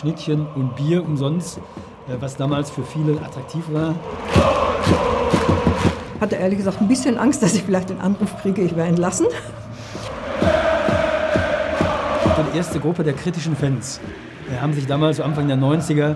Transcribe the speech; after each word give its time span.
Schnittchen 0.00 0.46
und 0.54 0.76
Bier 0.76 1.04
umsonst, 1.04 1.58
äh, 2.08 2.16
was 2.20 2.36
damals 2.36 2.70
für 2.70 2.82
viele 2.82 3.20
attraktiv 3.20 3.64
war. 3.70 3.94
Hatte 6.20 6.36
ehrlich 6.36 6.58
gesagt 6.58 6.80
ein 6.80 6.88
bisschen 6.88 7.18
Angst, 7.18 7.42
dass 7.42 7.54
ich 7.54 7.62
vielleicht 7.62 7.90
den 7.90 8.00
Anruf 8.00 8.34
kriege, 8.40 8.62
ich 8.62 8.74
wäre 8.74 8.88
entlassen. 8.88 9.26
Die 12.52 12.56
erste 12.56 12.80
Gruppe 12.80 13.04
der 13.04 13.12
kritischen 13.12 13.54
Fans 13.54 14.00
äh, 14.50 14.58
haben 14.60 14.72
sich 14.72 14.86
damals, 14.86 15.18
so 15.18 15.22
Anfang 15.22 15.46
der 15.46 15.58
90er, 15.58 16.12
äh, 16.12 16.14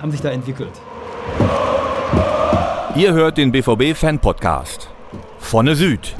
haben 0.00 0.10
sich 0.10 0.22
da 0.22 0.30
entwickelt. 0.30 0.72
Ihr 2.94 3.12
hört 3.12 3.36
den 3.36 3.52
BVB 3.52 3.94
Fan 3.94 4.18
Podcast. 4.18 4.88
Vonne 5.38 5.76
Süd. 5.76 6.16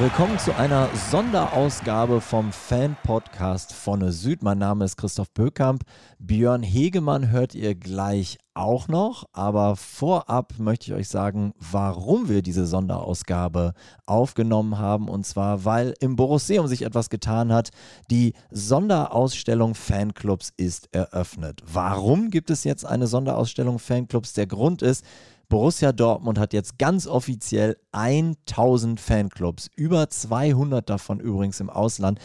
Willkommen 0.00 0.38
zu 0.38 0.54
einer 0.54 0.88
Sonderausgabe 1.10 2.20
vom 2.20 2.52
Fan-Podcast 2.52 3.72
von 3.72 4.12
Süd. 4.12 4.44
Mein 4.44 4.58
Name 4.58 4.84
ist 4.84 4.96
Christoph 4.96 5.28
Böckamp. 5.32 5.82
Björn 6.20 6.62
Hegemann 6.62 7.32
hört 7.32 7.56
ihr 7.56 7.74
gleich 7.74 8.38
auch 8.54 8.86
noch. 8.86 9.24
Aber 9.32 9.74
vorab 9.74 10.54
möchte 10.58 10.86
ich 10.86 10.92
euch 10.92 11.08
sagen, 11.08 11.52
warum 11.58 12.28
wir 12.28 12.42
diese 12.42 12.64
Sonderausgabe 12.64 13.72
aufgenommen 14.06 14.78
haben. 14.78 15.08
Und 15.08 15.26
zwar, 15.26 15.64
weil 15.64 15.94
im 15.98 16.14
Borusseum 16.14 16.68
sich 16.68 16.82
etwas 16.82 17.10
getan 17.10 17.52
hat. 17.52 17.70
Die 18.08 18.34
Sonderausstellung 18.52 19.74
Fanclubs 19.74 20.52
ist 20.56 20.94
eröffnet. 20.94 21.60
Warum 21.66 22.30
gibt 22.30 22.50
es 22.50 22.62
jetzt 22.62 22.86
eine 22.86 23.08
Sonderausstellung 23.08 23.80
Fanclubs? 23.80 24.32
Der 24.34 24.46
Grund 24.46 24.80
ist, 24.80 25.04
Borussia 25.48 25.92
Dortmund 25.92 26.38
hat 26.38 26.52
jetzt 26.52 26.78
ganz 26.78 27.06
offiziell 27.06 27.78
1000 27.92 29.00
Fanclubs, 29.00 29.70
über 29.76 30.10
200 30.10 30.88
davon 30.88 31.20
übrigens 31.20 31.60
im 31.60 31.70
Ausland. 31.70 32.18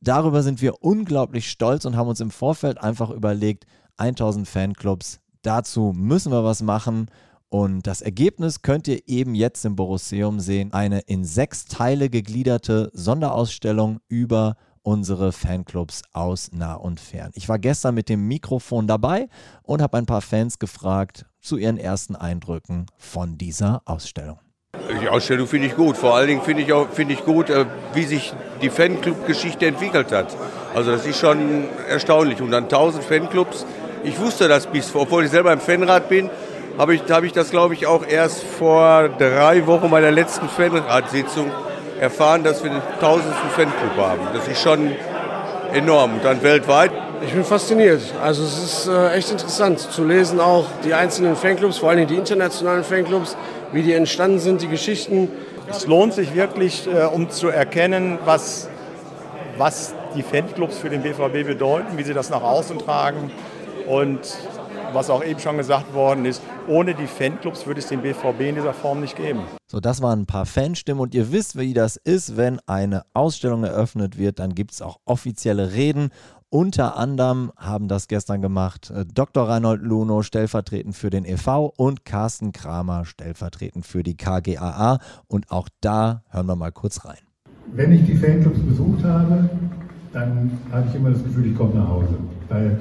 Darüber 0.00 0.42
sind 0.42 0.60
wir 0.60 0.82
unglaublich 0.82 1.48
stolz 1.48 1.84
und 1.84 1.96
haben 1.96 2.08
uns 2.08 2.20
im 2.20 2.32
Vorfeld 2.32 2.78
einfach 2.78 3.10
überlegt, 3.10 3.66
1000 3.96 4.48
Fanclubs, 4.48 5.20
dazu 5.42 5.92
müssen 5.94 6.32
wir 6.32 6.42
was 6.42 6.62
machen. 6.62 7.06
Und 7.48 7.86
das 7.86 8.02
Ergebnis 8.02 8.62
könnt 8.62 8.88
ihr 8.88 9.06
eben 9.06 9.36
jetzt 9.36 9.64
im 9.64 9.76
Borusseum 9.76 10.40
sehen. 10.40 10.72
Eine 10.72 10.98
in 11.00 11.24
sechs 11.24 11.66
Teile 11.66 12.10
gegliederte 12.10 12.90
Sonderausstellung 12.92 14.00
über 14.08 14.56
unsere 14.82 15.30
Fanclubs 15.30 16.02
aus 16.12 16.50
nah 16.52 16.74
und 16.74 16.98
fern. 16.98 17.30
Ich 17.34 17.48
war 17.48 17.60
gestern 17.60 17.94
mit 17.94 18.08
dem 18.08 18.26
Mikrofon 18.26 18.88
dabei 18.88 19.28
und 19.62 19.80
habe 19.80 19.96
ein 19.96 20.06
paar 20.06 20.20
Fans 20.22 20.58
gefragt 20.58 21.26
zu 21.44 21.56
ihren 21.56 21.78
ersten 21.78 22.16
Eindrücken 22.16 22.86
von 22.96 23.38
dieser 23.38 23.82
Ausstellung. 23.84 24.38
Die 25.00 25.08
Ausstellung 25.08 25.46
finde 25.46 25.68
ich 25.68 25.76
gut. 25.76 25.96
Vor 25.96 26.16
allen 26.16 26.26
Dingen 26.26 26.42
finde 26.42 26.62
ich, 26.62 26.72
auch, 26.72 26.88
find 26.90 27.10
ich 27.10 27.24
gut, 27.24 27.50
äh, 27.50 27.66
wie 27.92 28.04
sich 28.04 28.32
die 28.60 28.70
Fanclub-Geschichte 28.70 29.66
entwickelt 29.66 30.10
hat. 30.10 30.34
Also 30.74 30.90
das 30.90 31.06
ist 31.06 31.18
schon 31.18 31.68
erstaunlich. 31.88 32.40
Und 32.40 32.50
dann 32.50 32.64
1000 32.64 33.04
Fanclubs. 33.04 33.66
Ich 34.02 34.18
wusste 34.18 34.48
das 34.48 34.66
bis, 34.66 34.94
obwohl 34.94 35.24
ich 35.24 35.30
selber 35.30 35.52
im 35.52 35.60
Fanrat 35.60 36.08
bin, 36.08 36.28
habe 36.76 36.94
ich, 36.94 37.02
hab 37.08 37.22
ich 37.22 37.32
das, 37.32 37.50
glaube 37.50 37.74
ich, 37.74 37.86
auch 37.86 38.04
erst 38.06 38.42
vor 38.42 39.08
drei 39.10 39.66
Wochen 39.66 39.90
bei 39.90 40.00
der 40.00 40.12
letzten 40.12 40.48
Fanratssitzung 40.48 41.50
erfahren, 42.00 42.42
dass 42.42 42.62
wir 42.64 42.70
den 42.70 42.82
tausendsten 43.00 43.50
Fanclub 43.50 43.96
haben. 43.96 44.20
Das 44.34 44.48
ist 44.48 44.60
schon 44.60 44.90
enorm. 45.74 46.20
Dann 46.22 46.42
weltweit. 46.42 46.92
Ich 47.26 47.32
bin 47.32 47.44
fasziniert. 47.44 48.00
Also 48.22 48.44
es 48.44 48.62
ist 48.62 48.88
äh, 48.88 49.12
echt 49.12 49.30
interessant 49.30 49.80
zu 49.80 50.04
lesen 50.04 50.40
auch 50.40 50.66
die 50.84 50.94
einzelnen 50.94 51.36
Fanclubs, 51.36 51.78
vor 51.78 51.90
allem 51.90 52.06
die 52.06 52.16
internationalen 52.16 52.84
Fanclubs, 52.84 53.36
wie 53.72 53.82
die 53.82 53.92
entstanden 53.92 54.38
sind, 54.38 54.62
die 54.62 54.68
Geschichten. 54.68 55.28
Es 55.68 55.86
lohnt 55.86 56.12
sich 56.12 56.34
wirklich, 56.34 56.86
äh, 56.86 57.04
um 57.04 57.30
zu 57.30 57.48
erkennen, 57.48 58.18
was, 58.24 58.68
was 59.56 59.94
die 60.14 60.22
Fanclubs 60.22 60.78
für 60.78 60.90
den 60.90 61.02
BVB 61.02 61.46
bedeuten, 61.46 61.96
wie 61.96 62.02
sie 62.02 62.14
das 62.14 62.30
nach 62.30 62.42
außen 62.42 62.78
tragen. 62.78 63.30
Und 63.86 64.20
was 64.94 65.10
auch 65.10 65.24
eben 65.24 65.40
schon 65.40 65.56
gesagt 65.56 65.92
worden 65.92 66.24
ist, 66.24 66.42
ohne 66.68 66.94
die 66.94 67.06
Fanclubs 67.06 67.66
würde 67.66 67.80
es 67.80 67.88
den 67.88 68.02
BVB 68.02 68.40
in 68.40 68.54
dieser 68.54 68.72
Form 68.72 69.00
nicht 69.00 69.16
geben. 69.16 69.40
So, 69.66 69.80
das 69.80 70.00
waren 70.00 70.20
ein 70.20 70.26
paar 70.26 70.46
Fanstimmen 70.46 71.00
und 71.00 71.14
ihr 71.14 71.32
wisst, 71.32 71.58
wie 71.58 71.74
das 71.74 71.96
ist, 71.96 72.36
wenn 72.36 72.60
eine 72.66 73.02
Ausstellung 73.12 73.64
eröffnet 73.64 74.18
wird, 74.18 74.38
dann 74.38 74.54
gibt 74.54 74.72
es 74.72 74.82
auch 74.82 74.98
offizielle 75.04 75.72
Reden. 75.72 76.10
Unter 76.50 76.96
anderem 76.96 77.50
haben 77.56 77.88
das 77.88 78.06
gestern 78.06 78.40
gemacht 78.40 78.90
äh, 78.90 79.04
Dr. 79.12 79.48
Reinhold 79.48 79.82
Luno 79.82 80.22
stellvertretend 80.22 80.94
für 80.94 81.10
den 81.10 81.24
e.V. 81.24 81.72
und 81.76 82.04
Carsten 82.04 82.52
Kramer 82.52 83.04
stellvertretend 83.06 83.84
für 83.84 84.04
die 84.04 84.16
KGAA. 84.16 85.00
Und 85.26 85.50
auch 85.50 85.68
da 85.80 86.22
hören 86.30 86.46
wir 86.46 86.54
mal 86.54 86.70
kurz 86.70 87.04
rein. 87.04 87.18
Wenn 87.72 87.90
ich 87.90 88.06
die 88.06 88.14
Fanclubs 88.14 88.60
besucht 88.60 89.02
habe, 89.02 89.50
dann 90.12 90.56
hatte 90.70 90.90
ich 90.90 90.94
immer 90.94 91.10
das 91.10 91.24
Gefühl, 91.24 91.46
ich 91.46 91.56
komme 91.56 91.74
nach 91.74 91.88
Hause. 91.88 92.16
Weil 92.48 92.78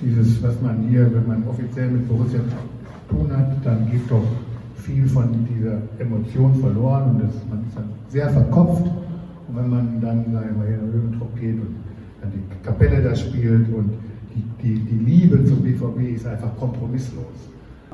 dieses, 0.00 0.42
was 0.42 0.60
man 0.62 0.88
hier, 0.88 1.12
wenn 1.12 1.26
man 1.26 1.46
offiziell 1.48 1.88
mit 1.88 2.08
Borussia 2.08 2.40
zu 2.40 3.14
tun 3.14 3.30
hat, 3.36 3.64
dann 3.64 3.90
geht 3.90 4.10
doch 4.10 4.24
viel 4.76 5.06
von 5.08 5.46
dieser 5.46 5.78
Emotion 5.98 6.54
verloren 6.56 7.10
und 7.10 7.22
das, 7.22 7.34
man 7.50 7.64
ist 7.66 7.76
dann 7.76 7.90
sehr 8.08 8.30
verkopft. 8.30 8.84
Und 9.48 9.56
wenn 9.56 9.68
man 9.68 10.00
dann, 10.00 10.32
sagen 10.32 10.54
wir, 10.60 10.66
hier 10.66 10.78
in 10.78 10.90
Röbentrop 10.90 11.36
geht 11.36 11.54
und 11.54 11.74
dann 12.20 12.32
die 12.32 12.64
Kapelle 12.64 13.02
da 13.02 13.14
spielt 13.14 13.72
und 13.74 13.90
die, 14.34 14.44
die, 14.62 14.80
die 14.80 15.04
Liebe 15.04 15.44
zum 15.44 15.62
BVB 15.62 16.16
ist 16.16 16.26
einfach 16.26 16.54
kompromisslos. 16.58 17.24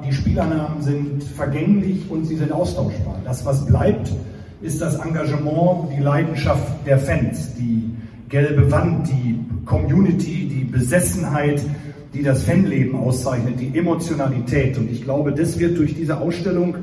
Die 0.07 0.13
Spielernamen 0.13 0.83
sind 0.83 1.23
vergänglich 1.23 2.11
und 2.11 2.25
sie 2.25 2.37
sind 2.37 2.53
austauschbar. 2.53 3.17
Das, 3.25 3.47
was 3.47 3.65
bleibt, 3.65 4.13
ist 4.61 4.81
das 4.81 4.97
Engagement, 4.97 5.89
die 5.97 6.03
Leidenschaft 6.03 6.87
der 6.87 6.99
Fans, 6.99 7.55
die 7.55 7.91
gelbe 8.29 8.71
Wand, 8.71 9.09
die 9.09 9.39
Community, 9.65 10.49
die 10.49 10.65
Besessenheit, 10.65 11.65
die 12.15 12.23
das 12.23 12.45
Fanleben 12.45 12.97
auszeichnet, 12.97 13.61
die 13.61 13.77
Emotionalität. 13.77 14.79
Und 14.79 14.91
ich 14.91 15.03
glaube, 15.03 15.33
das 15.33 15.59
wird 15.59 15.77
durch 15.79 15.95
diese 15.95 16.19
Ausstellung 16.19 16.77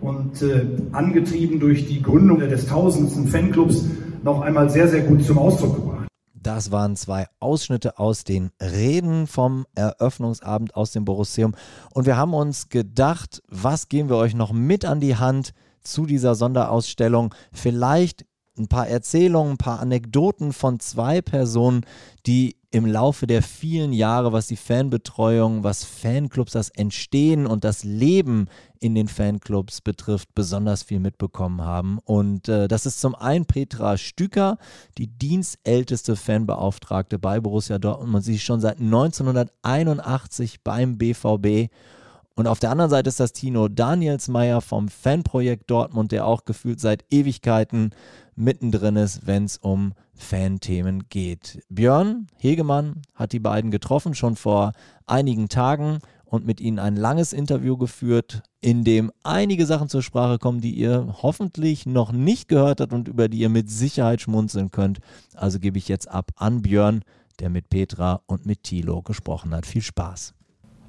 und 0.00 0.42
äh, 0.42 0.66
angetrieben 0.92 1.58
durch 1.58 1.86
die 1.86 2.02
Gründung 2.02 2.38
des 2.38 2.66
tausendsten 2.66 3.26
Fanclubs 3.26 3.86
noch 4.22 4.42
einmal 4.42 4.68
sehr, 4.68 4.88
sehr 4.88 5.02
gut 5.02 5.24
zum 5.24 5.38
Ausdruck 5.38 5.76
gebracht. 5.76 6.08
Das 6.34 6.70
waren 6.70 6.94
zwei 6.94 7.26
Ausschnitte 7.40 7.98
aus 7.98 8.24
den 8.24 8.50
Reden 8.60 9.26
vom 9.26 9.64
Eröffnungsabend 9.74 10.76
aus 10.76 10.92
dem 10.92 11.06
Borusseum. 11.06 11.54
Und 11.90 12.04
wir 12.04 12.18
haben 12.18 12.34
uns 12.34 12.68
gedacht, 12.68 13.42
was 13.48 13.88
geben 13.88 14.10
wir 14.10 14.16
euch 14.16 14.34
noch 14.34 14.52
mit 14.52 14.84
an 14.84 15.00
die 15.00 15.16
Hand 15.16 15.54
zu 15.80 16.04
dieser 16.04 16.34
Sonderausstellung? 16.34 17.34
Vielleicht 17.50 18.26
ein 18.58 18.68
paar 18.68 18.86
Erzählungen, 18.86 19.54
ein 19.54 19.58
paar 19.58 19.80
Anekdoten 19.80 20.52
von 20.52 20.80
zwei 20.80 21.22
Personen, 21.22 21.86
die 22.26 22.56
im 22.74 22.86
Laufe 22.86 23.28
der 23.28 23.40
vielen 23.40 23.92
Jahre, 23.92 24.32
was 24.32 24.48
die 24.48 24.56
Fanbetreuung, 24.56 25.62
was 25.62 25.84
Fanclubs, 25.84 26.54
das 26.54 26.70
Entstehen 26.70 27.46
und 27.46 27.62
das 27.62 27.84
Leben 27.84 28.48
in 28.80 28.96
den 28.96 29.06
Fanclubs 29.06 29.80
betrifft, 29.80 30.34
besonders 30.34 30.82
viel 30.82 30.98
mitbekommen 30.98 31.62
haben. 31.62 32.00
Und 32.04 32.48
äh, 32.48 32.66
das 32.66 32.84
ist 32.84 33.00
zum 33.00 33.14
einen 33.14 33.46
Petra 33.46 33.96
Stücker, 33.96 34.58
die 34.98 35.06
dienstälteste 35.06 36.16
Fanbeauftragte 36.16 37.20
bei 37.20 37.38
Borussia 37.38 37.78
Dortmund 37.78 38.12
und 38.12 38.22
sie 38.22 38.34
ist 38.34 38.42
schon 38.42 38.60
seit 38.60 38.80
1981 38.80 40.64
beim 40.64 40.98
BVB. 40.98 41.70
Und 42.34 42.48
auf 42.48 42.58
der 42.58 42.72
anderen 42.72 42.90
Seite 42.90 43.08
ist 43.08 43.20
das 43.20 43.32
Tino 43.32 43.68
Danielsmeier 43.68 44.60
vom 44.60 44.88
Fanprojekt 44.88 45.70
Dortmund, 45.70 46.10
der 46.10 46.26
auch 46.26 46.44
gefühlt 46.44 46.80
seit 46.80 47.04
Ewigkeiten 47.08 47.92
mittendrin 48.36 48.96
ist, 48.96 49.26
wenn 49.26 49.44
es 49.44 49.58
um 49.58 49.94
Fanthemen 50.14 51.08
geht. 51.08 51.60
Björn 51.68 52.26
Hegemann 52.36 53.02
hat 53.14 53.32
die 53.32 53.40
beiden 53.40 53.70
getroffen, 53.70 54.14
schon 54.14 54.36
vor 54.36 54.72
einigen 55.06 55.48
Tagen 55.48 55.98
und 56.24 56.46
mit 56.46 56.60
ihnen 56.60 56.78
ein 56.78 56.96
langes 56.96 57.32
Interview 57.32 57.76
geführt, 57.76 58.42
in 58.60 58.84
dem 58.84 59.12
einige 59.22 59.66
Sachen 59.66 59.88
zur 59.88 60.02
Sprache 60.02 60.38
kommen, 60.38 60.60
die 60.60 60.74
ihr 60.74 61.16
hoffentlich 61.22 61.86
noch 61.86 62.12
nicht 62.12 62.48
gehört 62.48 62.80
habt 62.80 62.92
und 62.92 63.08
über 63.08 63.28
die 63.28 63.38
ihr 63.38 63.48
mit 63.48 63.70
Sicherheit 63.70 64.20
schmunzeln 64.20 64.70
könnt. 64.70 64.98
Also 65.34 65.58
gebe 65.58 65.78
ich 65.78 65.88
jetzt 65.88 66.10
ab 66.10 66.30
an 66.36 66.62
Björn, 66.62 67.02
der 67.40 67.50
mit 67.50 67.68
Petra 67.68 68.22
und 68.26 68.46
mit 68.46 68.62
Thilo 68.62 69.02
gesprochen 69.02 69.54
hat. 69.54 69.66
Viel 69.66 69.82
Spaß. 69.82 70.34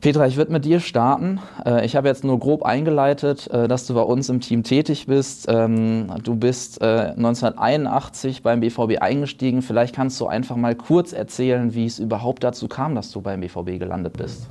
Petra, 0.06 0.28
ich 0.28 0.38
würde 0.38 0.52
mit 0.52 0.66
dir 0.66 0.82
starten. 0.82 1.40
Äh, 1.66 1.84
ich 1.84 1.96
habe 1.96 2.08
jetzt 2.08 2.24
nur 2.24 2.38
grob 2.38 2.62
eingeleitet, 2.62 3.48
äh, 3.48 3.68
dass 3.68 3.88
du 3.88 3.96
bei 3.96 4.04
uns 4.04 4.30
im 4.30 4.40
Team 4.40 4.62
tätig 4.62 5.08
bist. 5.08 5.48
Ähm, 5.50 6.12
du 6.24 6.36
bist 6.36 6.80
1981 6.80 8.38
äh, 8.38 8.42
beim 8.44 8.60
BVB 8.60 9.02
eingestiegen. 9.02 9.64
Vielleicht 9.64 9.96
kannst 9.96 10.22
du 10.22 10.28
einfach 10.28 10.58
mal 10.58 10.76
kurz 10.76 11.12
erzählen, 11.12 11.74
wie 11.74 11.88
es 11.88 11.98
überhaupt 11.98 12.44
dazu 12.44 12.68
kam, 12.68 12.94
dass 12.94 13.10
du 13.10 13.20
beim 13.20 13.42
BVB 13.42 13.80
gelandet 13.80 14.16
bist. 14.16 14.48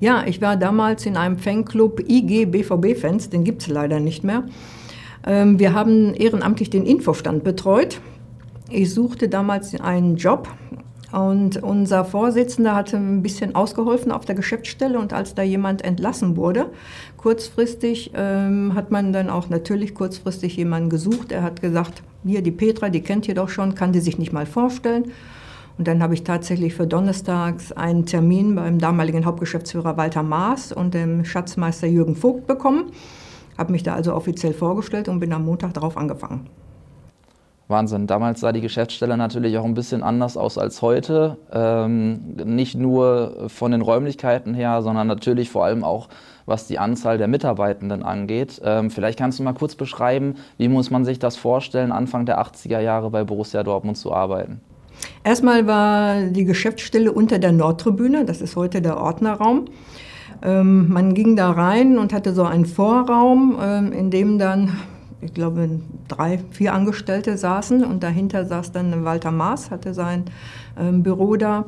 Ja, 0.00 0.24
ich 0.26 0.42
war 0.42 0.58
damals 0.58 1.06
in 1.06 1.16
einem 1.16 1.38
Fanclub 1.38 2.00
IG 2.06 2.44
BVB-Fans, 2.44 3.30
den 3.30 3.42
gibt 3.42 3.62
es 3.62 3.68
leider 3.68 4.00
nicht 4.00 4.22
mehr. 4.22 4.42
Ähm, 5.26 5.58
wir 5.58 5.72
haben 5.72 6.12
ehrenamtlich 6.12 6.68
den 6.68 6.84
Infostand 6.84 7.42
betreut. 7.42 8.02
Ich 8.68 8.92
suchte 8.92 9.30
damals 9.30 9.74
einen 9.80 10.16
Job 10.16 10.46
Und 11.14 11.62
unser 11.62 12.04
Vorsitzender 12.04 12.74
hatte 12.74 12.96
ein 12.96 13.22
bisschen 13.22 13.54
ausgeholfen 13.54 14.10
auf 14.10 14.24
der 14.24 14.34
Geschäftsstelle 14.34 14.98
und 14.98 15.12
als 15.12 15.36
da 15.36 15.42
jemand 15.42 15.84
entlassen 15.84 16.36
wurde, 16.36 16.66
kurzfristig 17.18 18.10
ähm, 18.16 18.74
hat 18.74 18.90
man 18.90 19.12
dann 19.12 19.30
auch 19.30 19.48
natürlich 19.48 19.94
kurzfristig 19.94 20.56
jemanden 20.56 20.90
gesucht. 20.90 21.30
Er 21.30 21.44
hat 21.44 21.62
gesagt, 21.62 22.02
hier 22.24 22.42
die 22.42 22.50
Petra, 22.50 22.88
die 22.88 23.00
kennt 23.00 23.28
ihr 23.28 23.36
doch 23.36 23.48
schon, 23.48 23.76
kann 23.76 23.92
die 23.92 24.00
sich 24.00 24.18
nicht 24.18 24.32
mal 24.32 24.44
vorstellen. 24.44 25.12
Und 25.78 25.86
dann 25.86 26.02
habe 26.02 26.14
ich 26.14 26.24
tatsächlich 26.24 26.74
für 26.74 26.88
donnerstags 26.88 27.70
einen 27.70 28.06
Termin 28.06 28.56
beim 28.56 28.80
damaligen 28.80 29.24
Hauptgeschäftsführer 29.24 29.96
Walter 29.96 30.24
Maas 30.24 30.72
und 30.72 30.94
dem 30.94 31.24
Schatzmeister 31.24 31.86
Jürgen 31.86 32.16
Vogt 32.16 32.48
bekommen. 32.48 32.90
Habe 33.56 33.70
mich 33.70 33.84
da 33.84 33.94
also 33.94 34.14
offiziell 34.14 34.52
vorgestellt 34.52 35.08
und 35.08 35.20
bin 35.20 35.32
am 35.32 35.44
Montag 35.44 35.74
darauf 35.74 35.96
angefangen. 35.96 36.48
Wahnsinn. 37.68 38.06
Damals 38.06 38.40
sah 38.40 38.52
die 38.52 38.60
Geschäftsstelle 38.60 39.16
natürlich 39.16 39.56
auch 39.56 39.64
ein 39.64 39.74
bisschen 39.74 40.02
anders 40.02 40.36
aus 40.36 40.58
als 40.58 40.82
heute. 40.82 41.38
Ähm, 41.50 42.36
nicht 42.44 42.76
nur 42.76 43.48
von 43.48 43.72
den 43.72 43.80
Räumlichkeiten 43.80 44.52
her, 44.52 44.82
sondern 44.82 45.06
natürlich 45.06 45.48
vor 45.50 45.64
allem 45.64 45.82
auch, 45.82 46.08
was 46.44 46.66
die 46.66 46.78
Anzahl 46.78 47.16
der 47.16 47.28
Mitarbeitenden 47.28 48.02
angeht. 48.02 48.60
Ähm, 48.62 48.90
vielleicht 48.90 49.18
kannst 49.18 49.38
du 49.38 49.42
mal 49.42 49.54
kurz 49.54 49.76
beschreiben, 49.76 50.34
wie 50.58 50.68
muss 50.68 50.90
man 50.90 51.06
sich 51.06 51.18
das 51.18 51.36
vorstellen, 51.36 51.90
Anfang 51.90 52.26
der 52.26 52.38
80er 52.38 52.80
Jahre 52.80 53.10
bei 53.10 53.24
Borussia 53.24 53.62
Dortmund 53.62 53.96
zu 53.96 54.12
arbeiten? 54.12 54.60
Erstmal 55.24 55.66
war 55.66 56.22
die 56.24 56.44
Geschäftsstelle 56.44 57.12
unter 57.12 57.38
der 57.38 57.52
Nordtribüne, 57.52 58.26
das 58.26 58.42
ist 58.42 58.56
heute 58.56 58.82
der 58.82 58.98
Ordnerraum. 58.98 59.64
Ähm, 60.42 60.88
man 60.92 61.14
ging 61.14 61.36
da 61.36 61.50
rein 61.50 61.98
und 61.98 62.12
hatte 62.12 62.34
so 62.34 62.44
einen 62.44 62.66
Vorraum, 62.66 63.58
ähm, 63.60 63.92
in 63.92 64.10
dem 64.10 64.38
dann 64.38 64.76
ich 65.24 65.34
glaube, 65.34 65.80
drei, 66.08 66.38
vier 66.50 66.74
Angestellte 66.74 67.36
saßen 67.36 67.84
und 67.84 68.02
dahinter 68.02 68.44
saß 68.44 68.72
dann 68.72 69.04
Walter 69.04 69.30
Maas, 69.30 69.70
hatte 69.70 69.94
sein 69.94 70.24
ähm, 70.78 71.02
Büro 71.02 71.36
da. 71.36 71.64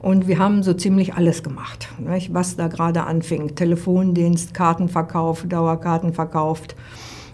Und 0.00 0.28
wir 0.28 0.38
haben 0.38 0.62
so 0.62 0.72
ziemlich 0.72 1.14
alles 1.14 1.42
gemacht, 1.42 1.88
nicht? 1.98 2.32
was 2.32 2.56
da 2.56 2.68
gerade 2.68 3.04
anfing. 3.04 3.54
Telefondienst, 3.54 4.54
Kartenverkauf, 4.54 5.44
Dauerkarten 5.46 6.12
verkauft. 6.12 6.76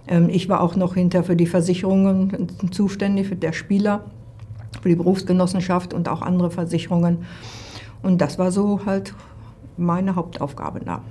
Ähm, 0.09 0.29
ich 0.31 0.49
war 0.49 0.61
auch 0.61 0.77
noch 0.77 0.95
hinter 0.95 1.23
für 1.23 1.37
die 1.37 1.47
Versicherungen 1.47 2.49
zuständig, 2.71 3.29
für 3.29 3.37
der 3.37 3.53
Spieler, 3.53 4.05
für 4.81 4.89
die 4.89 4.97
Berufsgenossenschaft 4.97 5.93
und 5.95 6.09
auch 6.09 6.23
andere 6.23 6.51
Versicherungen. 6.51 7.19
Und 8.03 8.21
das 8.21 8.39
war 8.39 8.51
so 8.51 8.81
halt 8.87 9.15
meine 9.77 10.17
Hauptaufgabe 10.17 10.81
da. 10.81 11.03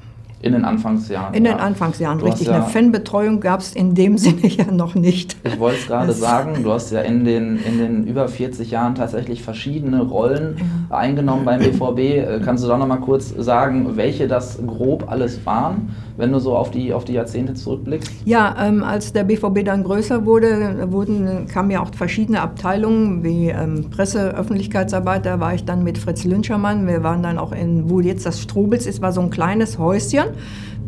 In 0.42 0.54
den 0.54 0.66
Anfangsjahren. 0.66 1.34
In 1.34 1.44
den 1.44 1.56
Anfangsjahren, 1.56 2.20
du 2.20 2.26
richtig. 2.26 2.48
Ja, 2.48 2.56
Eine 2.56 2.66
Fanbetreuung 2.66 3.40
gab 3.40 3.62
es 3.62 3.74
in 3.74 3.96
dem 3.96 4.18
Sinne 4.26 4.48
ja 4.48 4.72
noch 4.72 4.96
nicht. 4.96 5.36
Ich 5.44 5.60
wollte 5.60 5.80
es 5.80 5.88
gerade 5.88 6.12
sagen, 6.14 6.64
du 6.64 6.72
hast 6.72 6.92
ja 6.92 7.02
in 7.02 7.26
den, 7.26 7.60
in 7.64 7.78
den 7.78 8.08
über 8.08 8.28
40 8.28 8.72
Jahren 8.72 8.96
tatsächlich 8.96 9.42
verschiedene 9.42 10.02
Rollen 10.02 10.58
ja. 10.90 10.98
eingenommen 10.98 11.46
beim 11.46 11.60
BVB. 11.60 12.00
Äh, 12.00 12.42
kannst 12.44 12.64
du 12.64 12.68
da 12.68 12.78
noch 12.78 12.88
mal 12.88 12.98
kurz 12.98 13.30
sagen, 13.30 13.96
welche 13.96 14.28
das 14.28 14.60
grob 14.66 15.06
alles 15.10 15.46
waren? 15.46 15.90
wenn 16.18 16.32
du 16.32 16.40
so 16.40 16.56
auf 16.56 16.72
die, 16.72 16.94
auf 16.94 17.06
die 17.06 17.14
Jahrzehnte 17.14 17.54
zurückblickst? 17.54 18.12
Ja, 18.26 18.56
ähm, 18.60 18.84
als 18.84 19.14
der 19.14 19.24
BVB 19.24 19.66
dann 19.66 19.84
größer 19.84 20.26
wurde, 20.26 20.92
wurden, 20.92 21.48
kamen 21.48 21.72
ja 21.72 21.82
auch 21.82 21.94
verschiedene 21.94 22.42
Abteilungen 22.42 23.24
wie 23.24 23.50
ähm, 23.50 23.90
Presse, 23.90 24.36
Öffentlichkeitsarbeit. 24.36 25.26
Da 25.26 25.40
war 25.40 25.54
ich 25.54 25.66
dann 25.66 25.84
mit 25.84 25.98
Fritz 25.98 26.24
Lünchermann. 26.24 26.88
Wir 26.88 27.04
waren 27.04 27.22
dann 27.22 27.38
auch 27.38 27.52
in, 27.52 27.90
wo 27.90 28.00
jetzt 28.00 28.26
das 28.26 28.42
Strobels 28.42 28.86
ist, 28.86 29.02
war 29.02 29.12
so 29.12 29.22
ein 29.22 29.30
kleines 29.30 29.78
Häuschen. 29.78 30.25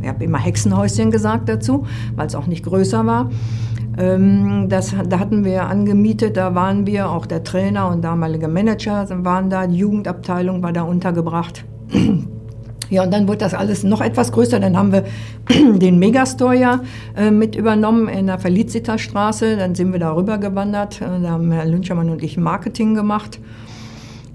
Ich 0.02 0.08
habe 0.08 0.24
immer 0.24 0.38
Hexenhäuschen 0.38 1.12
gesagt 1.12 1.50
dazu, 1.50 1.86
weil 2.16 2.28
es 2.28 2.36
auch 2.36 2.48
nicht 2.48 2.64
größer 2.64 3.06
war. 3.06 3.30
Ähm, 3.98 4.68
das, 4.70 4.94
da 5.10 5.20
hatten 5.20 5.44
wir 5.44 5.66
angemietet, 5.66 6.38
da 6.38 6.54
waren 6.54 6.86
wir, 6.86 7.10
auch 7.10 7.26
der 7.26 7.44
Trainer 7.44 7.90
und 7.90 8.04
damalige 8.04 8.48
Manager 8.48 9.08
waren 9.26 9.50
da, 9.50 9.66
die 9.66 9.78
Jugendabteilung 9.78 10.62
war 10.62 10.74
da 10.74 10.84
untergebracht. 10.84 11.66
Ja, 12.90 13.04
und 13.04 13.14
dann 13.14 13.28
wurde 13.28 13.40
das 13.40 13.54
alles 13.54 13.84
noch 13.84 14.00
etwas 14.00 14.32
größer. 14.32 14.62
Dann 14.62 14.78
haben 14.78 14.94
wir 14.94 15.04
den 15.78 16.00
Megastore 16.00 16.56
ja 16.56 16.80
äh, 17.18 17.32
mit 17.32 17.54
übernommen 17.56 18.08
in 18.08 18.28
der 18.28 18.40
Felicitas-Straße. 18.40 19.58
Dann 19.58 19.76
sind 19.76 19.92
wir 19.92 20.00
da 20.00 20.16
rüber 20.16 20.38
gewandert. 20.38 21.02
Äh, 21.02 21.22
da 21.22 21.32
haben 21.32 21.52
Herr 21.52 21.66
Lünchermann 21.66 22.10
und 22.10 22.24
ich 22.24 22.38
Marketing 22.38 22.96
gemacht. 22.96 23.40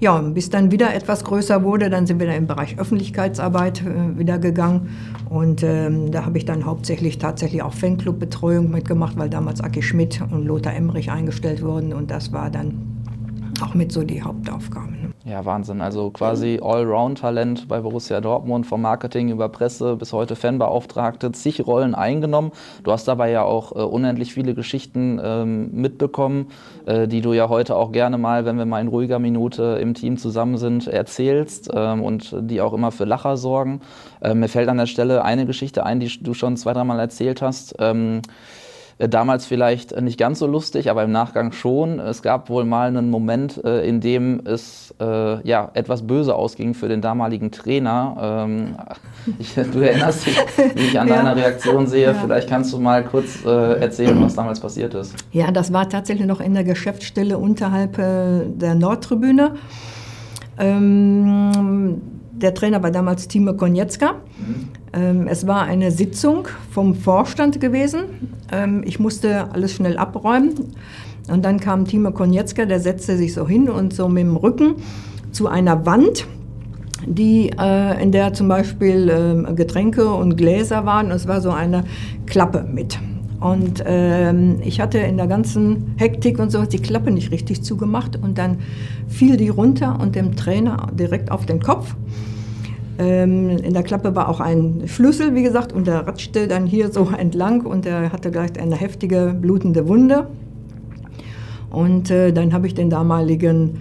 Ja, 0.03 0.19
bis 0.19 0.51
dann 0.51 0.73
wieder 0.73 0.93
etwas 0.93 1.23
größer 1.23 1.63
wurde, 1.63 1.89
dann 1.89 2.09
sind 2.09 2.19
wir 2.19 2.27
da 2.27 2.33
im 2.33 2.49
Bereich 2.49 2.77
Öffentlichkeitsarbeit 2.77 3.83
äh, 3.83 4.19
wieder 4.19 4.41
gegangen. 4.41 4.89
Und 5.31 5.63
ähm, 5.63 6.11
da 6.11 6.25
habe 6.25 6.39
ich 6.39 6.45
dann 6.45 6.67
hauptsächlich 6.67 7.19
tatsächlich 7.19 7.63
auch 7.63 7.73
Fanclub-Betreuung 7.73 8.69
mitgemacht, 8.69 9.17
weil 9.17 9.31
damals 9.31 9.61
Aki 9.61 9.81
Schmidt 9.81 10.21
und 10.21 10.45
Lothar 10.45 10.75
Emmerich 10.75 11.13
eingestellt 11.13 11.63
wurden. 11.63 11.93
Und 11.93 12.11
das 12.11 12.33
war 12.33 12.51
dann 12.51 13.02
auch 13.63 13.75
mit 13.75 13.93
so 13.93 14.03
die 14.03 14.23
Hauptaufgaben. 14.23 15.01
Ne? 15.03 15.31
Ja, 15.31 15.45
Wahnsinn. 15.45 15.81
Also 15.81 16.11
quasi 16.11 16.59
Allround-Talent 16.63 17.69
bei 17.69 17.81
Borussia 17.81 18.21
Dortmund, 18.21 18.67
vom 18.67 18.83
Marketing 18.83 19.31
über 19.31 19.49
Presse 19.49 19.97
bis 19.97 20.13
heute 20.13 20.37
Fanbeauftragte, 20.37 21.33
zig 21.33 21.67
Rollen 21.67 21.95
eingenommen. 21.95 22.53
Du 22.83 22.93
hast 22.93 23.07
dabei 23.07 23.31
ja 23.31 23.43
auch 23.43 23.73
äh, 23.73 23.79
unendlich 23.79 24.35
viele 24.35 24.55
Geschichten 24.55 25.21
ähm, 25.23 25.71
mitbekommen, 25.73 26.49
äh, 26.87 27.07
die 27.07 27.21
du 27.21 27.33
ja 27.33 27.49
heute 27.49 27.77
auch 27.77 27.93
gerne 27.93 28.19
mal, 28.19 28.45
wenn 28.45 28.59
wir 28.59 28.67
mal 28.67 28.81
in 28.81 28.89
ruhiger 28.89 29.19
Minute 29.19 29.79
im 29.81 29.95
Team 29.95 30.17
zusammen 30.17 30.57
sind, 30.59 30.89
erzählst 30.89 31.71
ähm, 31.73 32.03
und 32.03 32.35
die 32.41 32.61
auch 32.61 32.73
immer 32.73 32.91
für 32.91 33.05
Lacher 33.05 33.37
sorgen. 33.37 33.81
Äh, 34.21 34.35
mir 34.35 34.49
fällt 34.49 34.69
an 34.69 34.79
der 34.79 34.87
Stelle 34.87 35.25
eine 35.25 35.47
Geschichte 35.47 35.87
ein, 35.87 36.01
die 36.01 36.11
du 36.23 36.35
schon 36.35 36.57
zwei, 36.57 36.73
dreimal 36.73 36.99
erzählt 36.99 37.43
hast. 37.43 37.77
Ähm, 37.79 38.19
äh, 38.19 38.62
damals 38.99 39.47
vielleicht 39.47 40.01
nicht 40.01 40.19
ganz 40.19 40.39
so 40.39 40.47
lustig, 40.47 40.91
aber 40.91 41.03
im 41.05 41.13
Nachgang 41.13 41.53
schon. 41.53 41.99
Es 41.99 42.23
gab 42.23 42.49
wohl 42.49 42.65
mal 42.65 42.89
einen 42.89 43.11
Moment, 43.11 43.63
äh, 43.65 43.87
in 43.87 44.01
dem 44.01 44.41
es 44.45 44.95
äh, 45.01 45.47
ja, 45.47 45.71
etwas 45.75 46.07
böse 46.07 46.35
ausging 46.35 46.75
für 46.75 46.89
den 46.89 47.01
damaligen 47.01 47.51
Trainer. 47.51 48.45
Ähm, 48.47 48.77
ich, 49.39 49.55
du 49.55 49.81
erinnerst 49.81 50.27
dich, 50.27 50.39
wie 50.75 50.87
ich 50.87 51.01
an 51.01 51.09
ja. 51.09 51.17
deiner 51.17 51.37
Reaktion 51.37 51.87
sehe. 51.87 52.07
Ja. 52.07 52.15
Vielleicht 52.15 52.49
kannst 52.49 52.73
du 52.73 52.79
mal 52.79 53.05
kurz 53.05 53.45
erzählen, 53.45 54.21
was 54.23 54.35
damals 54.35 54.61
passiert 54.61 54.95
ist. 54.95 55.15
Ja, 55.33 55.51
das 55.51 55.73
war 55.73 55.89
tatsächlich 55.89 56.27
noch 56.27 56.41
in 56.41 56.55
der 56.55 56.65
Geschäftsstelle 56.65 57.39
unterhalb 57.39 57.97
der 57.97 58.75
Nordtribüne. 58.75 59.55
Ähm, 60.59 62.01
der 62.33 62.55
Trainer 62.55 62.83
war 62.83 62.91
damals 62.91 63.29
Timo 63.29 63.55
Konietzka. 63.55 64.13
Mhm. 64.39 64.82
Ähm, 64.93 65.27
es 65.27 65.47
war 65.47 65.63
eine 65.63 65.91
Sitzung 65.91 66.49
vom 66.71 66.95
Vorstand 66.95 67.61
gewesen. 67.61 68.37
Ähm, 68.51 68.83
ich 68.85 68.99
musste 68.99 69.53
alles 69.53 69.75
schnell 69.75 69.97
abräumen. 69.97 70.75
Und 71.31 71.45
dann 71.45 71.61
kam 71.61 71.85
Timo 71.87 72.11
Konietzka, 72.11 72.65
der 72.65 72.81
setzte 72.81 73.17
sich 73.17 73.33
so 73.33 73.47
hin 73.47 73.69
und 73.69 73.95
so 73.95 74.09
mit 74.09 74.25
dem 74.25 74.37
Rücken 74.37 74.75
zu 75.31 75.49
einer 75.49 75.87
Wand, 75.87 76.27
die, 77.07 77.51
äh, 77.59 78.03
in 78.03 78.13
der 78.13 78.35
zum 78.35 78.49
Beispiel 78.49 79.09
äh, 79.09 79.55
Getränke 79.55 80.13
und 80.13 80.37
Gläser 80.37 80.85
waren. 80.85 81.11
Es 81.11 81.27
war 81.27 81.41
so 81.41 81.51
eine 81.51 81.85
Klappe 82.27 82.67
mit. 82.71 82.99
Und 83.41 83.83
ähm, 83.87 84.59
ich 84.63 84.81
hatte 84.81 84.99
in 84.99 85.17
der 85.17 85.27
ganzen 85.27 85.95
Hektik 85.97 86.39
und 86.39 86.53
so 86.53 86.65
die 86.65 86.79
Klappe 86.79 87.11
nicht 87.11 87.33
richtig 87.33 87.63
zugemacht 87.63 88.17
und 88.23 88.39
dann 88.39 88.59
fiel 89.09 89.37
die 89.37 89.49
runter 89.49 89.99
und 90.01 90.15
dem 90.15 90.37
Trainer 90.37 90.89
direkt 90.93 91.33
auf 91.33 91.45
den 91.45 91.61
Kopf. 91.61 91.97
Ähm, 93.03 93.51
in 93.51 93.75
der 93.75 93.83
Klappe 93.83 94.15
war 94.15 94.29
auch 94.29 94.41
ein 94.41 94.85
Schlüssel, 94.87 95.35
wie 95.35 95.43
gesagt, 95.43 95.73
und 95.73 95.87
der 95.87 96.07
ratschte 96.07 96.47
dann 96.47 96.67
hier 96.67 96.93
so 96.93 97.09
entlang 97.19 97.63
und 97.63 97.85
er 97.87 98.13
hatte 98.13 98.31
gleich 98.31 98.59
eine 98.61 98.77
heftige 98.77 99.37
blutende 99.39 99.89
Wunde. 99.89 100.29
Und 101.71 102.11
äh, 102.11 102.33
dann 102.33 102.53
habe 102.53 102.67
ich 102.67 102.75
den 102.75 102.91
damaligen 102.91 103.81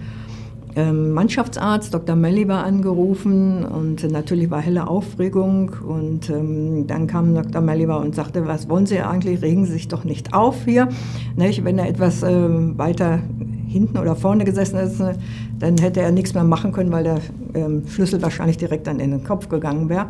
ähm, 0.74 1.12
Mannschaftsarzt 1.12 1.92
Dr. 1.92 2.16
Melliver 2.16 2.64
angerufen 2.64 3.64
und 3.64 4.10
natürlich 4.10 4.50
war 4.50 4.60
helle 4.60 4.88
Aufregung 4.88 5.72
und 5.86 6.30
ähm, 6.30 6.86
dann 6.86 7.06
kam 7.06 7.34
Dr. 7.34 7.60
Melliver 7.60 8.00
und 8.00 8.14
sagte, 8.14 8.46
was 8.46 8.68
wollen 8.70 8.86
Sie 8.86 9.00
eigentlich, 9.00 9.42
regen 9.42 9.66
Sie 9.66 9.72
sich 9.72 9.88
doch 9.88 10.04
nicht 10.04 10.32
auf 10.32 10.64
hier, 10.64 10.88
nicht? 11.36 11.64
wenn 11.64 11.78
er 11.78 11.88
etwas 11.88 12.22
ähm, 12.22 12.78
weiter 12.78 13.20
hinten 13.72 13.98
oder 13.98 14.14
vorne 14.14 14.44
gesessen 14.44 14.76
ist, 14.76 15.00
äh, 15.00 15.14
dann 15.58 15.78
hätte 15.78 16.00
er 16.00 16.12
nichts 16.12 16.34
mehr 16.34 16.44
machen 16.44 16.72
können, 16.72 16.92
weil 16.92 17.04
der 17.04 17.18
ähm, 17.54 17.82
Schlüssel 17.88 18.20
wahrscheinlich 18.22 18.58
direkt 18.58 18.86
dann 18.86 19.00
in 19.00 19.10
den 19.10 19.24
Kopf 19.24 19.48
gegangen 19.48 19.88
wäre. 19.88 20.06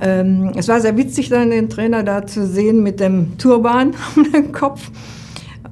Ähm, 0.00 0.52
es 0.54 0.68
war 0.68 0.80
sehr 0.80 0.96
witzig, 0.96 1.28
dann 1.28 1.50
den 1.50 1.68
Trainer 1.68 2.04
da 2.04 2.26
zu 2.26 2.46
sehen 2.46 2.82
mit 2.82 3.00
dem 3.00 3.36
Turban 3.38 3.94
um 4.16 4.30
den 4.30 4.52
Kopf. 4.52 4.90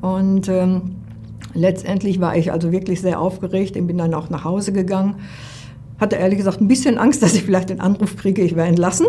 Und 0.01 0.49
ähm, 0.49 0.97
letztendlich 1.55 2.21
war 2.21 2.37
ich 2.37 2.53
also 2.53 2.73
wirklich 2.73 3.01
sehr 3.01 3.21
aufgeregt 3.21 3.77
und 3.77 3.87
bin 3.87 3.99
dann 3.99 4.15
auch 4.15 4.31
nach 4.31 4.45
Hause 4.45 4.73
gegangen. 4.73 5.17
Hatte 5.99 6.17
ehrlich 6.17 6.39
gesagt 6.39 6.61
ein 6.61 6.69
bisschen 6.69 6.99
Angst, 6.99 7.23
dass 7.23 7.35
ich 7.35 7.45
vielleicht 7.45 7.71
den 7.71 7.81
Anruf 7.81 8.17
kriege, 8.17 8.43
ich 8.43 8.57
wäre 8.57 8.67
entlassen. 8.67 9.07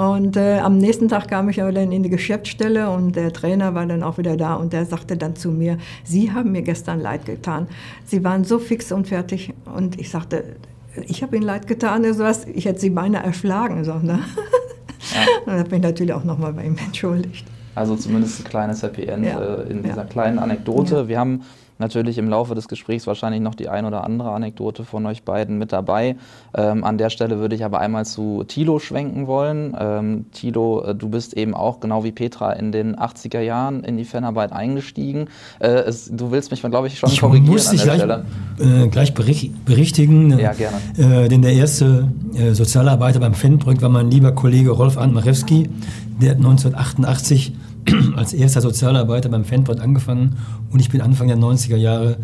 Und 0.00 0.34
äh, 0.38 0.60
am 0.60 0.78
nächsten 0.78 1.08
Tag 1.08 1.28
kam 1.28 1.50
ich 1.50 1.60
aber 1.60 1.72
dann 1.72 1.92
in 1.92 2.02
die 2.02 2.08
Geschäftsstelle 2.08 2.88
und 2.88 3.16
der 3.16 3.34
Trainer 3.34 3.74
war 3.74 3.84
dann 3.84 4.02
auch 4.02 4.16
wieder 4.16 4.34
da 4.38 4.54
und 4.54 4.72
der 4.72 4.86
sagte 4.86 5.14
dann 5.14 5.36
zu 5.36 5.50
mir, 5.50 5.76
Sie 6.04 6.32
haben 6.32 6.52
mir 6.52 6.62
gestern 6.62 7.00
leid 7.00 7.26
getan. 7.26 7.66
Sie 8.06 8.24
waren 8.24 8.44
so 8.44 8.58
fix 8.58 8.92
und 8.92 9.08
fertig. 9.08 9.52
Und 9.76 10.00
ich 10.00 10.08
sagte, 10.08 10.56
ich 11.06 11.22
habe 11.22 11.36
Ihnen 11.36 11.44
leid 11.44 11.66
getan, 11.66 12.02
also 12.06 12.24
was, 12.24 12.46
ich 12.46 12.64
hätte 12.64 12.80
Sie 12.80 12.88
beinahe 12.88 13.22
erschlagen. 13.24 13.84
So, 13.84 13.92
ne? 13.98 14.20
ja. 15.14 15.20
Und 15.52 15.58
da 15.58 15.62
bin 15.64 15.76
ich 15.80 15.82
natürlich 15.82 16.14
auch 16.14 16.24
nochmal 16.24 16.54
bei 16.54 16.64
ihm 16.64 16.76
entschuldigt. 16.82 17.46
Also 17.74 17.94
zumindest 17.94 18.40
ein 18.40 18.44
kleines 18.44 18.82
Happy 18.82 19.02
End 19.04 19.26
Ja. 19.26 19.38
äh, 19.38 19.70
in 19.70 19.82
dieser 19.82 19.96
Ja. 19.98 20.04
kleinen 20.04 20.38
Anekdote. 20.38 21.08
Wir 21.08 21.18
haben 21.20 21.42
natürlich 21.80 22.18
im 22.18 22.28
Laufe 22.28 22.54
des 22.54 22.68
Gesprächs 22.68 23.06
wahrscheinlich 23.06 23.40
noch 23.40 23.54
die 23.54 23.68
ein 23.68 23.84
oder 23.84 24.04
andere 24.04 24.30
Anekdote 24.30 24.84
von 24.84 25.04
euch 25.06 25.22
beiden 25.22 25.58
mit 25.58 25.72
dabei. 25.72 26.16
Ähm, 26.54 26.84
an 26.84 26.98
der 26.98 27.10
Stelle 27.10 27.38
würde 27.38 27.54
ich 27.56 27.64
aber 27.64 27.80
einmal 27.80 28.04
zu 28.06 28.44
Tilo 28.46 28.78
schwenken 28.78 29.26
wollen. 29.26 29.76
Ähm, 29.78 30.26
Tilo, 30.32 30.82
äh, 30.82 30.94
du 30.94 31.08
bist 31.08 31.34
eben 31.36 31.54
auch 31.54 31.80
genau 31.80 32.04
wie 32.04 32.12
Petra 32.12 32.52
in 32.52 32.72
den 32.72 32.96
80er 32.96 33.40
Jahren 33.40 33.82
in 33.84 33.96
die 33.96 34.04
Fanarbeit 34.04 34.52
eingestiegen. 34.52 35.26
Äh, 35.58 35.68
es, 35.68 36.10
du 36.12 36.30
willst 36.30 36.50
mich, 36.50 36.62
glaube 36.62 36.86
ich, 36.86 36.98
schon 36.98 37.10
Ich 37.10 37.20
korrigieren 37.20 37.52
muss 37.52 37.66
an 37.68 37.72
dich 37.76 37.82
der 37.84 37.96
gleich, 37.96 38.84
äh, 38.84 38.88
gleich 38.88 39.12
berich- 39.14 39.50
berichtigen. 39.64 40.38
Ja, 40.38 40.52
gerne. 40.52 40.76
Äh, 41.24 41.28
denn 41.28 41.42
der 41.42 41.52
erste 41.54 42.08
äh, 42.34 42.52
Sozialarbeiter 42.52 43.20
beim 43.20 43.34
Fanprojekt 43.34 43.82
war 43.82 43.88
mein 43.88 44.10
lieber 44.10 44.32
Kollege 44.32 44.70
Rolf 44.70 44.98
Arndt 44.98 45.14
Marewski. 45.14 45.68
Der 46.20 46.30
hat 46.32 46.36
1988 46.36 47.52
als 48.16 48.32
erster 48.32 48.60
Sozialarbeiter 48.60 49.28
beim 49.28 49.44
Fanprojekt 49.44 49.82
angefangen 49.82 50.36
und 50.70 50.80
ich 50.80 50.88
bin 50.90 51.00
Anfang 51.00 51.28
der 51.28 51.36
90er 51.38 51.76
Jahre 51.76 52.16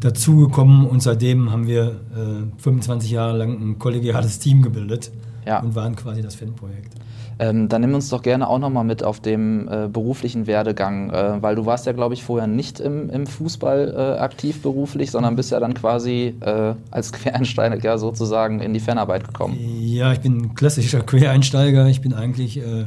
dazugekommen 0.00 0.86
und 0.86 1.02
seitdem 1.02 1.50
haben 1.50 1.66
wir 1.66 2.00
äh, 2.16 2.62
25 2.62 3.10
Jahre 3.10 3.36
lang 3.36 3.52
ein 3.60 3.78
kollegiales 3.78 4.38
Team 4.38 4.62
gebildet 4.62 5.10
Ja. 5.46 5.60
und 5.60 5.74
waren 5.74 5.94
quasi 5.96 6.22
das 6.22 6.34
Fanprojekt. 6.34 6.94
Ähm, 7.38 7.68
dann 7.70 7.80
nimm 7.80 7.94
uns 7.94 8.10
doch 8.10 8.20
gerne 8.20 8.48
auch 8.48 8.58
nochmal 8.58 8.84
mit 8.84 9.02
auf 9.02 9.20
dem 9.20 9.66
äh, 9.66 9.88
beruflichen 9.90 10.46
Werdegang, 10.46 11.08
äh, 11.10 11.42
weil 11.42 11.54
du 11.56 11.64
warst 11.64 11.86
ja, 11.86 11.92
glaube 11.92 12.12
ich, 12.12 12.22
vorher 12.22 12.46
nicht 12.46 12.80
im, 12.80 13.08
im 13.08 13.26
Fußball 13.26 13.94
äh, 13.96 14.20
aktiv 14.20 14.60
beruflich, 14.60 15.10
sondern 15.10 15.36
bist 15.36 15.50
ja 15.50 15.58
dann 15.58 15.72
quasi 15.72 16.34
äh, 16.40 16.74
als 16.90 17.12
Quereinsteiger 17.12 17.96
sozusagen 17.96 18.60
in 18.60 18.74
die 18.74 18.80
Fanarbeit 18.80 19.26
gekommen. 19.26 19.56
Ja, 19.58 20.12
ich 20.12 20.20
bin 20.20 20.36
ein 20.38 20.54
klassischer 20.54 21.00
Quereinsteiger. 21.00 21.86
Ich 21.88 22.02
bin 22.02 22.12
eigentlich 22.12 22.58
äh, 22.58 22.84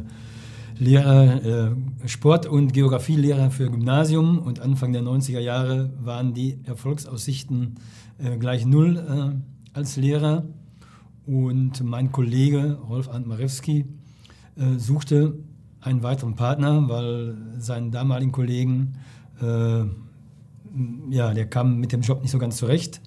Lehrer, 0.77 1.44
äh, 1.44 2.08
Sport- 2.08 2.48
und 2.48 2.74
Geografielehrer 2.74 3.51
für 3.51 3.70
Gymnasium 3.70 4.39
und 4.39 4.60
Anfang 4.60 4.94
der 4.94 5.03
90er 5.03 5.39
Jahre 5.39 5.92
waren 6.01 6.34
die 6.34 6.60
Erfolgsaussichten 6.65 7.75
äh, 8.18 8.38
gleich 8.38 8.65
null 8.65 8.98
äh, 8.98 9.77
als 9.77 9.96
Lehrer. 9.98 10.46
Und 11.25 11.84
mein 11.84 12.12
Kollege 12.12 12.80
Rolf 12.89 13.08
Arndt 13.08 13.27
Marewski 13.27 13.86
äh, 14.56 14.77
suchte 14.77 15.36
einen 15.80 16.03
weiteren 16.03 16.36
Partner, 16.36 16.89
weil 16.89 17.38
seinen 17.60 17.92
damaligen 17.92 18.32
Kollegen, 18.32 18.94
äh, 19.42 19.84
ja, 21.10 21.34
der 21.34 21.46
kam 21.50 21.80
mit 21.80 21.92
dem 21.92 22.01
Job 22.01 22.22
nicht 22.22 22.32
so 22.32 22.39
ganz 22.39 22.58
zurecht, 22.58 23.01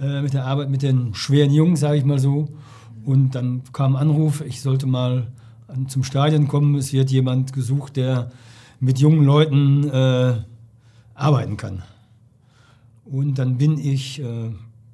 äh, 0.00 0.20
mit 0.20 0.34
der 0.34 0.46
Arbeit 0.46 0.70
mit 0.70 0.82
den 0.82 1.14
schweren 1.14 1.52
Jungs, 1.52 1.80
sage 1.80 1.96
ich 1.96 2.04
mal 2.04 2.18
so. 2.18 2.48
Und 3.04 3.34
dann 3.34 3.62
kam 3.72 3.96
ein 3.96 4.02
Anruf, 4.02 4.40
ich 4.40 4.62
sollte 4.62 4.86
mal 4.86 5.28
zum 5.88 6.04
Stadion 6.04 6.48
kommen. 6.48 6.74
Es 6.76 6.92
wird 6.92 7.10
jemand 7.10 7.52
gesucht, 7.52 7.96
der 7.96 8.30
mit 8.80 8.98
jungen 8.98 9.24
Leuten 9.24 9.88
äh, 9.88 10.34
arbeiten 11.14 11.56
kann. 11.56 11.82
Und 13.04 13.38
dann 13.38 13.58
bin 13.58 13.78
ich 13.78 14.20
äh, 14.20 14.50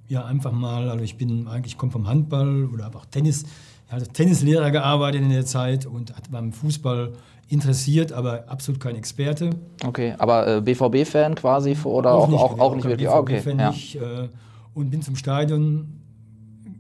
ja 0.09 0.25
einfach 0.25 0.53
mal, 0.53 0.89
also 0.89 1.05
ich 1.05 1.17
bin 1.17 1.47
eigentlich 1.49 1.79
komme 1.79 1.93
vom 1.93 2.09
Handball 2.09 2.67
oder 2.67 2.85
habe 2.85 2.99
auch 2.99 3.07
Tennis, 3.07 3.43
ich 3.43 3.93
habe 3.93 4.03
als 4.03 4.13
Tennislehrer 4.13 4.71
gearbeitet 4.71 5.23
in 5.23 5.31
der 5.31 5.47
Zeit 5.47 5.87
und 5.87 6.17
hat 6.17 6.31
beim 6.31 6.53
Fußball 6.53 7.13
interessiert, 7.49 8.13
aber 8.13 8.45
absolut 8.49 8.81
kein 8.81 8.97
Experte. 8.97 9.51
Okay, 9.85 10.15
aber 10.19 10.57
äh, 10.57 10.61
BVB-Fan 10.61 11.35
quasi 11.35 11.77
oder 11.85 12.13
auch, 12.13 12.33
auch, 12.33 12.59
auch, 12.59 12.75
nicht 12.75 12.83
kein 12.83 12.91
wirklich? 12.91 13.09
Ah, 13.09 13.19
okay, 13.19 13.43
ja. 13.47 13.71
nicht, 13.71 13.97
äh, 13.97 14.29
und 14.75 14.91
bin 14.91 15.03
zum 15.03 15.17
Stadion 15.17 16.01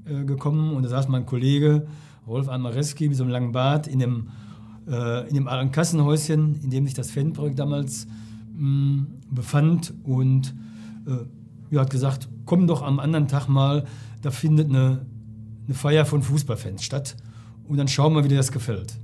äh, 0.07 0.25
gekommen 0.25 0.75
und 0.75 0.85
da 0.85 0.88
saß 0.88 1.09
mein 1.09 1.26
Kollege 1.26 1.87
Rolf 2.26 2.48
Almareski 2.48 3.08
mit 3.08 3.16
so 3.16 3.22
einem 3.24 3.32
langen 3.32 3.52
Bart 3.52 3.86
in 3.86 3.98
dem, 3.98 4.28
äh, 4.88 5.28
in 5.28 5.34
dem 5.34 5.48
alten 5.48 5.72
Kassenhäuschen, 5.72 6.60
in 6.62 6.70
dem 6.70 6.84
sich 6.86 6.94
das 6.94 7.10
Fanprojekt 7.10 7.58
damals 7.58 8.06
mh, 8.56 9.04
befand 9.30 9.92
und 10.04 10.54
äh, 11.06 11.74
ja, 11.74 11.80
hat 11.82 11.90
gesagt, 11.90 12.28
komm 12.46 12.66
doch 12.66 12.82
am 12.82 12.98
anderen 13.00 13.28
Tag 13.28 13.48
mal, 13.48 13.84
da 14.22 14.30
findet 14.30 14.68
eine, 14.68 15.06
eine 15.66 15.74
Feier 15.74 16.04
von 16.04 16.22
Fußballfans 16.22 16.82
statt 16.82 17.16
und 17.68 17.76
dann 17.76 17.88
schauen 17.88 18.12
wir, 18.14 18.24
wie 18.24 18.28
dir 18.28 18.36
das 18.36 18.52
gefällt. 18.52 18.94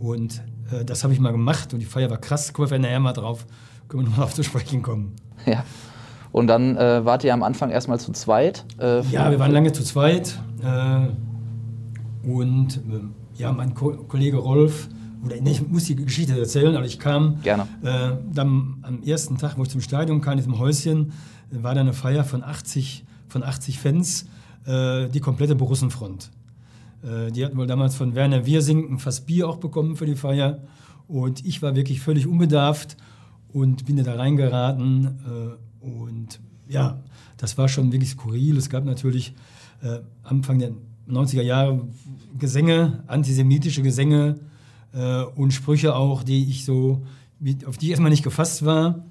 Und 0.00 0.42
äh, 0.72 0.84
das 0.84 1.04
habe 1.04 1.12
ich 1.12 1.20
mal 1.20 1.30
gemacht 1.32 1.72
und 1.72 1.80
die 1.80 1.86
Feier 1.86 2.10
war 2.10 2.18
krass, 2.18 2.52
kommen 2.52 2.70
wir 2.70 2.78
nachher 2.78 3.00
mal 3.00 3.12
drauf, 3.12 3.46
können 3.88 4.02
wir 4.04 4.08
nochmal 4.10 4.24
auf 4.26 4.34
zu 4.34 4.42
sprechen 4.42 4.82
kommen. 4.82 5.12
ja. 5.46 5.64
Und 6.32 6.46
dann 6.46 6.76
äh, 6.76 7.04
wart 7.04 7.24
ihr 7.24 7.34
am 7.34 7.42
Anfang 7.42 7.70
erstmal 7.70 7.98
zu 7.98 8.12
zweit? 8.12 8.64
Äh, 8.78 9.00
Ja, 9.10 9.32
wir 9.32 9.40
waren 9.40 9.50
lange 9.50 9.72
zu 9.72 9.82
zweit. 9.82 10.38
Und 12.22 12.76
äh, 12.76 13.40
ja, 13.40 13.52
mein 13.52 13.74
Ko 13.74 13.92
Kollege 14.08 14.38
Rolf, 14.38 14.88
oder 15.24 15.36
nee, 15.40 15.52
ich 15.52 15.66
muss 15.66 15.84
die 15.84 15.96
Geschichte 15.96 16.38
erzählen, 16.38 16.76
aber 16.76 16.86
ich 16.86 16.98
kam 16.98 17.42
Gerne. 17.42 17.66
Äh, 17.82 18.16
dann 18.32 18.78
am 18.82 19.02
ersten 19.02 19.36
Tag, 19.36 19.58
wo 19.58 19.62
ich 19.62 19.68
zum 19.68 19.80
Stadion 19.80 20.20
kam, 20.20 20.32
in 20.32 20.38
diesem 20.38 20.58
Häuschen, 20.58 21.12
war 21.50 21.74
da 21.74 21.80
eine 21.80 21.92
Feier 21.92 22.24
von 22.24 22.42
80, 22.42 23.04
von 23.28 23.42
80 23.42 23.78
Fans, 23.78 24.26
äh, 24.66 25.08
die 25.08 25.20
komplette 25.20 25.54
Borussenfront. 25.54 26.30
Äh, 27.02 27.32
die 27.32 27.44
hatten 27.44 27.56
wohl 27.56 27.66
damals 27.66 27.94
von 27.96 28.14
Werner 28.14 28.46
Wirsing 28.46 28.92
ein 28.92 28.98
Fass 28.98 29.22
Bier 29.22 29.48
auch 29.48 29.56
bekommen 29.56 29.96
für 29.96 30.06
die 30.06 30.16
Feier. 30.16 30.62
Und 31.08 31.44
ich 31.44 31.60
war 31.60 31.74
wirklich 31.74 32.00
völlig 32.00 32.26
unbedarft 32.26 32.96
und 33.48 33.84
bin 33.86 34.02
da 34.02 34.14
reingeraten. 34.14 35.58
Äh, 35.82 35.84
und 35.84 36.40
ja, 36.68 37.02
das 37.36 37.58
war 37.58 37.68
schon 37.68 37.92
wirklich 37.92 38.10
skurril. 38.10 38.56
Es 38.56 38.70
gab 38.70 38.84
natürlich 38.84 39.34
äh, 39.82 40.00
Anfang 40.22 40.58
der 40.58 40.72
90er 41.10 41.42
Jahre 41.42 41.86
Gesänge, 42.38 43.02
antisemitische 43.06 43.82
Gesänge 43.82 44.40
äh, 44.92 45.22
und 45.22 45.52
Sprüche 45.52 45.94
auch, 45.94 46.22
die 46.22 46.48
ich 46.48 46.64
so, 46.64 47.02
auf 47.66 47.78
die 47.78 47.86
ich 47.86 47.90
erstmal 47.90 48.10
nicht 48.10 48.22
gefasst 48.22 48.64
war. 48.64 49.04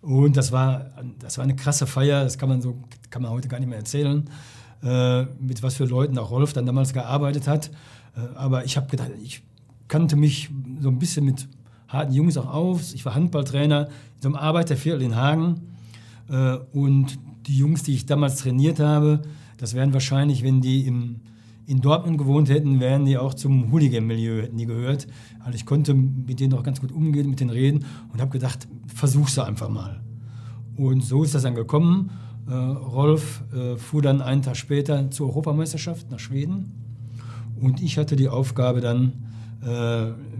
Und 0.00 0.36
das 0.36 0.50
war, 0.50 0.90
das 1.20 1.38
war 1.38 1.44
eine 1.44 1.54
krasse 1.54 1.86
Feier, 1.86 2.24
das 2.24 2.36
kann 2.38 2.48
man 2.48 2.60
so, 2.60 2.76
kann 3.10 3.22
man 3.22 3.30
heute 3.30 3.48
gar 3.48 3.60
nicht 3.60 3.68
mehr 3.68 3.78
erzählen, 3.78 4.28
äh, 4.82 5.22
mit 5.40 5.62
was 5.62 5.76
für 5.76 5.84
Leuten 5.84 6.18
auch 6.18 6.30
Rolf 6.30 6.52
dann 6.52 6.66
damals 6.66 6.92
gearbeitet 6.92 7.46
hat. 7.46 7.70
Äh, 8.16 8.20
aber 8.34 8.64
ich 8.64 8.76
habe 8.76 8.88
gedacht, 8.88 9.10
ich 9.22 9.42
kannte 9.88 10.16
mich 10.16 10.50
so 10.80 10.88
ein 10.88 10.98
bisschen 10.98 11.24
mit 11.24 11.48
harten 11.86 12.12
Jungs 12.12 12.36
auch 12.36 12.52
auf. 12.52 12.94
Ich 12.94 13.04
war 13.04 13.14
Handballtrainer 13.14 13.86
in 13.86 14.22
so 14.22 14.28
einem 14.28 14.36
Arbeiterviertel 14.36 15.02
in 15.02 15.14
Hagen. 15.14 15.60
Äh, 16.28 16.56
und 16.72 17.18
die 17.46 17.56
Jungs, 17.56 17.82
die 17.82 17.94
ich 17.94 18.06
damals 18.06 18.36
trainiert 18.36 18.80
habe, 18.80 19.22
das 19.58 19.74
wären 19.74 19.92
wahrscheinlich, 19.92 20.42
wenn 20.42 20.60
die 20.60 20.86
im, 20.86 21.20
in 21.66 21.80
Dortmund 21.80 22.18
gewohnt 22.18 22.48
hätten, 22.48 22.80
wären 22.80 23.04
die 23.04 23.16
auch 23.18 23.34
zum 23.34 23.70
Hooligan-Milieu, 23.70 24.42
hätten 24.42 24.56
die 24.56 24.66
gehört. 24.66 25.06
Also 25.40 25.54
ich 25.54 25.64
konnte 25.64 25.94
mit 25.94 26.40
denen 26.40 26.54
auch 26.54 26.62
ganz 26.62 26.80
gut 26.80 26.92
umgehen, 26.92 27.30
mit 27.30 27.40
denen 27.40 27.50
reden 27.50 27.84
und 28.12 28.20
habe 28.20 28.30
gedacht, 28.30 28.66
versuch's 28.86 29.38
einfach 29.38 29.68
mal. 29.68 30.00
Und 30.76 31.04
so 31.04 31.22
ist 31.22 31.34
das 31.34 31.42
dann 31.42 31.54
gekommen. 31.54 32.10
Äh, 32.48 32.54
Rolf 32.54 33.44
äh, 33.54 33.76
fuhr 33.76 34.02
dann 34.02 34.20
einen 34.20 34.42
Tag 34.42 34.56
später 34.56 35.10
zur 35.10 35.28
Europameisterschaft 35.28 36.10
nach 36.10 36.18
Schweden. 36.18 36.72
Und 37.60 37.80
ich 37.80 37.98
hatte 37.98 38.16
die 38.16 38.28
Aufgabe 38.28 38.80
dann, 38.80 39.12
äh, 39.62 39.66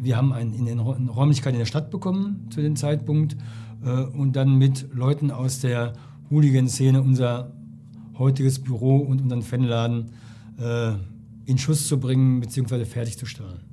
wir 0.02 0.16
haben 0.16 0.32
ein, 0.32 0.52
in 0.52 0.64
den 0.64 0.80
Räu- 0.80 0.96
eine 0.96 1.10
Räumlichkeit 1.10 1.52
in 1.52 1.60
der 1.60 1.66
Stadt 1.66 1.90
bekommen 1.90 2.48
zu 2.50 2.60
dem 2.60 2.74
Zeitpunkt 2.74 3.36
äh, 3.84 4.02
und 4.02 4.34
dann 4.34 4.58
mit 4.58 4.88
Leuten 4.92 5.30
aus 5.30 5.60
der 5.60 5.92
Hooligan-Szene 6.30 7.00
unser 7.00 7.52
heutiges 8.18 8.58
Büro 8.58 8.96
und 8.96 9.22
unseren 9.22 9.42
Fanladen 9.42 10.10
äh, 10.58 10.92
in 11.46 11.58
Schuss 11.58 11.88
zu 11.88 11.98
bringen 11.98 12.40
bzw. 12.40 12.84
fertigzustellen. 12.84 13.72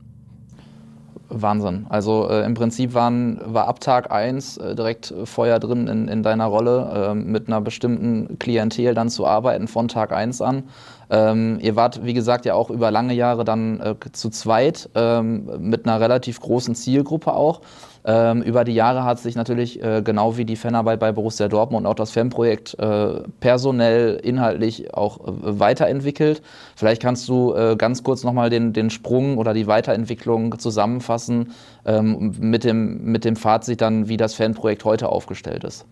Wahnsinn. 1.29 1.85
Also 1.89 2.27
äh, 2.27 2.43
im 2.43 2.55
Prinzip 2.55 2.93
waren, 2.93 3.39
war 3.45 3.67
ab 3.67 3.79
Tag 3.79 4.11
1 4.11 4.57
äh, 4.57 4.75
direkt 4.75 5.11
äh, 5.11 5.25
Feuer 5.25 5.59
drin 5.59 5.87
in, 5.87 6.07
in 6.07 6.23
deiner 6.23 6.45
Rolle, 6.45 6.91
ähm, 7.11 7.31
mit 7.31 7.47
einer 7.47 7.61
bestimmten 7.61 8.39
Klientel 8.39 8.95
dann 8.95 9.09
zu 9.09 9.27
arbeiten 9.27 9.67
von 9.67 9.87
Tag 9.87 10.11
1 10.11 10.41
an. 10.41 10.63
Ähm, 11.09 11.57
ihr 11.61 11.75
wart, 11.75 12.05
wie 12.05 12.13
gesagt, 12.13 12.45
ja 12.45 12.53
auch 12.53 12.69
über 12.69 12.91
lange 12.91 13.13
Jahre 13.13 13.43
dann 13.43 13.79
äh, 13.79 13.95
zu 14.11 14.29
zweit, 14.29 14.89
ähm, 14.93 15.49
mit 15.59 15.85
einer 15.85 15.99
relativ 15.99 16.39
großen 16.39 16.75
Zielgruppe 16.75 17.33
auch. 17.33 17.61
Ähm, 18.05 18.41
über 18.43 18.63
die 18.63 18.73
Jahre 18.73 19.03
hat 19.03 19.19
sich 19.19 19.35
natürlich, 19.35 19.83
äh, 19.83 20.01
genau 20.03 20.37
wie 20.37 20.45
die 20.45 20.55
Fanarbeit 20.55 20.99
bei 20.99 21.11
Borussia 21.11 21.47
Dortmund 21.47 21.85
und 21.85 21.91
auch 21.91 21.95
das 21.95 22.11
Fanprojekt, 22.11 22.77
äh, 22.79 23.21
personell, 23.39 24.19
inhaltlich 24.23 24.93
auch 24.93 25.19
äh, 25.19 25.59
weiterentwickelt. 25.59 26.41
Vielleicht 26.75 27.01
kannst 27.01 27.27
du 27.27 27.53
äh, 27.53 27.75
ganz 27.75 28.03
kurz 28.03 28.23
nochmal 28.23 28.49
den, 28.49 28.71
den 28.71 28.89
Sprung 28.89 29.37
oder 29.37 29.53
die 29.53 29.67
Weiterentwicklung 29.67 30.59
zusammenfassen 30.59 31.51
ähm, 31.85 32.35
mit, 32.39 32.63
dem, 32.63 33.03
mit 33.03 33.25
dem 33.25 33.35
Fazit 33.35 33.81
dann, 33.81 34.07
wie 34.07 34.17
das 34.17 34.35
Fanprojekt 34.35 34.85
heute 34.85 35.09
aufgestellt 35.09 35.63
ist. 35.63 35.85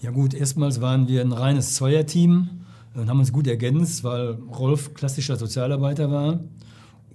Ja 0.00 0.10
gut, 0.10 0.34
erstmals 0.34 0.80
waren 0.80 1.06
wir 1.06 1.20
ein 1.20 1.32
reines 1.32 1.76
Zweierteam 1.76 2.61
und 2.94 3.08
haben 3.08 3.18
uns 3.18 3.32
gut 3.32 3.46
ergänzt, 3.46 4.04
weil 4.04 4.38
Rolf 4.56 4.94
klassischer 4.94 5.36
Sozialarbeiter 5.36 6.10
war 6.10 6.40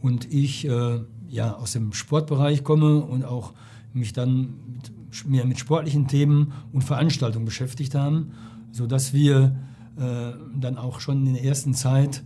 und 0.02 0.32
ich 0.34 0.68
äh, 0.68 1.00
ja, 1.30 1.56
aus 1.56 1.74
dem 1.74 1.94
Sportbereich 1.94 2.64
komme 2.64 2.98
und 2.98 3.26
auch 3.26 3.54
mich 3.94 4.14
dann 4.14 4.54
mit, 4.74 5.28
mehr 5.28 5.46
mit 5.46 5.60
sportlichen 5.60 6.08
Themen 6.08 6.54
und 6.72 6.84
Veranstaltungen 6.84 7.46
beschäftigt 7.46 7.96
haben, 7.96 8.32
sodass 8.72 9.14
wir 9.14 9.56
äh, 9.98 10.34
dann 10.60 10.78
auch 10.78 11.00
schon 11.00 11.26
in 11.26 11.34
der 11.34 11.44
ersten 11.44 11.74
Zeit 11.74 12.24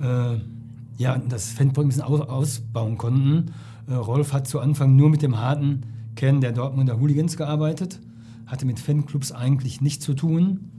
äh, 0.00 0.36
ja, 0.96 1.18
das 1.18 1.50
Fanprojekt 1.50 1.78
ein 1.78 1.88
bisschen 1.88 2.02
aus, 2.02 2.20
ausbauen 2.20 2.98
konnten. 2.98 3.52
Äh, 3.88 3.94
Rolf 3.94 4.32
hat 4.32 4.46
zu 4.46 4.60
Anfang 4.60 4.96
nur 4.96 5.10
mit 5.10 5.22
dem 5.22 5.38
harten 5.38 5.82
Kern 6.14 6.40
der 6.40 6.52
Dortmunder 6.52 7.00
Hooligans 7.00 7.36
gearbeitet, 7.36 8.00
hatte 8.46 8.66
mit 8.66 8.78
Fanclubs 8.78 9.32
eigentlich 9.32 9.80
nichts 9.80 10.04
zu 10.04 10.14
tun. 10.14 10.70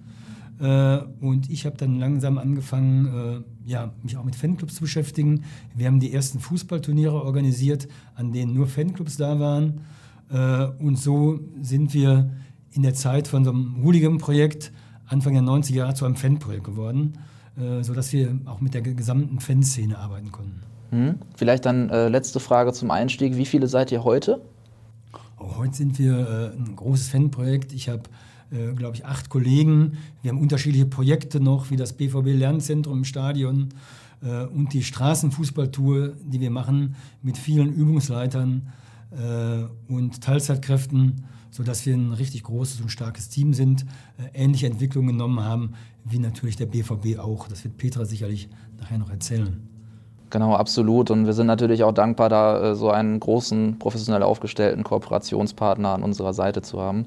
Äh, 0.61 0.99
und 1.19 1.49
ich 1.49 1.65
habe 1.65 1.75
dann 1.77 1.99
langsam 1.99 2.37
angefangen, 2.37 3.45
äh, 3.65 3.69
ja, 3.69 3.91
mich 4.03 4.15
auch 4.17 4.23
mit 4.23 4.35
Fanclubs 4.35 4.75
zu 4.75 4.81
beschäftigen. 4.81 5.43
Wir 5.75 5.87
haben 5.87 5.99
die 5.99 6.13
ersten 6.13 6.39
Fußballturniere 6.39 7.23
organisiert, 7.23 7.87
an 8.15 8.31
denen 8.31 8.53
nur 8.53 8.67
Fanclubs 8.67 9.17
da 9.17 9.39
waren. 9.39 9.81
Äh, 10.31 10.65
und 10.83 10.97
so 10.97 11.39
sind 11.61 11.93
wir 11.93 12.29
in 12.73 12.83
der 12.83 12.93
Zeit 12.93 13.27
von 13.27 13.43
so 13.43 13.51
einem 13.51 13.83
Hooligan-Projekt 13.83 14.71
Anfang 15.07 15.33
der 15.33 15.43
90er 15.43 15.73
Jahre 15.73 15.93
zu 15.93 16.05
einem 16.05 16.15
Fanprojekt 16.15 16.63
geworden, 16.63 17.15
sodass 17.81 18.13
wir 18.13 18.39
auch 18.45 18.61
mit 18.61 18.73
der 18.73 18.81
gesamten 18.81 19.41
Fanszene 19.41 19.97
arbeiten 19.97 20.31
konnten. 20.31 20.61
Hm. 20.91 21.15
Vielleicht 21.35 21.65
dann 21.65 21.89
äh, 21.89 22.07
letzte 22.07 22.39
Frage 22.39 22.71
zum 22.71 22.91
Einstieg. 22.91 23.35
Wie 23.35 23.45
viele 23.45 23.67
seid 23.67 23.91
ihr 23.91 24.05
heute? 24.05 24.41
Oh, 25.37 25.57
heute 25.57 25.73
sind 25.73 25.99
wir 25.99 26.53
äh, 26.53 26.57
ein 26.57 26.77
großes 26.77 27.09
Fanprojekt. 27.09 27.73
Ich 27.73 27.89
habe 27.89 28.03
äh, 28.51 28.73
glaube 28.73 28.95
ich, 28.95 29.05
acht 29.05 29.29
Kollegen. 29.29 29.97
Wir 30.21 30.31
haben 30.31 30.39
unterschiedliche 30.39 30.85
Projekte 30.85 31.39
noch, 31.39 31.71
wie 31.71 31.77
das 31.77 31.93
BVB 31.93 32.27
Lernzentrum 32.37 32.99
im 32.99 33.03
Stadion 33.05 33.69
äh, 34.21 34.45
und 34.45 34.73
die 34.73 34.83
Straßenfußballtour, 34.83 36.13
die 36.25 36.39
wir 36.39 36.51
machen 36.51 36.95
mit 37.21 37.37
vielen 37.37 37.71
Übungsleitern 37.73 38.67
äh, 39.11 39.91
und 39.91 40.21
Teilzeitkräften, 40.21 41.25
sodass 41.49 41.85
wir 41.85 41.95
ein 41.95 42.13
richtig 42.13 42.43
großes 42.43 42.81
und 42.81 42.89
starkes 42.89 43.29
Team 43.29 43.53
sind, 43.53 43.85
äh, 44.17 44.43
ähnliche 44.43 44.67
Entwicklungen 44.67 45.09
genommen 45.09 45.41
haben, 45.41 45.73
wie 46.03 46.19
natürlich 46.19 46.55
der 46.55 46.65
BVB 46.65 47.19
auch. 47.19 47.47
Das 47.47 47.63
wird 47.63 47.77
Petra 47.77 48.05
sicherlich 48.05 48.49
nachher 48.79 48.97
noch 48.97 49.09
erzählen. 49.09 49.67
Genau, 50.29 50.55
absolut. 50.55 51.11
Und 51.11 51.25
wir 51.25 51.33
sind 51.33 51.47
natürlich 51.47 51.83
auch 51.83 51.91
dankbar, 51.91 52.29
da 52.29 52.71
äh, 52.71 52.75
so 52.75 52.89
einen 52.89 53.19
großen, 53.19 53.79
professionell 53.79 54.23
aufgestellten 54.23 54.83
Kooperationspartner 54.83 55.89
an 55.89 56.03
unserer 56.03 56.33
Seite 56.33 56.61
zu 56.61 56.79
haben. 56.79 57.05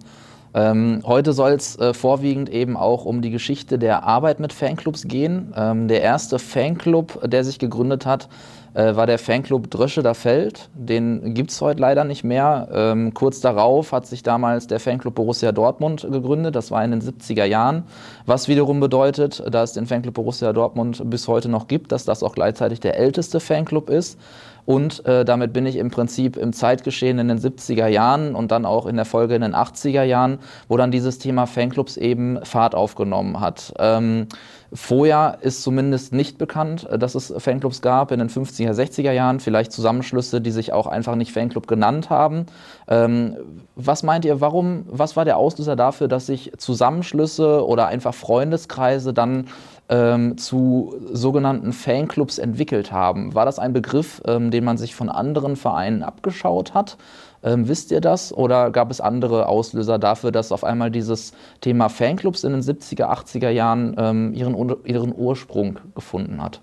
Ähm, 0.55 1.03
heute 1.05 1.33
soll 1.33 1.53
es 1.53 1.77
äh, 1.79 1.93
vorwiegend 1.93 2.49
eben 2.49 2.77
auch 2.77 3.05
um 3.05 3.23
die 3.23 3.31
Geschichte 3.31 3.77
der 3.77 4.05
Arbeit 4.05 4.39
mit 4.39 4.53
Fanclubs 4.53 5.09
gehen. 5.09 5.53
Ähm, 5.57 5.89
der 5.89 6.01
erste 6.01 6.39
Fanclub, 6.39 7.29
der 7.29 7.43
sich 7.43 7.59
gegründet 7.59 8.07
hat, 8.07 8.29
äh, 8.75 8.95
war 8.95 9.07
der 9.07 9.19
Fanclub 9.19 9.69
Dröscheler 9.69 10.15
Feld. 10.15 10.69
Den 10.75 11.35
gibt 11.35 11.51
es 11.51 11.61
heute 11.61 11.81
leider 11.81 12.05
nicht 12.05 12.23
mehr. 12.23 12.69
Ähm, 12.73 13.15
kurz 13.15 13.41
darauf 13.41 13.91
hat 13.91 14.07
sich 14.07 14.23
damals 14.23 14.69
der 14.69 14.79
Fanclub 14.79 15.17
Borussia 15.17 15.51
Dortmund 15.51 16.07
gegründet. 16.09 16.55
Das 16.55 16.71
war 16.71 16.85
in 16.85 16.93
den 16.93 17.01
70er 17.01 17.45
Jahren. 17.45 17.83
Was 18.27 18.47
wiederum 18.47 18.79
bedeutet, 18.79 19.43
dass 19.51 19.71
es 19.71 19.75
den 19.75 19.87
Fanclub 19.87 20.15
Borussia 20.15 20.53
Dortmund 20.53 21.03
bis 21.11 21.27
heute 21.27 21.49
noch 21.49 21.67
gibt, 21.67 21.91
dass 21.91 22.05
das 22.05 22.23
auch 22.23 22.35
gleichzeitig 22.35 22.79
der 22.79 22.97
älteste 22.97 23.41
Fanclub 23.41 23.91
ist. 23.91 24.21
Und 24.67 25.05
äh, 25.07 25.25
damit 25.25 25.53
bin 25.53 25.67
ich 25.67 25.77
im 25.77 25.91
Prinzip 25.91 26.37
im 26.37 26.53
Zeitgeschehen 26.53 27.19
in 27.19 27.29
den 27.29 27.39
70er 27.39 27.87
Jahren 27.87 28.35
und 28.35 28.51
dann 28.51 28.65
auch 28.65 28.87
in 28.87 28.97
der 28.97 29.05
Folge 29.05 29.35
in 29.35 29.43
den 29.43 29.55
80er 29.55 30.03
Jahren, 30.03 30.39
wo 30.69 30.77
dann 30.77 30.91
dieses 30.91 31.19
Thema 31.19 31.47
Fanclubs 31.47 31.97
eben 31.97 32.43
Fahrt 32.45 32.75
aufgenommen 32.75 33.41
hat. 33.41 33.75
Ähm, 33.79 34.27
vorher 34.73 35.39
ist 35.43 35.63
zumindest 35.63 36.13
nicht 36.15 36.39
bekannt, 36.39 36.89
äh, 36.89 36.99
dass 36.99 37.15
es 37.15 37.33
Fanclubs 37.37 37.83
gab 37.83 38.11
in 38.11 38.21
den 38.21 38.31
50er, 38.31 38.73
60er 38.73 39.13
Jahren, 39.13 39.41
vielleicht 39.41 39.73
Zusammenschlüsse, 39.73 40.41
die 40.41 40.51
sich 40.51 40.73
auch 40.73 40.87
einfach 40.87 41.15
nicht 41.15 41.33
Fanclub 41.33 41.67
genannt 41.67 42.09
haben. 42.09 42.47
Ähm, 42.89 43.37
was 43.77 44.03
meint 44.03 44.25
ihr, 44.25 44.41
warum, 44.41 44.85
was 44.89 45.15
war 45.15 45.27
der 45.27 45.37
Auslöser 45.37 45.77
dafür, 45.77 46.09
dass 46.09 46.27
sich 46.27 46.53
Zusammenschlüsse 46.57 47.67
oder 47.67 47.87
einfach 47.89 48.15
Freundeskreise 48.15 49.13
dann 49.13 49.49
ähm, 49.89 50.39
zu 50.39 50.95
sogenannten 51.13 51.73
Fanclubs 51.73 52.39
entwickelt 52.39 52.93
haben. 52.93 53.35
War 53.35 53.45
das 53.45 53.59
ein 53.59 53.73
Begriff, 53.73 54.23
ähm, 54.27 54.51
den 54.51 54.65
man 54.65 54.79
sich 54.79 54.95
von 54.95 55.09
anderen 55.09 55.57
Vereinen 55.57 56.03
abgeschaut 56.03 56.75
hat? 56.75 56.97
Ähm, 57.43 57.69
wisst 57.69 57.91
ihr 57.91 58.01
das? 58.01 58.33
Oder 58.33 58.71
gab 58.71 58.91
es 58.91 59.01
andere 59.01 59.47
Auslöser 59.47 59.99
dafür, 59.99 60.33
dass 60.33 60.53
auf 60.53 60.65
einmal 60.65 60.91
dieses 60.91 61.33
Thema 61.61 61.89
Fanclubs 61.89 62.45
in 62.45 62.53
den 62.53 62.63
70er, 62.63 63.05
80er 63.05 63.51
Jahren 63.51 63.95
ähm, 63.99 64.33
ihren, 64.33 64.57
ihren 64.85 65.15
Ursprung 65.15 65.79
gefunden 65.95 66.43
hat? 66.43 66.61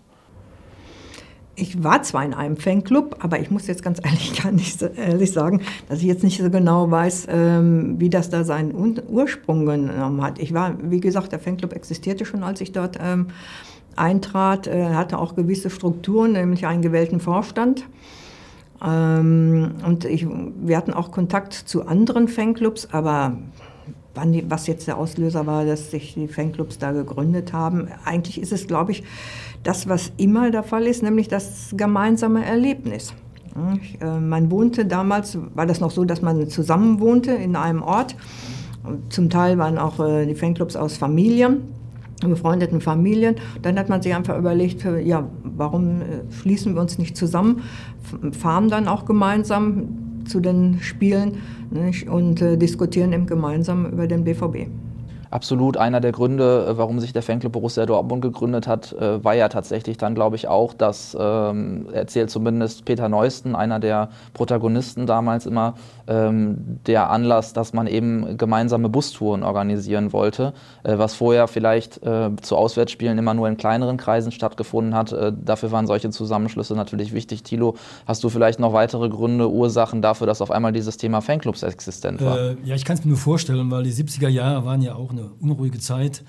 Ich 1.56 1.84
war 1.84 2.02
zwar 2.04 2.24
in 2.24 2.34
einem 2.34 2.58
Fanclub, 2.58 3.18
aber 3.20 3.40
ich 3.40 3.52
muss 3.52 3.68
jetzt 3.68 3.84
ganz 3.84 4.00
ehrlich 4.04 4.42
gar 4.42 4.52
nicht 4.52 4.82
ehrlich 4.82 5.32
sagen, 5.32 5.62
dass 5.90 6.00
ich 6.00 6.06
jetzt 6.06 6.24
nicht 6.24 6.42
so 6.42 6.50
genau 6.50 6.90
weiß, 6.90 7.28
ähm, 7.30 8.00
wie 8.00 8.10
das 8.10 8.30
da 8.30 8.44
seinen 8.44 8.74
Ursprung 9.08 9.66
genommen 9.66 10.22
hat. 10.22 10.40
Ich 10.40 10.54
war, 10.54 10.76
wie 10.82 11.00
gesagt, 11.00 11.32
der 11.32 11.40
Fanclub 11.40 11.74
existierte 11.74 12.26
schon, 12.26 12.44
als 12.44 12.62
ich 12.62 12.72
dort 12.72 12.98
ähm, 13.02 13.28
eintrat, 13.96 14.68
äh, 14.68 14.94
hatte 14.94 15.18
auch 15.20 15.36
gewisse 15.36 15.70
Strukturen, 15.70 16.34
nämlich 16.34 16.66
einen 16.66 16.82
gewählten 16.82 17.20
Vorstand. 17.20 17.86
Ähm, 18.84 19.74
und 19.86 20.06
ich, 20.06 20.26
wir 20.28 20.78
hatten 20.78 20.94
auch 20.94 21.12
Kontakt 21.12 21.54
zu 21.54 21.86
anderen 21.86 22.28
Fanclubs, 22.28 22.88
aber 22.92 23.38
die, 24.26 24.50
was 24.50 24.68
jetzt 24.68 24.88
der 24.88 24.98
Auslöser 24.98 25.46
war, 25.46 25.66
dass 25.66 25.92
sich 25.92 26.16
die 26.16 26.28
Fanclubs 26.28 26.78
da 26.78 26.92
gegründet 26.92 27.54
haben, 27.54 27.88
eigentlich 28.06 28.42
ist 28.42 28.52
es, 28.52 28.68
glaube 28.68 28.92
ich, 28.92 29.04
das, 29.63 29.88
was 29.88 30.12
immer 30.17 30.52
der 30.52 30.63
Fall 30.63 30.88
ist, 30.88 31.04
nämlich 31.04 31.28
das 31.28 31.74
gemeinsame 31.76 32.45
Erlebnis. 32.45 33.13
Äh, 34.00 34.19
man 34.19 34.50
wohnte 34.52 34.86
damals, 34.86 35.38
war 35.56 35.65
das 35.65 35.80
noch 35.80 35.91
so, 35.91 36.06
dass 36.06 36.21
man 36.21 36.47
zusammen 36.50 37.00
wohnte 37.00 37.32
in 37.32 37.56
einem 37.56 37.82
Ort. 37.82 38.15
Zum 39.10 39.30
Teil 39.30 39.58
waren 39.58 39.78
auch 39.78 40.00
äh, 40.00 40.26
die 40.26 40.36
Fanclubs 40.36 40.76
aus 40.76 40.97
Familien, 40.97 41.62
befreundeten 42.21 42.82
Familien. 42.82 43.36
Dann 43.62 43.78
hat 43.78 43.89
man 43.89 44.02
sich 44.02 44.15
einfach 44.15 44.38
überlegt, 44.38 44.86
ja, 45.04 45.28
warum 45.43 46.02
äh, 46.02 46.32
schließen 46.32 46.74
wir 46.74 46.82
uns 46.82 46.97
nicht 46.97 47.17
zusammen, 47.17 47.62
fahren 48.32 48.69
dann 48.69 48.88
auch 48.88 49.06
gemeinsam 49.06 50.24
zu 50.26 50.39
den 50.39 50.80
Spielen 50.82 51.38
und 52.10 52.41
diskutieren 52.62 53.12
eben 53.12 53.26
gemeinsam 53.26 53.88
über 53.88 54.06
den 54.06 54.24
BVB 54.24 54.67
absolut 55.32 55.78
einer 55.78 56.02
der 56.02 56.12
Gründe, 56.12 56.67
äh, 56.67 56.78
warum 56.78 57.00
sich 57.00 57.13
der 57.13 57.24
Fanclub 57.24 57.54
Borussia 57.54 57.86
Dortmund 57.86 58.22
gegründet 58.22 58.67
hat, 58.67 58.94
äh, 58.94 59.24
war 59.24 59.34
ja 59.34 59.50
tatsächlich 59.50 59.98
dann, 59.98 60.13
glaube 60.13 60.36
ich, 60.36 60.48
auch, 60.48 60.74
dass, 60.74 61.17
ähm, 61.20 61.88
erzählt 61.91 62.30
zumindest 62.30 62.86
Peter 62.86 63.10
Neusten, 63.10 63.56
einer 63.56 63.80
der 63.80 64.10
Protagonisten 64.34 65.06
damals 65.06 65.46
immer, 65.46 65.76
ähm, 66.08 66.80
der 66.86 67.10
Anlass, 67.10 67.54
dass 67.54 67.74
man 67.74 67.88
eben 67.88 68.38
gemeinsame 68.38 68.89
Bustouren 68.89 69.44
organisieren 69.44 70.13
wollte, 70.13 70.54
äh, 70.84 70.98
was 70.98 71.15
vorher 71.15 71.48
vielleicht 71.48 72.04
äh, 72.04 72.30
zu 72.41 72.58
Auswärtsspielen 72.58 73.17
immer 73.17 73.34
nur 73.34 73.48
in 73.48 73.58
kleineren 73.58 73.98
Kreisen 73.98 74.32
stattgefunden 74.32 74.94
hat. 74.94 75.13
Äh, 75.13 75.32
dafür 75.34 75.72
waren 75.72 75.88
solche 75.88 76.10
Zusammenschlüsse 76.10 76.76
natürlich 76.76 77.13
wichtig. 77.13 77.44
Tilo, 77.44 77.76
hast 78.06 78.24
du 78.24 78.30
vielleicht 78.30 78.60
noch 78.60 78.74
weitere 78.74 79.08
Gründe, 79.10 79.50
Ursachen 79.50 80.02
dafür, 80.02 80.28
dass 80.28 80.41
auf 80.41 80.52
einmal 80.52 80.74
dieses 80.74 80.98
Thema 80.98 81.22
Fanclubs 81.22 81.63
existent 81.63 82.24
war? 82.24 82.38
Äh, 82.38 82.56
ja, 82.65 82.76
ich 82.76 82.84
kann 82.84 82.98
es 82.98 83.06
mir 83.06 83.10
nur 83.10 83.17
vorstellen, 83.17 83.72
weil 83.72 83.84
die 83.84 83.94
70er 83.94 84.28
Jahre 84.28 84.65
waren 84.65 84.82
ja 84.82 84.96
auch 84.96 85.12
eine 85.12 85.21
unruhige 85.40 85.80
Zeit 85.80 86.24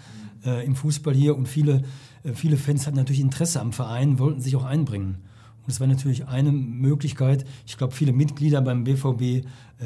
äh, 0.45 0.65
im 0.65 0.75
Fußball 0.75 1.15
hier 1.15 1.37
und 1.37 1.49
viele, 1.49 1.83
äh, 2.25 2.33
viele 2.35 2.57
Fans 2.57 2.87
hatten 2.87 2.97
natürlich 2.97 3.21
Interesse 3.21 3.61
am 3.61 3.73
Verein, 3.73 4.19
wollten 4.19 4.41
sich 4.41 4.57
auch 4.57 4.65
einbringen. 4.65 5.19
Und 5.65 5.71
es 5.71 5.79
war 5.79 5.87
natürlich 5.87 6.27
eine 6.27 6.51
Möglichkeit. 6.51 7.45
Ich 7.67 7.79
glaube, 7.79 7.95
viele 7.95 8.13
Mitglieder 8.13 8.61
beim 8.61 8.83
BVB 8.85 9.23
äh, 9.23 9.43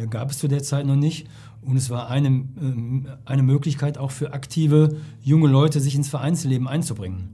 gab 0.08 0.30
es 0.30 0.38
zu 0.38 0.48
der 0.48 0.62
Zeit 0.62 0.86
noch 0.86 0.96
nicht. 0.96 1.26
Und 1.62 1.76
es 1.76 1.90
war 1.90 2.08
eine, 2.08 2.28
äh, 2.28 3.02
eine 3.26 3.42
Möglichkeit 3.42 3.98
auch 3.98 4.10
für 4.10 4.32
aktive 4.32 4.96
junge 5.22 5.48
Leute, 5.48 5.80
sich 5.80 5.94
ins 5.94 6.08
Vereinsleben 6.08 6.66
einzubringen 6.66 7.28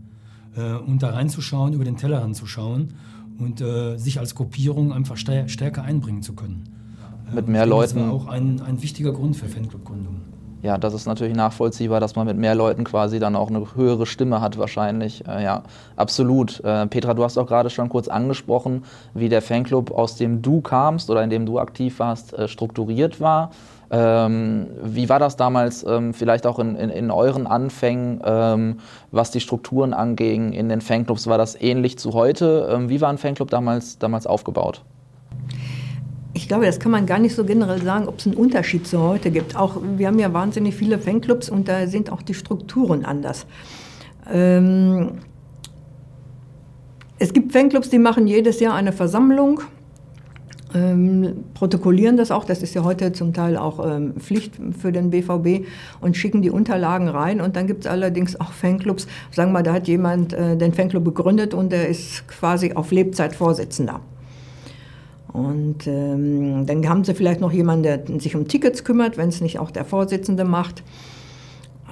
äh, 0.57 0.75
und 0.75 1.03
da 1.03 1.11
reinzuschauen, 1.11 1.73
über 1.73 1.85
den 1.85 1.97
Tellerrand 1.97 2.35
zu 2.35 2.47
schauen 2.47 2.95
und 3.39 3.61
äh, 3.61 3.97
sich 3.97 4.19
als 4.19 4.35
Gruppierung 4.35 4.93
einfach 4.93 5.17
stärker 5.17 5.83
einbringen 5.83 6.23
zu 6.23 6.35
können. 6.35 6.65
Mit 7.33 7.49
mehr 7.49 7.65
Leuten. 7.65 7.97
Das 7.97 8.05
war 8.05 8.13
auch 8.13 8.27
ein, 8.27 8.61
ein 8.61 8.83
wichtiger 8.83 9.13
Grund 9.13 9.37
für 9.37 9.49
Fanclub-Gründung 9.49 10.22
ja, 10.63 10.79
das 10.79 10.95
ist 10.95 11.07
natürlich 11.07 11.35
nachvollziehbar, 11.35 11.99
dass 11.99 12.15
man 12.15 12.27
mit 12.27 12.37
mehr 12.37 12.55
Leuten 12.55 12.85
quasi 12.85 13.19
dann 13.19 13.35
auch 13.35 13.51
eine 13.51 13.75
höhere 13.75 14.07
Stimme 14.07 14.41
hat 14.41 14.59
wahrscheinlich. 14.59 15.27
Äh, 15.27 15.43
ja, 15.43 15.65
absolut. 15.97 16.61
Äh, 16.61 16.87
Petra, 16.87 17.15
du 17.15 17.25
hast 17.25 17.37
auch 17.37 17.49
gerade 17.49 17.69
schon 17.69 17.89
kurz 17.89 18.07
angesprochen, 18.07 18.85
wie 19.13 19.29
der 19.29 19.43
Fanclub, 19.43 19.91
aus 19.91 20.15
dem 20.17 20.41
du 20.41 20.61
kamst 20.61 21.11
oder 21.11 21.25
in 21.25 21.31
dem 21.31 21.47
du 21.47 21.59
aktiv 21.59 21.99
warst, 21.99 22.33
äh, 22.35 22.47
strukturiert 22.47 23.21
war. 23.21 23.51
Ähm, 23.91 24.69
wie 24.83 25.09
war 25.09 25.19
das 25.19 25.37
damals 25.37 25.85
ähm, 25.85 26.15
vielleicht 26.15 26.47
auch 26.47 26.61
in, 26.61 26.77
in, 26.77 26.91
in 26.91 27.11
euren 27.11 27.49
Anfängen, 27.49 28.23
ähm, 28.25 28.79
was 29.11 29.33
die 29.33 29.41
Strukturen 29.41 29.93
anging 29.93 30.53
in 30.53 30.69
den 30.69 30.81
Fanclubs? 30.81 31.27
War 31.27 31.39
das 31.39 31.61
ähnlich 31.61 31.99
zu 31.99 32.15
heute? 32.15 32.71
Ähm, 32.73 32.89
wie 32.89 33.01
war 33.01 33.11
ein 33.11 33.19
Fanclub 33.19 33.51
damals, 33.51 33.99
damals 33.99 34.29
aufgebaut? 34.29 34.83
Ich 36.35 36.49
glaube, 36.49 36.65
das 36.65 36.81
kann 36.81 36.93
man 36.93 37.05
gar 37.07 37.19
nicht 37.19 37.35
so 37.35 37.45
generell 37.45 37.83
sagen, 37.83 38.09
ob 38.09 38.19
es 38.19 38.27
einen 38.27 38.37
Unterschied 38.37 38.87
zu 38.87 39.01
heute 39.01 39.31
gibt. 39.31 39.55
Auch 39.55 39.77
wir 39.97 40.07
haben 40.07 40.19
ja 40.19 40.33
wahnsinnig 40.33 40.75
viele 40.75 40.99
Fanclubs 40.99 41.51
und 41.51 41.69
da 41.69 41.87
sind 41.87 42.11
auch 42.11 42.23
die 42.23 42.35
Strukturen 42.35 43.05
anders. 43.05 43.47
Ähm, 44.31 45.19
es 47.19 47.33
gibt 47.33 47.53
Fanclubs, 47.53 47.91
die 47.91 47.99
machen 47.99 48.27
jedes 48.27 48.61
Jahr 48.61 48.75
eine 48.75 48.93
Versammlung, 48.93 49.61
ähm, 50.75 51.45
protokollieren 51.55 52.17
das 52.17 52.31
auch, 52.31 52.45
das 52.45 52.63
ist 52.63 52.75
ja 52.75 52.83
heute 52.83 53.13
zum 53.13 53.35
Teil 53.35 53.57
auch 53.57 53.85
ähm, 53.85 54.15
Pflicht 54.19 54.55
für 54.79 54.91
den 54.91 55.11
BVB 55.11 55.67
und 56.01 56.17
schicken 56.17 56.41
die 56.41 56.51
Unterlagen 56.51 57.09
rein. 57.09 57.41
Und 57.41 57.57
dann 57.57 57.67
gibt 57.67 57.85
es 57.85 57.91
allerdings 57.91 58.41
auch 58.41 58.53
Fanclubs, 58.53 59.07
sagen 59.31 59.51
wir 59.51 59.55
mal, 59.55 59.63
da 59.63 59.75
hat 59.75 59.87
jemand 59.87 60.33
äh, 60.33 60.57
den 60.57 60.73
Fanclub 60.73 61.05
begründet 61.05 61.53
und 61.53 61.73
der 61.73 61.89
ist 61.89 62.27
quasi 62.27 62.73
auf 62.73 62.91
Lebzeit 62.91 63.35
Vorsitzender. 63.35 64.01
Und 65.33 65.87
ähm, 65.87 66.67
dann 66.67 66.89
haben 66.89 67.05
sie 67.05 67.15
vielleicht 67.15 67.41
noch 67.41 67.53
jemanden, 67.53 67.83
der 67.85 68.21
sich 68.21 68.37
um 68.37 68.49
Tickets 68.49 68.85
kümmert, 68.85 69.17
wenn 69.17 69.29
es 69.29 69.41
nicht 69.41 69.59
auch 69.59 69.71
der 69.71 69.85
Vorsitzende 69.85 70.45
macht. 70.45 70.83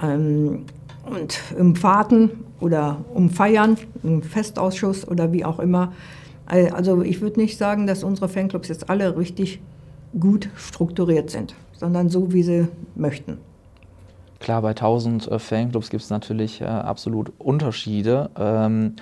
Ähm, 0.01 0.65
und 1.05 1.41
um 1.57 1.75
Fahrten 1.75 2.29
oder 2.59 3.03
um 3.13 3.29
Feiern, 3.29 3.77
im 4.03 4.21
Festausschuss 4.21 5.07
oder 5.07 5.31
wie 5.33 5.43
auch 5.43 5.59
immer. 5.59 5.93
Also 6.45 7.01
ich 7.01 7.21
würde 7.21 7.39
nicht 7.39 7.57
sagen, 7.57 7.87
dass 7.87 8.03
unsere 8.03 8.27
Fanclubs 8.27 8.67
jetzt 8.67 8.89
alle 8.89 9.17
richtig 9.17 9.61
gut 10.19 10.49
strukturiert 10.55 11.29
sind, 11.29 11.55
sondern 11.73 12.09
so, 12.09 12.33
wie 12.33 12.43
sie 12.43 12.67
möchten. 12.95 13.37
Klar, 14.39 14.61
bei 14.61 14.69
1000 14.69 15.27
äh, 15.27 15.39
Fanclubs 15.39 15.89
gibt 15.89 16.03
es 16.03 16.09
natürlich 16.09 16.61
äh, 16.61 16.65
absolut 16.65 17.31
Unterschiede. 17.37 18.29
Ähm, 18.37 18.95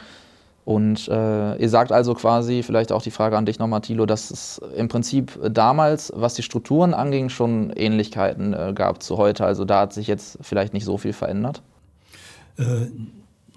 und 0.69 1.08
äh, 1.08 1.55
ihr 1.55 1.67
sagt 1.67 1.91
also 1.91 2.13
quasi, 2.13 2.62
vielleicht 2.62 2.91
auch 2.91 3.01
die 3.01 3.10
Frage 3.10 3.36
an 3.36 3.47
dich 3.47 3.58
nochmal, 3.58 3.82
Thilo, 3.82 4.05
dass 4.05 4.29
es 4.29 4.62
im 4.77 4.88
Prinzip 4.88 5.39
damals, 5.51 6.13
was 6.15 6.36
die 6.36 6.43
Strukturen 6.43 6.93
anging, 6.93 7.29
schon 7.29 7.71
Ähnlichkeiten 7.71 8.53
äh, 8.53 8.71
gab 8.75 9.01
zu 9.01 9.17
heute. 9.17 9.45
Also 9.45 9.65
da 9.65 9.79
hat 9.79 9.93
sich 9.93 10.05
jetzt 10.05 10.38
vielleicht 10.41 10.75
nicht 10.75 10.86
so 10.86 10.99
viel 10.99 11.13
verändert? 11.13 11.63
Äh, 12.60 12.86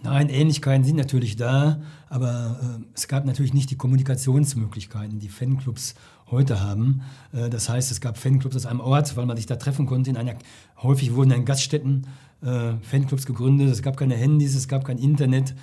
nein, 0.03 0.31
Ähnlichkeiten 0.31 0.85
sind 0.85 0.96
natürlich 0.96 1.37
da, 1.37 1.83
aber 2.09 2.59
äh, 2.62 2.83
es 2.94 3.09
gab 3.09 3.27
natürlich 3.27 3.53
nicht 3.53 3.70
die 3.70 3.77
Kommunikationsmöglichkeiten, 3.77 5.18
die 5.18 5.29
Fanclubs 5.29 5.94
heute 6.31 6.62
haben. 6.62 7.03
Äh, 7.35 7.51
das 7.51 7.68
heißt, 7.68 7.90
es 7.90 8.01
gab 8.01 8.16
Fanclubs 8.16 8.57
aus 8.57 8.64
einem 8.64 8.81
Ort, 8.81 9.18
weil 9.18 9.27
man 9.27 9.37
sich 9.37 9.44
da 9.44 9.57
treffen 9.57 9.85
konnte. 9.85 10.09
In 10.09 10.16
einer, 10.16 10.37
häufig 10.83 11.14
wurden 11.14 11.33
in 11.33 11.44
Gaststätten 11.44 12.07
äh, 12.42 12.72
Fanclubs 12.81 13.27
gegründet. 13.27 13.68
Es 13.68 13.83
gab 13.83 13.98
keine 13.98 14.14
Handys, 14.14 14.55
es 14.55 14.66
gab 14.66 14.87
kein 14.87 14.96
Internet. 14.96 15.55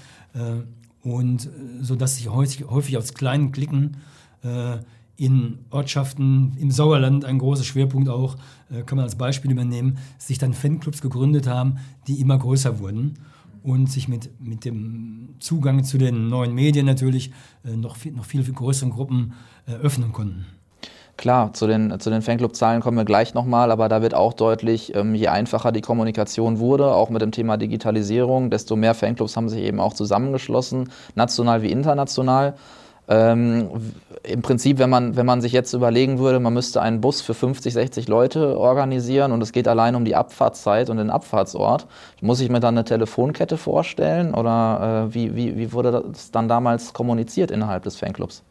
Und 1.03 1.45
äh, 1.45 1.49
so 1.81 1.95
dass 1.95 2.17
sich 2.17 2.29
häufig, 2.29 2.65
häufig 2.69 2.97
aus 2.97 3.13
kleinen 3.13 3.51
Klicken 3.51 3.97
äh, 4.43 4.77
in 5.17 5.59
Ortschaften 5.69 6.55
im 6.59 6.71
Sauerland, 6.71 7.25
ein 7.25 7.39
großer 7.39 7.63
Schwerpunkt 7.63 8.09
auch, 8.09 8.37
äh, 8.69 8.83
kann 8.83 8.95
man 8.95 9.03
als 9.03 9.17
Beispiel 9.17 9.51
übernehmen, 9.51 9.97
sich 10.17 10.37
dann 10.37 10.53
Fanclubs 10.53 11.01
gegründet 11.01 11.47
haben, 11.47 11.77
die 12.07 12.21
immer 12.21 12.37
größer 12.37 12.79
wurden 12.79 13.19
und 13.63 13.91
sich 13.91 14.07
mit, 14.07 14.39
mit 14.39 14.63
dem 14.65 15.35
Zugang 15.39 15.83
zu 15.83 15.97
den 15.97 16.29
neuen 16.29 16.53
Medien 16.53 16.85
natürlich 16.85 17.31
äh, 17.65 17.75
noch, 17.75 17.97
viel, 17.97 18.13
noch 18.13 18.25
viel, 18.25 18.43
viel 18.43 18.53
größeren 18.53 18.91
Gruppen 18.91 19.33
äh, 19.67 19.73
öffnen 19.73 20.13
konnten. 20.13 20.45
Klar, 21.19 21.51
zu 21.51 21.67
den, 21.67 21.99
zu 21.99 22.09
den 22.09 22.21
Fanclub-Zahlen 22.21 22.79
kommen 22.79 22.95
wir 22.95 23.03
gleich 23.03 23.33
nochmal, 23.33 23.71
aber 23.71 23.89
da 23.89 24.01
wird 24.01 24.13
auch 24.13 24.31
deutlich, 24.31 24.95
ähm, 24.95 25.15
je 25.15 25.27
einfacher 25.27 25.73
die 25.73 25.81
Kommunikation 25.81 26.59
wurde, 26.59 26.93
auch 26.93 27.09
mit 27.09 27.21
dem 27.21 27.33
Thema 27.33 27.57
Digitalisierung, 27.57 28.49
desto 28.49 28.77
mehr 28.77 28.93
Fanclubs 28.93 29.35
haben 29.35 29.49
sich 29.49 29.63
eben 29.63 29.81
auch 29.81 29.93
zusammengeschlossen, 29.93 30.89
national 31.15 31.61
wie 31.61 31.71
international. 31.73 32.53
Ähm, 33.09 33.69
Im 34.23 34.41
Prinzip, 34.41 34.79
wenn 34.79 34.89
man, 34.89 35.17
wenn 35.17 35.25
man 35.25 35.41
sich 35.41 35.51
jetzt 35.51 35.73
überlegen 35.73 36.19
würde, 36.19 36.39
man 36.39 36.53
müsste 36.53 36.81
einen 36.81 37.01
Bus 37.01 37.19
für 37.19 37.33
50, 37.33 37.73
60 37.73 38.07
Leute 38.07 38.57
organisieren 38.57 39.33
und 39.33 39.41
es 39.41 39.51
geht 39.51 39.67
allein 39.67 39.95
um 39.95 40.05
die 40.05 40.15
Abfahrtszeit 40.15 40.89
und 40.89 40.95
den 40.95 41.09
Abfahrtsort, 41.09 41.85
muss 42.21 42.39
ich 42.39 42.49
mir 42.49 42.61
dann 42.61 42.77
eine 42.77 42.85
Telefonkette 42.85 43.57
vorstellen 43.57 44.33
oder 44.33 45.09
äh, 45.09 45.13
wie, 45.13 45.35
wie, 45.35 45.57
wie 45.57 45.73
wurde 45.73 46.01
das 46.13 46.31
dann 46.31 46.47
damals 46.47 46.93
kommuniziert 46.93 47.51
innerhalb 47.51 47.83
des 47.83 47.97
Fanclubs? 47.97 48.41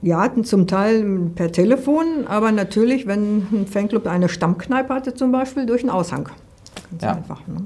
Ja, 0.00 0.32
zum 0.42 0.66
Teil 0.66 1.30
per 1.34 1.50
Telefon, 1.50 2.26
aber 2.28 2.52
natürlich, 2.52 3.06
wenn 3.06 3.38
ein 3.52 3.66
Fanclub 3.66 4.06
eine 4.06 4.28
Stammkneipe 4.28 4.94
hatte 4.94 5.14
zum 5.14 5.32
Beispiel, 5.32 5.66
durch 5.66 5.82
einen 5.82 5.90
Aushang. 5.90 6.28
Ganz 6.90 7.02
ja. 7.02 7.12
einfach. 7.14 7.46
Ne? 7.46 7.64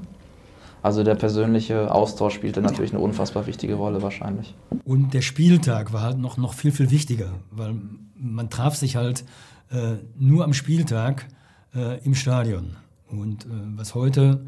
Also 0.81 1.03
der 1.03 1.15
persönliche 1.15 1.93
Austausch 1.93 2.33
spielte 2.33 2.61
natürlich 2.61 2.91
eine 2.91 3.01
unfassbar 3.01 3.47
wichtige 3.47 3.75
Rolle 3.75 4.01
wahrscheinlich. 4.01 4.53
Und 4.83 5.13
der 5.13 5.21
Spieltag 5.21 5.93
war 5.93 6.01
halt 6.01 6.17
noch, 6.17 6.37
noch 6.37 6.53
viel, 6.53 6.71
viel 6.71 6.91
wichtiger, 6.91 7.29
weil 7.51 7.75
man 8.15 8.49
traf 8.49 8.75
sich 8.75 8.97
halt 8.97 9.23
äh, 9.71 9.93
nur 10.17 10.43
am 10.43 10.53
Spieltag 10.53 11.27
äh, 11.73 12.03
im 12.03 12.15
Stadion. 12.15 12.75
Und 13.09 13.45
äh, 13.45 13.49
was 13.77 13.95
heute 13.95 14.41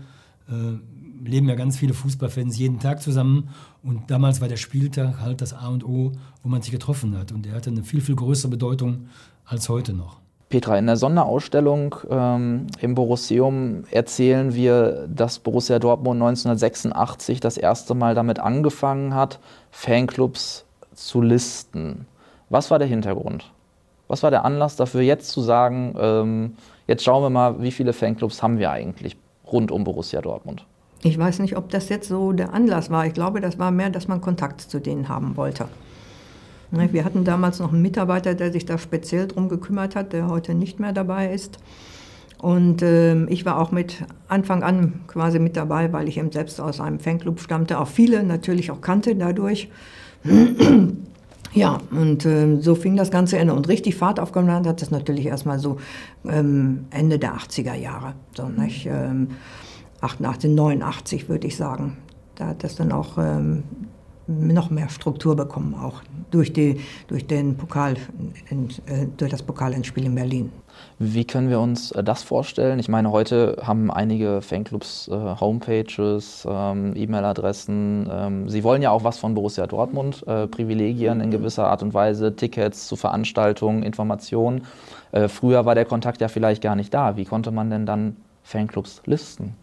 äh, 0.49 0.53
leben 1.23 1.47
ja 1.49 1.55
ganz 1.55 1.77
viele 1.77 1.93
Fußballfans 1.93 2.57
jeden 2.57 2.79
Tag 2.79 3.01
zusammen. 3.01 3.49
Und 3.83 4.09
damals 4.11 4.41
war 4.41 4.47
der 4.47 4.57
Spieltag 4.57 5.19
halt 5.19 5.41
das 5.41 5.53
A 5.53 5.67
und 5.67 5.85
O, 5.85 6.11
wo 6.43 6.49
man 6.49 6.61
sich 6.61 6.71
getroffen 6.71 7.17
hat. 7.17 7.31
Und 7.31 7.45
er 7.47 7.53
hatte 7.55 7.69
eine 7.69 7.83
viel, 7.83 8.01
viel 8.01 8.15
größere 8.15 8.51
Bedeutung 8.51 9.07
als 9.45 9.69
heute 9.69 9.93
noch. 9.93 10.19
Petra, 10.49 10.77
in 10.77 10.85
der 10.85 10.95
Sonderausstellung 10.95 11.95
ähm, 12.09 12.67
im 12.79 12.95
Borusseum 12.95 13.83
erzählen 13.89 14.53
wir, 14.53 15.07
dass 15.07 15.39
Borussia 15.39 15.79
Dortmund 15.79 16.21
1986 16.21 17.39
das 17.39 17.57
erste 17.57 17.95
Mal 17.95 18.13
damit 18.13 18.39
angefangen 18.39 19.15
hat, 19.15 19.39
Fanclubs 19.71 20.65
zu 20.93 21.21
listen. 21.21 22.05
Was 22.49 22.69
war 22.69 22.77
der 22.77 22.87
Hintergrund? 22.87 23.51
Was 24.07 24.21
war 24.21 24.29
der 24.29 24.45
Anlass 24.45 24.75
dafür, 24.75 25.01
jetzt 25.01 25.31
zu 25.31 25.41
sagen, 25.41 25.95
ähm, 25.99 26.53
jetzt 26.85 27.03
schauen 27.03 27.23
wir 27.23 27.31
mal, 27.31 27.61
wie 27.61 27.71
viele 27.71 27.91
Fanclubs 27.91 28.43
haben 28.43 28.59
wir 28.59 28.69
eigentlich 28.69 29.17
rund 29.51 29.71
um 29.71 29.83
Borussia 29.83 30.21
Dortmund? 30.21 30.65
Ich 31.05 31.19
weiß 31.19 31.37
nicht, 31.37 31.55
ob 31.55 31.69
das 31.69 31.89
jetzt 31.89 32.07
so 32.07 32.31
der 32.31 32.51
Anlass 32.55 32.89
war. 32.89 33.05
Ich 33.05 33.13
glaube, 33.13 33.39
das 33.39 33.59
war 33.59 33.69
mehr, 33.69 33.91
dass 33.91 34.07
man 34.07 34.21
Kontakt 34.21 34.59
zu 34.59 34.79
denen 34.79 35.07
haben 35.07 35.37
wollte. 35.37 35.67
Ne, 36.71 36.89
wir 36.93 37.05
hatten 37.05 37.23
damals 37.23 37.59
noch 37.59 37.71
einen 37.71 37.83
Mitarbeiter, 37.83 38.33
der 38.33 38.51
sich 38.51 38.65
da 38.65 38.79
speziell 38.79 39.27
drum 39.27 39.47
gekümmert 39.47 39.95
hat, 39.95 40.13
der 40.13 40.27
heute 40.27 40.55
nicht 40.55 40.79
mehr 40.79 40.93
dabei 40.93 41.31
ist. 41.31 41.59
Und 42.39 42.81
äh, 42.81 43.23
ich 43.25 43.45
war 43.45 43.59
auch 43.59 43.71
mit 43.71 44.03
Anfang 44.29 44.63
an 44.63 45.01
quasi 45.05 45.37
mit 45.37 45.55
dabei, 45.55 45.93
weil 45.93 46.07
ich 46.07 46.17
eben 46.17 46.31
selbst 46.31 46.59
aus 46.59 46.81
einem 46.81 46.99
Fanclub 46.99 47.39
stammte, 47.39 47.79
auch 47.79 47.87
viele 47.87 48.23
natürlich 48.23 48.71
auch 48.71 48.81
kannte 48.81 49.15
dadurch. 49.15 49.69
ja, 51.53 51.77
und 51.91 52.25
äh, 52.25 52.59
so 52.61 52.73
fing 52.73 52.95
das 52.95 53.11
Ganze 53.11 53.39
an. 53.39 53.51
Und 53.51 53.67
richtig 53.67 53.95
Fahrt 53.95 54.19
aufgenommen 54.19 54.65
hat 54.65 54.81
das 54.81 54.89
natürlich 54.89 55.27
erstmal 55.27 55.59
so 55.59 55.77
ähm, 56.27 56.85
Ende 56.89 57.19
der 57.19 57.35
80er 57.35 57.75
Jahre. 57.75 58.13
So, 58.35 58.49
nicht? 58.49 58.87
Ähm, 58.87 59.27
88, 60.05 60.51
89 60.51 61.29
würde 61.29 61.47
ich 61.47 61.57
sagen. 61.57 61.97
Da 62.35 62.47
hat 62.47 62.63
das 62.63 62.75
dann 62.75 62.91
auch 62.91 63.17
ähm, 63.17 63.63
noch 64.27 64.69
mehr 64.69 64.89
Struktur 64.89 65.35
bekommen, 65.35 65.75
auch 65.75 66.01
durch, 66.31 66.51
die, 66.51 66.79
durch, 67.07 67.27
den 67.27 67.57
Pokal, 67.57 67.93
äh, 67.93 69.07
durch 69.17 69.31
das 69.31 69.43
Pokalendspiel 69.43 70.05
in 70.05 70.15
Berlin. 70.15 70.51
Wie 70.99 71.25
können 71.25 71.49
wir 71.49 71.59
uns 71.59 71.91
äh, 71.91 72.03
das 72.03 72.23
vorstellen? 72.23 72.79
Ich 72.79 72.89
meine, 72.89 73.11
heute 73.11 73.57
haben 73.61 73.91
einige 73.91 74.41
Fanclubs 74.41 75.07
äh, 75.07 75.11
Homepages, 75.39 76.45
ähm, 76.49 76.93
E-Mail-Adressen. 76.95 78.09
Ähm, 78.11 78.49
sie 78.49 78.63
wollen 78.63 78.81
ja 78.81 78.91
auch 78.91 79.03
was 79.03 79.17
von 79.17 79.33
Borussia 79.33 79.67
Dortmund, 79.67 80.23
äh, 80.27 80.47
Privilegien 80.47 81.21
in 81.21 81.31
gewisser 81.31 81.67
Art 81.67 81.83
und 81.83 81.93
Weise, 81.93 82.35
Tickets 82.35 82.87
zu 82.87 82.95
Veranstaltungen, 82.95 83.83
Informationen. 83.83 84.65
Äh, 85.11 85.27
früher 85.27 85.65
war 85.65 85.75
der 85.75 85.85
Kontakt 85.85 86.21
ja 86.21 86.27
vielleicht 86.27 86.61
gar 86.61 86.75
nicht 86.75 86.93
da. 86.93 87.15
Wie 87.15 87.25
konnte 87.25 87.51
man 87.51 87.69
denn 87.69 87.85
dann 87.85 88.17
Fanclubs 88.43 89.01
listen? 89.05 89.55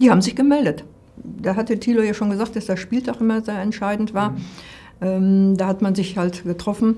Die 0.00 0.10
haben 0.10 0.22
sich 0.22 0.34
gemeldet 0.34 0.84
da 1.24 1.56
hatte 1.56 1.78
Thilo 1.78 2.02
ja 2.02 2.14
schon 2.14 2.30
gesagt, 2.30 2.56
dass 2.56 2.66
das 2.66 2.78
Spieltag 2.78 3.20
immer 3.20 3.42
sehr 3.42 3.60
entscheidend 3.60 4.14
war. 4.14 4.30
Mhm. 4.30 4.36
Ähm, 5.02 5.56
da 5.56 5.66
hat 5.66 5.82
man 5.82 5.94
sich 5.94 6.16
halt 6.16 6.44
getroffen. 6.44 6.96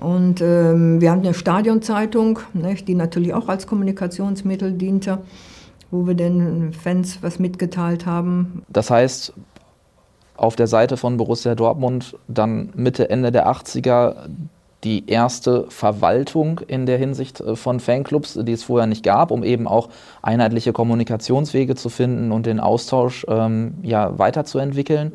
Und 0.00 0.40
ähm, 0.40 1.00
wir 1.00 1.10
haben 1.10 1.20
eine 1.20 1.34
Stadionzeitung, 1.34 2.38
ne, 2.54 2.74
die 2.74 2.94
natürlich 2.94 3.34
auch 3.34 3.48
als 3.48 3.66
Kommunikationsmittel 3.66 4.72
diente, 4.72 5.18
wo 5.90 6.06
wir 6.06 6.14
den 6.14 6.72
Fans 6.72 7.18
was 7.20 7.38
mitgeteilt 7.38 8.06
haben. 8.06 8.62
Das 8.68 8.90
heißt, 8.90 9.32
auf 10.36 10.54
der 10.54 10.68
Seite 10.68 10.96
von 10.96 11.16
Borussia 11.16 11.56
Dortmund 11.56 12.16
dann 12.28 12.70
Mitte, 12.76 13.10
Ende 13.10 13.32
der 13.32 13.48
80er 13.48 14.28
die 14.88 15.04
erste 15.06 15.66
Verwaltung 15.68 16.62
in 16.66 16.86
der 16.86 16.96
Hinsicht 16.96 17.42
äh, 17.42 17.56
von 17.56 17.78
Fanclubs, 17.78 18.38
die 18.40 18.52
es 18.52 18.62
vorher 18.62 18.86
nicht 18.86 19.02
gab, 19.02 19.30
um 19.30 19.44
eben 19.44 19.68
auch 19.68 19.90
einheitliche 20.22 20.72
Kommunikationswege 20.72 21.74
zu 21.74 21.90
finden 21.90 22.32
und 22.32 22.46
den 22.46 22.58
Austausch 22.58 23.26
ähm, 23.28 23.74
ja, 23.82 24.18
weiterzuentwickeln. 24.18 25.12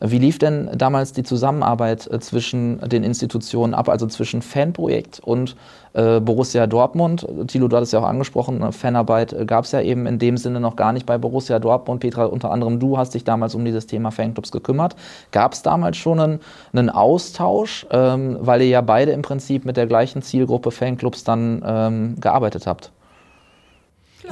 Wie 0.00 0.18
lief 0.18 0.38
denn 0.38 0.70
damals 0.76 1.12
die 1.12 1.22
Zusammenarbeit 1.22 2.10
äh, 2.10 2.20
zwischen 2.20 2.80
den 2.80 3.02
Institutionen 3.02 3.74
ab, 3.74 3.88
also 3.88 4.06
zwischen 4.06 4.42
Fanprojekt 4.42 5.20
und 5.20 5.56
äh, 5.94 6.20
Borussia 6.20 6.66
Dortmund? 6.66 7.26
Thilo, 7.48 7.68
du 7.68 7.76
hattest 7.76 7.92
ja 7.92 8.00
auch 8.00 8.06
angesprochen, 8.06 8.62
äh, 8.62 8.72
Fanarbeit 8.72 9.32
äh, 9.32 9.46
gab 9.46 9.64
es 9.64 9.72
ja 9.72 9.80
eben 9.80 10.06
in 10.06 10.18
dem 10.18 10.36
Sinne 10.36 10.60
noch 10.60 10.76
gar 10.76 10.92
nicht 10.92 11.06
bei 11.06 11.18
Borussia 11.18 11.58
Dortmund. 11.58 12.00
Petra, 12.00 12.26
unter 12.26 12.50
anderem 12.50 12.78
du 12.78 12.98
hast 12.98 13.14
dich 13.14 13.24
damals 13.24 13.54
um 13.54 13.64
dieses 13.64 13.86
Thema 13.86 14.10
Fanclubs 14.10 14.52
gekümmert. 14.52 14.96
Gab 15.32 15.54
es 15.54 15.62
damals 15.62 15.96
schon 15.96 16.20
einen, 16.20 16.40
einen 16.72 16.90
Austausch, 16.90 17.86
ähm, 17.90 18.36
weil 18.40 18.60
ihr 18.62 18.68
ja 18.68 18.80
beide 18.82 19.12
im 19.12 19.22
Prinzip 19.22 19.64
mit 19.64 19.76
der 19.76 19.86
gleichen 19.86 20.22
Zielgruppe 20.22 20.70
Fanclubs 20.70 21.24
dann 21.24 21.62
ähm, 21.66 22.16
gearbeitet 22.20 22.66
habt? 22.66 22.92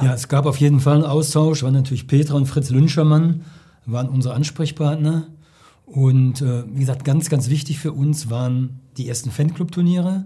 Ja, 0.01 0.13
es 0.13 0.27
gab 0.27 0.45
auf 0.45 0.57
jeden 0.57 0.79
Fall 0.79 0.95
einen 0.95 1.05
Austausch, 1.05 1.63
war 1.63 1.71
natürlich 1.71 2.07
Petra 2.07 2.35
und 2.35 2.47
Fritz 2.47 2.69
Lünschermann 2.69 3.45
waren 3.85 4.09
unsere 4.09 4.33
Ansprechpartner. 4.33 5.27
Und 5.85 6.41
äh, 6.41 6.63
wie 6.73 6.79
gesagt, 6.79 7.05
ganz, 7.05 7.29
ganz 7.29 7.49
wichtig 7.49 7.79
für 7.79 7.93
uns 7.93 8.29
waren 8.29 8.79
die 8.97 9.07
ersten 9.07 9.31
Fanclub-Turniere, 9.31 10.25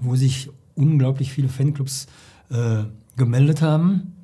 wo 0.00 0.14
sich 0.14 0.50
unglaublich 0.74 1.32
viele 1.32 1.48
Fanclubs 1.48 2.06
äh, 2.50 2.84
gemeldet 3.16 3.62
haben. 3.62 4.14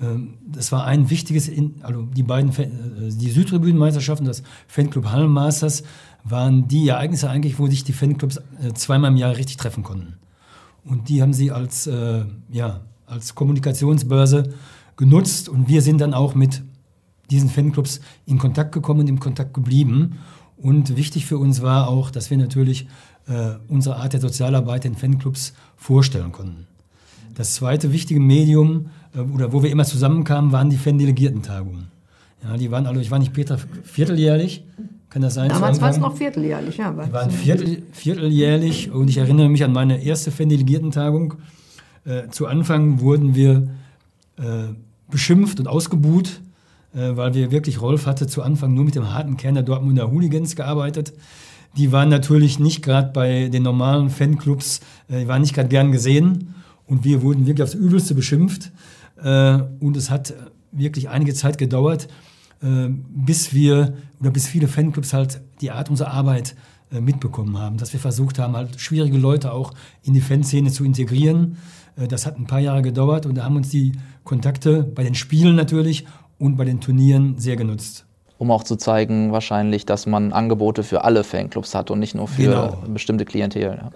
Ähm, 0.00 0.34
das 0.46 0.70
war 0.70 0.84
ein 0.84 1.10
wichtiges, 1.10 1.48
in, 1.48 1.76
also 1.82 2.02
die 2.02 2.22
beiden, 2.22 2.50
äh, 2.58 2.68
die 3.10 3.30
Südtribünenmeisterschaften, 3.30 4.26
das 4.26 4.42
Fanclub 4.66 5.06
Hallenmasters, 5.06 5.82
waren 6.24 6.68
die 6.68 6.88
Ereignisse 6.88 7.30
eigentlich, 7.30 7.58
wo 7.58 7.66
sich 7.66 7.84
die 7.84 7.92
Fanclubs 7.92 8.36
äh, 8.36 8.72
zweimal 8.74 9.10
im 9.10 9.16
Jahr 9.16 9.36
richtig 9.36 9.56
treffen 9.56 9.82
konnten. 9.82 10.14
und 10.84 11.08
die 11.08 11.22
haben 11.22 11.32
sie 11.32 11.50
als, 11.50 11.86
äh, 11.86 12.24
ja, 12.50 12.80
als 13.06 13.34
Kommunikationsbörse 13.34 14.54
genutzt 14.96 15.48
und 15.48 15.68
wir 15.68 15.82
sind 15.82 16.00
dann 16.00 16.14
auch 16.14 16.34
mit 16.34 16.62
diesen 17.30 17.48
Fanclubs 17.48 18.00
in 18.26 18.38
Kontakt 18.38 18.72
gekommen 18.72 19.00
und 19.00 19.08
im 19.08 19.20
Kontakt 19.20 19.54
geblieben. 19.54 20.18
Und 20.56 20.96
wichtig 20.96 21.26
für 21.26 21.38
uns 21.38 21.62
war 21.62 21.88
auch, 21.88 22.10
dass 22.10 22.30
wir 22.30 22.36
natürlich 22.36 22.88
äh, 23.28 23.54
unsere 23.68 23.96
Art 23.96 24.12
der 24.12 24.20
Sozialarbeit 24.20 24.84
in 24.84 24.96
Fanclubs 24.96 25.54
vorstellen 25.76 26.32
konnten. 26.32 26.66
Das 27.34 27.54
zweite 27.54 27.92
wichtige 27.92 28.20
Medium, 28.20 28.90
äh, 29.14 29.20
oder 29.20 29.52
wo 29.52 29.62
wir 29.62 29.70
immer 29.70 29.84
zusammenkamen, 29.84 30.50
waren 30.50 30.70
die 30.70 30.76
Fan-Delegierten-Tagungen. 30.76 31.88
Ja, 32.42 32.56
die 32.56 32.70
waren, 32.70 32.86
also 32.86 33.00
ich 33.00 33.10
war 33.10 33.18
nicht 33.18 33.32
Peter 33.32 33.58
vierteljährlich, 33.84 34.64
kann 35.10 35.22
das 35.22 35.34
sein? 35.34 35.48
Damals 35.48 35.80
war 35.80 35.90
es 35.90 35.98
noch 35.98 36.16
vierteljährlich, 36.16 36.76
ja. 36.76 36.90
Die 36.92 37.12
waren 37.12 37.30
viertel, 37.30 37.82
vierteljährlich 37.92 38.90
und 38.90 39.08
ich 39.08 39.18
erinnere 39.18 39.48
mich 39.48 39.64
an 39.64 39.72
meine 39.72 40.02
erste 40.02 40.30
Fan-Delegierten-Tagung. 40.30 41.34
Äh, 42.04 42.28
zu 42.30 42.46
Anfang 42.46 43.00
wurden 43.00 43.34
wir 43.34 43.68
äh, 44.36 44.74
beschimpft 45.10 45.60
und 45.60 45.68
ausgebuht, 45.68 46.40
weil 46.92 47.34
wir 47.34 47.50
wirklich, 47.50 47.80
Rolf 47.80 48.06
hatte 48.06 48.26
zu 48.26 48.42
Anfang 48.42 48.74
nur 48.74 48.84
mit 48.84 48.94
dem 48.94 49.12
harten 49.12 49.36
Kern 49.36 49.54
der 49.54 49.62
Dortmunder 49.62 50.10
Hooligans 50.10 50.56
gearbeitet. 50.56 51.12
Die 51.76 51.92
waren 51.92 52.08
natürlich 52.08 52.58
nicht 52.58 52.82
gerade 52.82 53.12
bei 53.12 53.48
den 53.48 53.62
normalen 53.62 54.10
Fanclubs, 54.10 54.80
äh, 55.08 55.20
die 55.20 55.28
waren 55.28 55.42
nicht 55.42 55.54
gerade 55.54 55.68
gern 55.68 55.92
gesehen 55.92 56.54
und 56.86 57.04
wir 57.04 57.22
wurden 57.22 57.46
wirklich 57.46 57.62
aufs 57.62 57.74
Übelste 57.74 58.14
beschimpft. 58.14 58.72
Äh, 59.22 59.58
und 59.80 59.96
es 59.96 60.10
hat 60.10 60.34
wirklich 60.72 61.08
einige 61.08 61.34
Zeit 61.34 61.58
gedauert, 61.58 62.08
äh, 62.62 62.88
bis 62.88 63.52
wir 63.52 63.94
oder 64.20 64.30
bis 64.30 64.46
viele 64.48 64.68
Fanclubs 64.68 65.12
halt 65.12 65.40
die 65.60 65.70
Art 65.70 65.90
unserer 65.90 66.12
Arbeit 66.12 66.56
äh, 66.90 67.00
mitbekommen 67.00 67.58
haben, 67.58 67.76
dass 67.76 67.92
wir 67.92 68.00
versucht 68.00 68.38
haben, 68.38 68.56
halt 68.56 68.80
schwierige 68.80 69.18
Leute 69.18 69.52
auch 69.52 69.72
in 70.02 70.14
die 70.14 70.20
Fanszene 70.20 70.70
zu 70.70 70.84
integrieren. 70.84 71.58
Äh, 71.96 72.08
das 72.08 72.26
hat 72.26 72.38
ein 72.38 72.46
paar 72.46 72.60
Jahre 72.60 72.82
gedauert 72.82 73.26
und 73.26 73.36
da 73.36 73.44
haben 73.44 73.56
uns 73.56 73.68
die 73.68 73.92
Kontakte 74.24 74.82
bei 74.82 75.04
den 75.04 75.14
Spielen 75.14 75.54
natürlich 75.54 76.06
und 76.38 76.56
bei 76.56 76.64
den 76.64 76.80
Turnieren 76.80 77.38
sehr 77.38 77.56
genutzt. 77.56 78.06
Um 78.38 78.50
auch 78.52 78.62
zu 78.62 78.76
zeigen, 78.76 79.32
wahrscheinlich, 79.32 79.84
dass 79.84 80.06
man 80.06 80.32
Angebote 80.32 80.84
für 80.84 81.04
alle 81.04 81.24
Fanclubs 81.24 81.74
hat 81.74 81.90
und 81.90 81.98
nicht 81.98 82.14
nur 82.14 82.28
für 82.28 82.42
genau. 82.42 82.78
bestimmte 82.86 83.24
Klientel. 83.24 83.62
Ja. 83.62 83.90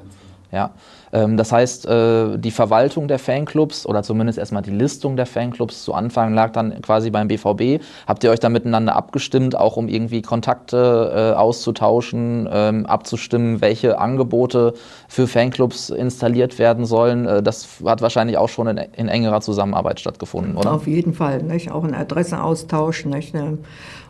Ja. 0.53 0.71
Ähm, 1.13 1.37
das 1.37 1.51
heißt, 1.51 1.87
äh, 1.87 2.39
die 2.39 2.51
Verwaltung 2.51 3.09
der 3.09 3.19
Fanclubs 3.19 3.87
oder 3.87 4.03
zumindest 4.03 4.39
erstmal 4.39 4.63
die 4.63 4.71
Listung 4.71 5.17
der 5.17 5.27
Fanclubs 5.27 5.83
zu 5.83 5.95
Anfang 5.95 6.35
lag 6.35 6.53
dann 6.53 6.81
quasi 6.83 7.11
beim 7.11 7.29
BVB. 7.29 7.83
Habt 8.07 8.23
ihr 8.23 8.31
euch 8.31 8.41
da 8.41 8.49
miteinander 8.49 8.95
abgestimmt, 8.95 9.57
auch 9.57 9.77
um 9.77 9.89
irgendwie 9.89 10.23
Kontakte 10.23 11.33
äh, 11.35 11.37
auszutauschen, 11.37 12.49
ähm, 12.53 12.87
abzustimmen, 12.87 13.61
welche 13.61 13.99
Angebote 13.99 14.75
für 15.09 15.27
Fanclubs 15.27 15.91
installiert 15.91 16.59
werden 16.59 16.85
sollen? 16.85 17.27
Äh, 17.27 17.43
das 17.43 17.81
hat 17.85 18.03
wahrscheinlich 18.03 18.37
auch 18.37 18.49
schon 18.49 18.67
in, 18.67 18.77
in 18.77 19.09
engerer 19.09 19.41
Zusammenarbeit 19.41 20.01
stattgefunden, 20.01 20.57
oder? 20.57 20.73
Auf 20.73 20.87
jeden 20.87 21.15
Fall. 21.15 21.43
Nicht? 21.43 21.71
Auch 21.71 21.85
ein 21.85 21.95
Adressenaustausch. 21.95 23.07
Nicht? 23.07 23.35
Ne? 23.35 23.59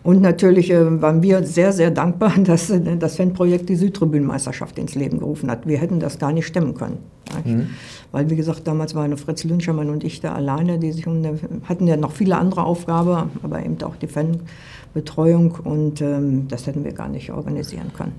Und 0.02 0.20
natürlich 0.20 0.70
äh, 0.70 1.00
waren 1.00 1.22
wir 1.22 1.44
sehr, 1.44 1.72
sehr 1.72 1.90
dankbar, 1.90 2.32
dass 2.44 2.70
äh, 2.70 2.96
das 2.96 3.16
Fanprojekt 3.16 3.68
die 3.68 3.76
Südtribünenmeisterschaft 3.76 4.78
ins 4.78 4.94
Leben 4.94 5.18
gerufen 5.18 5.50
hat. 5.50 5.66
Wir 5.66 5.78
hätten 5.78 6.00
das 6.00 6.18
gar 6.18 6.32
nicht 6.32 6.46
stemmen 6.46 6.74
können. 6.74 6.98
Mhm. 7.44 7.68
Weil, 8.10 8.28
wie 8.28 8.36
gesagt, 8.36 8.66
damals 8.66 8.94
waren 8.94 9.16
Fritz 9.16 9.44
Lünschermann 9.44 9.88
und 9.88 10.04
ich 10.04 10.20
da 10.20 10.34
alleine, 10.34 10.78
die 10.78 10.92
sich 10.92 11.06
um, 11.06 11.22
hatten 11.64 11.86
ja 11.86 11.96
noch 11.96 12.12
viele 12.12 12.36
andere 12.36 12.64
Aufgaben, 12.64 13.30
aber 13.42 13.64
eben 13.64 13.80
auch 13.82 13.96
die 13.96 14.08
Fanbetreuung 14.08 15.52
und 15.64 16.00
ähm, 16.00 16.48
das 16.48 16.66
hätten 16.66 16.84
wir 16.84 16.92
gar 16.92 17.08
nicht 17.08 17.30
organisieren 17.32 17.90
können 17.96 18.14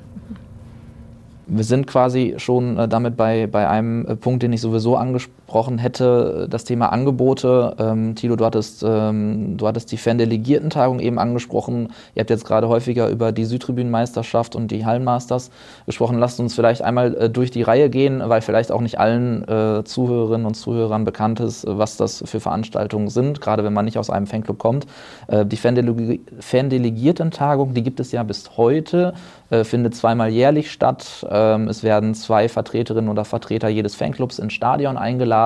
wir 1.46 1.64
sind 1.64 1.88
quasi 1.88 2.36
schon 2.38 2.78
äh, 2.78 2.88
damit 2.88 3.18
bei, 3.18 3.48
bei 3.48 3.68
einem 3.68 4.18
Punkt, 4.20 4.44
den 4.44 4.54
ich 4.54 4.62
sowieso 4.62 4.96
angesprochen 4.96 5.43
hätte, 5.78 6.48
das 6.50 6.64
Thema 6.64 6.92
Angebote. 6.92 7.76
Ähm, 7.78 8.16
Thilo, 8.16 8.36
du 8.36 8.46
hattest, 8.46 8.84
ähm, 8.88 9.58
du 9.58 9.68
hattest 9.68 9.92
die 9.92 9.98
Fan-Delegierten-Tagung 9.98 11.00
eben 11.00 11.20
angesprochen. 11.20 11.90
Ihr 12.16 12.22
habt 12.22 12.30
jetzt 12.30 12.46
gerade 12.46 12.70
häufiger 12.70 13.10
über 13.10 13.32
die 13.32 13.46
Südtribünenmeisterschaft 13.46 14.56
und 14.56 14.72
die 14.72 14.86
Hallenmasters 14.86 15.52
gesprochen. 15.86 16.20
Lasst 16.20 16.40
uns 16.40 16.56
vielleicht 16.56 16.82
einmal 16.82 17.16
äh, 17.16 17.30
durch 17.30 17.52
die 17.52 17.62
Reihe 17.62 17.90
gehen, 17.90 18.22
weil 18.26 18.42
vielleicht 18.42 18.72
auch 18.72 18.82
nicht 18.82 19.00
allen 19.00 19.48
äh, 19.48 19.84
Zuhörerinnen 19.84 20.48
und 20.48 20.56
Zuhörern 20.56 21.06
bekannt 21.06 21.40
ist, 21.40 21.66
was 21.68 21.98
das 21.98 22.24
für 22.26 22.40
Veranstaltungen 22.40 23.10
sind, 23.10 23.42
gerade 23.42 23.64
wenn 23.64 23.74
man 23.74 23.86
nicht 23.86 23.98
aus 23.98 24.10
einem 24.10 24.28
Fanclub 24.28 24.58
kommt. 24.58 24.88
Äh, 25.28 25.46
die 25.46 25.58
Fan-Delegierten-Tagung, 25.58 27.74
die 27.74 27.84
gibt 27.84 28.00
es 28.00 28.12
ja 28.12 28.24
bis 28.24 28.58
heute, 28.58 29.14
äh, 29.50 29.64
findet 29.64 29.96
zweimal 29.96 30.30
jährlich 30.30 30.72
statt 30.72 31.26
ähm, 31.30 31.68
es 31.68 31.84
werden 31.84 32.16
zwei 32.16 32.50
Vertreterinnen 32.50 33.10
oder 33.10 33.26
Vertreter 33.26 33.68
jedes 33.68 33.96
Fanclubs 33.96 34.40
ins 34.40 34.54
Stadion 34.54 34.98
eingeladen 34.98 35.43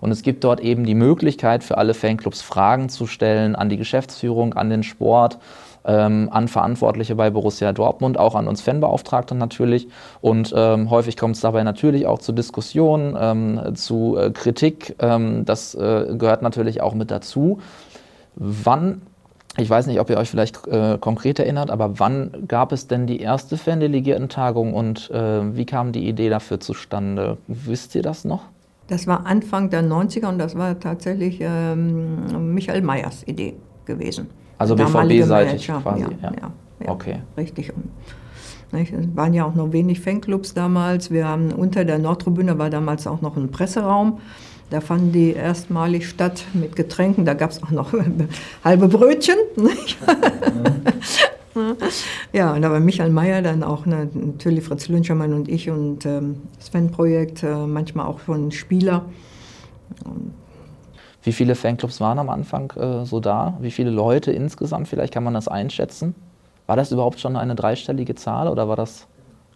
und 0.00 0.10
es 0.10 0.22
gibt 0.22 0.44
dort 0.44 0.60
eben 0.60 0.84
die 0.84 0.94
Möglichkeit 0.94 1.64
für 1.64 1.78
alle 1.78 1.94
Fanclubs 1.94 2.42
Fragen 2.42 2.88
zu 2.88 3.06
stellen 3.06 3.56
an 3.56 3.68
die 3.68 3.76
Geschäftsführung, 3.76 4.54
an 4.54 4.70
den 4.70 4.82
Sport. 4.82 5.38
Ähm, 5.84 6.28
an 6.32 6.48
Verantwortliche 6.48 7.14
bei 7.14 7.30
Borussia 7.30 7.72
Dortmund, 7.72 8.18
auch 8.18 8.34
an 8.34 8.46
uns 8.46 8.60
Fanbeauftragte 8.60 9.34
natürlich. 9.34 9.88
Und 10.20 10.52
ähm, 10.54 10.90
häufig 10.90 11.16
kommt 11.16 11.36
es 11.36 11.40
dabei 11.40 11.62
natürlich 11.62 12.06
auch 12.06 12.18
zu 12.18 12.32
Diskussionen, 12.32 13.16
ähm, 13.18 13.74
zu 13.74 14.16
äh, 14.18 14.30
Kritik. 14.30 14.96
Ähm, 14.98 15.46
das 15.46 15.74
äh, 15.74 16.14
gehört 16.18 16.42
natürlich 16.42 16.82
auch 16.82 16.92
mit 16.92 17.10
dazu. 17.10 17.60
Wann 18.34 19.00
ich 19.60 19.68
weiß 19.68 19.88
nicht, 19.88 19.98
ob 19.98 20.08
ihr 20.08 20.18
euch 20.18 20.30
vielleicht 20.30 20.68
äh, 20.68 20.98
konkret 21.00 21.40
erinnert, 21.40 21.70
aber 21.70 21.98
wann 21.98 22.44
gab 22.46 22.70
es 22.70 22.86
denn 22.86 23.08
die 23.08 23.20
erste 23.20 23.56
Fandelegierten-Tagung 23.56 24.72
und 24.72 25.10
äh, 25.10 25.56
wie 25.56 25.66
kam 25.66 25.90
die 25.90 26.08
Idee 26.08 26.28
dafür 26.28 26.60
zustande? 26.60 27.38
Wisst 27.48 27.96
ihr 27.96 28.02
das 28.02 28.24
noch? 28.24 28.42
Das 28.88 29.06
war 29.06 29.26
Anfang 29.26 29.70
der 29.70 29.82
90er 29.82 30.26
und 30.28 30.38
das 30.38 30.56
war 30.56 30.78
tatsächlich 30.80 31.38
ähm, 31.40 32.54
Michael 32.54 32.82
Meyers 32.82 33.22
Idee 33.26 33.54
gewesen. 33.84 34.28
Also 34.56 34.74
BVB-seitig 34.74 35.68
quasi. 35.68 36.02
Ja, 36.02 36.08
ja. 36.22 36.32
Ja, 36.32 36.52
ja, 36.84 36.90
okay. 36.90 37.20
Richtig. 37.36 37.72
Es 38.72 38.88
waren 39.14 39.32
ja 39.32 39.44
auch 39.44 39.54
noch 39.54 39.72
wenig 39.72 40.00
Fanclubs 40.00 40.52
damals. 40.52 41.10
Wir 41.10 41.26
haben 41.26 41.52
unter 41.52 41.84
der 41.84 41.98
Nordtribüne 41.98 42.58
war 42.58 42.70
damals 42.70 43.06
auch 43.06 43.20
noch 43.20 43.36
ein 43.36 43.50
Presseraum. 43.50 44.20
Da 44.70 44.80
fanden 44.82 45.12
die 45.12 45.32
erstmalig 45.32 46.08
statt 46.08 46.44
mit 46.52 46.76
Getränken. 46.76 47.24
Da 47.24 47.32
gab 47.34 47.50
es 47.50 47.62
auch 47.62 47.70
noch 47.70 47.92
halbe 48.64 48.88
Brötchen. 48.88 49.36
ja, 52.32 52.54
und 52.54 52.62
da 52.62 52.70
war 52.70 52.80
Michael 52.80 53.10
Mayer 53.10 53.42
dann 53.42 53.62
auch, 53.62 53.86
ne, 53.86 54.08
natürlich 54.12 54.64
Fritz 54.64 54.88
Lünschermann 54.88 55.32
und 55.32 55.48
ich 55.48 55.70
und 55.70 56.06
ähm, 56.06 56.42
das 56.58 56.68
Fanprojekt, 56.68 57.42
äh, 57.42 57.66
manchmal 57.66 58.06
auch 58.06 58.20
von 58.20 58.50
Spieler. 58.50 59.04
Wie 61.22 61.32
viele 61.32 61.54
Fanclubs 61.54 62.00
waren 62.00 62.18
am 62.18 62.28
Anfang 62.30 62.72
äh, 62.72 63.04
so 63.04 63.20
da? 63.20 63.58
Wie 63.60 63.70
viele 63.70 63.90
Leute 63.90 64.32
insgesamt? 64.32 64.88
Vielleicht 64.88 65.12
kann 65.12 65.24
man 65.24 65.34
das 65.34 65.48
einschätzen. 65.48 66.14
War 66.66 66.76
das 66.76 66.92
überhaupt 66.92 67.20
schon 67.20 67.36
eine 67.36 67.54
dreistellige 67.54 68.14
Zahl 68.14 68.48
oder 68.48 68.68
war 68.68 68.76
das 68.76 69.06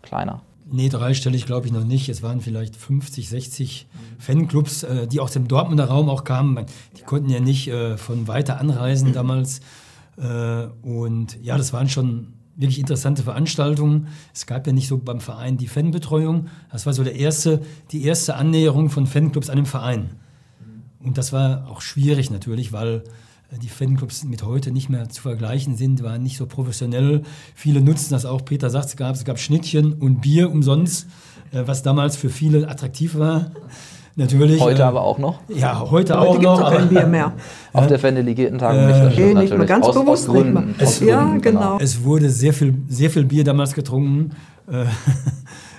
kleiner? 0.03 0.43
Nee, 0.71 0.89
dreistellig 0.89 1.47
glaube 1.47 1.67
ich 1.67 1.73
noch 1.73 1.85
nicht. 1.85 2.09
Es 2.09 2.23
waren 2.23 2.41
vielleicht 2.41 2.77
50, 2.77 3.29
60 3.29 3.87
Fanclubs, 4.19 4.83
äh, 4.85 5.07
die 5.07 5.21
aus 5.21 5.33
dem 5.33 5.49
Dortmunder 5.49 5.85
Raum 5.85 6.09
auch 6.09 6.25
kamen. 6.25 6.65
Die 6.97 7.03
konnten 7.03 7.29
ja 7.29 7.41
nicht 7.41 7.69
äh, 7.69 7.97
von 7.97 8.29
weiter 8.29 8.59
anreisen 8.59 9.13
damals. 9.13 9.61
Äh, 10.17 10.67
und 10.83 11.39
ja, 11.43 11.57
das 11.57 11.73
waren 11.73 11.89
schon 11.89 12.35
wirklich 12.57 12.79
interessante 12.79 13.23
Veranstaltungen. 13.23 14.09
Es 14.35 14.47
gab 14.47 14.67
ja 14.67 14.73
nicht 14.73 14.89
so 14.89 14.99
beim 14.99 15.21
Verein 15.21 15.57
die 15.57 15.69
Fanbetreuung. 15.69 16.49
Das 16.71 16.87
war 16.87 16.93
so 16.93 17.03
der 17.03 17.17
erste, 17.17 17.63
die 17.91 18.05
erste 18.05 18.37
Annäherung 18.37 18.91
von 18.91 19.07
Fanclubs 19.07 19.51
an 19.51 19.57
den 19.57 19.67
Verein. 19.67 20.11
Und 21.01 21.19
das 21.19 21.33
war 21.33 21.69
auch 21.69 21.81
schwierig 21.81 22.31
natürlich, 22.31 22.73
weil 22.73 23.03
die 23.61 23.69
Fanclubs 23.69 24.25
mit 24.25 24.43
heute 24.45 24.71
nicht 24.71 24.89
mehr 24.89 25.09
zu 25.09 25.21
vergleichen 25.21 25.77
sind, 25.77 26.03
waren 26.03 26.23
nicht 26.23 26.39
so 26.39 26.47
professionell. 26.47 27.23
Viele 27.55 27.83
nutzen 27.83 28.13
das 28.13 28.25
auch. 28.25 28.45
Peter 28.45 28.71
sagt, 28.71 28.87
es 28.87 28.97
gab, 28.97 29.15
es 29.15 29.25
gab 29.25 29.39
Schnittchen 29.39 29.93
und 29.93 30.21
Bier 30.21 30.51
umsonst, 30.51 31.07
äh, 31.51 31.63
was 31.67 31.83
damals 31.83 32.17
für 32.17 32.31
viele 32.31 32.69
attraktiv 32.69 33.17
war. 33.17 33.51
Natürlich. 34.17 34.61
Heute 34.61 34.83
äh, 34.83 34.85
aber 34.85 35.03
auch 35.03 35.19
noch? 35.19 35.41
Ja, 35.49 35.81
heute, 35.81 36.19
heute 36.19 36.19
auch 36.19 36.39
noch. 36.41 36.63
Heute 36.63 36.77
kein 36.77 36.89
Bier 36.89 37.07
mehr. 37.07 37.33
Auf 37.73 37.87
der 37.87 37.99
Fan-Delegierten-Tagung 37.99 38.81
äh, 38.81 38.87
nicht. 38.87 39.07
Das 39.07 39.17
nee, 39.17 39.35
nicht 39.35 39.57
mehr 39.57 39.67
ganz 39.67 39.87
aus, 39.87 39.95
bewusst. 39.95 40.29
Aus 40.29 40.35
Gründen, 40.35 40.75
es, 40.79 41.01
ja, 41.01 41.23
Gründen, 41.23 41.41
genau. 41.41 41.61
genau. 41.61 41.79
Es 41.79 42.05
wurde 42.05 42.29
sehr 42.29 42.53
viel, 42.53 42.75
sehr 42.89 43.11
viel 43.11 43.25
Bier 43.25 43.45
damals 43.45 43.73
getrunken. 43.73 44.33
Äh, 44.71 44.85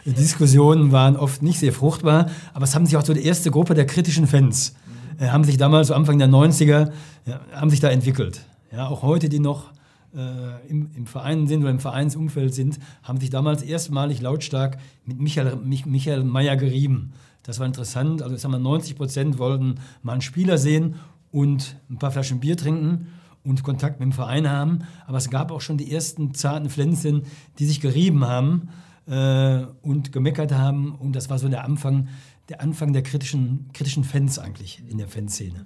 die 0.05 0.13
Diskussionen 0.13 0.91
waren 0.91 1.15
oft 1.15 1.43
nicht 1.43 1.59
sehr 1.59 1.73
fruchtbar, 1.73 2.27
aber 2.53 2.63
es 2.63 2.73
haben 2.73 2.85
sich 2.85 2.97
auch 2.97 3.05
so 3.05 3.13
die 3.13 3.25
erste 3.25 3.51
Gruppe 3.51 3.75
der 3.75 3.85
kritischen 3.85 4.25
Fans 4.25 4.73
äh, 5.19 5.27
haben 5.27 5.43
sich 5.43 5.57
damals, 5.57 5.87
so 5.87 5.93
Anfang 5.93 6.17
der 6.17 6.27
90er, 6.27 6.91
ja, 7.25 7.39
haben 7.53 7.69
sich 7.69 7.79
da 7.79 7.89
entwickelt. 7.89 8.41
Ja, 8.71 8.87
auch 8.87 9.03
heute, 9.03 9.29
die 9.29 9.39
noch 9.39 9.71
äh, 10.15 10.69
im, 10.69 10.91
im, 10.95 11.05
Verein 11.05 11.47
sind 11.47 11.61
oder 11.61 11.71
im 11.71 11.79
Vereinsumfeld 11.79 12.53
sind, 12.53 12.79
haben 13.03 13.19
sich 13.19 13.29
damals 13.29 13.61
erstmalig 13.61 14.21
lautstark 14.21 14.77
mit 15.05 15.19
Michael, 15.19 15.57
Mich, 15.57 15.85
Michael 15.85 16.23
Mayer 16.23 16.57
gerieben. 16.57 17.13
Das 17.43 17.59
war 17.59 17.67
interessant. 17.67 18.21
Also 18.21 18.35
sagen 18.35 18.53
wir, 18.53 18.59
90 18.59 18.95
Prozent 18.95 19.37
wollten 19.37 19.75
mal 20.01 20.13
einen 20.13 20.21
Spieler 20.21 20.57
sehen 20.57 20.95
und 21.31 21.77
ein 21.89 21.99
paar 21.99 22.11
Flaschen 22.11 22.39
Bier 22.39 22.57
trinken 22.57 23.07
und 23.43 23.63
Kontakt 23.63 23.99
mit 23.99 24.07
dem 24.07 24.13
Verein 24.13 24.49
haben. 24.49 24.79
Aber 25.05 25.17
es 25.17 25.29
gab 25.29 25.51
auch 25.51 25.61
schon 25.61 25.77
die 25.77 25.91
ersten 25.91 26.33
zarten 26.33 26.69
Pflänzchen, 26.69 27.23
die 27.59 27.65
sich 27.65 27.81
gerieben 27.81 28.25
haben 28.25 28.69
äh, 29.07 29.65
und 29.81 30.11
gemeckert 30.11 30.53
haben. 30.53 30.95
Und 30.95 31.15
das 31.15 31.29
war 31.29 31.37
so 31.37 31.49
der 31.49 31.65
Anfang 31.65 32.07
der 32.49 32.61
Anfang 32.61 32.93
der 32.93 33.03
kritischen, 33.03 33.69
kritischen 33.73 34.03
Fans 34.03 34.37
eigentlich 34.39 34.83
in 34.87 34.97
der 34.97 35.07
Fanszene. 35.07 35.65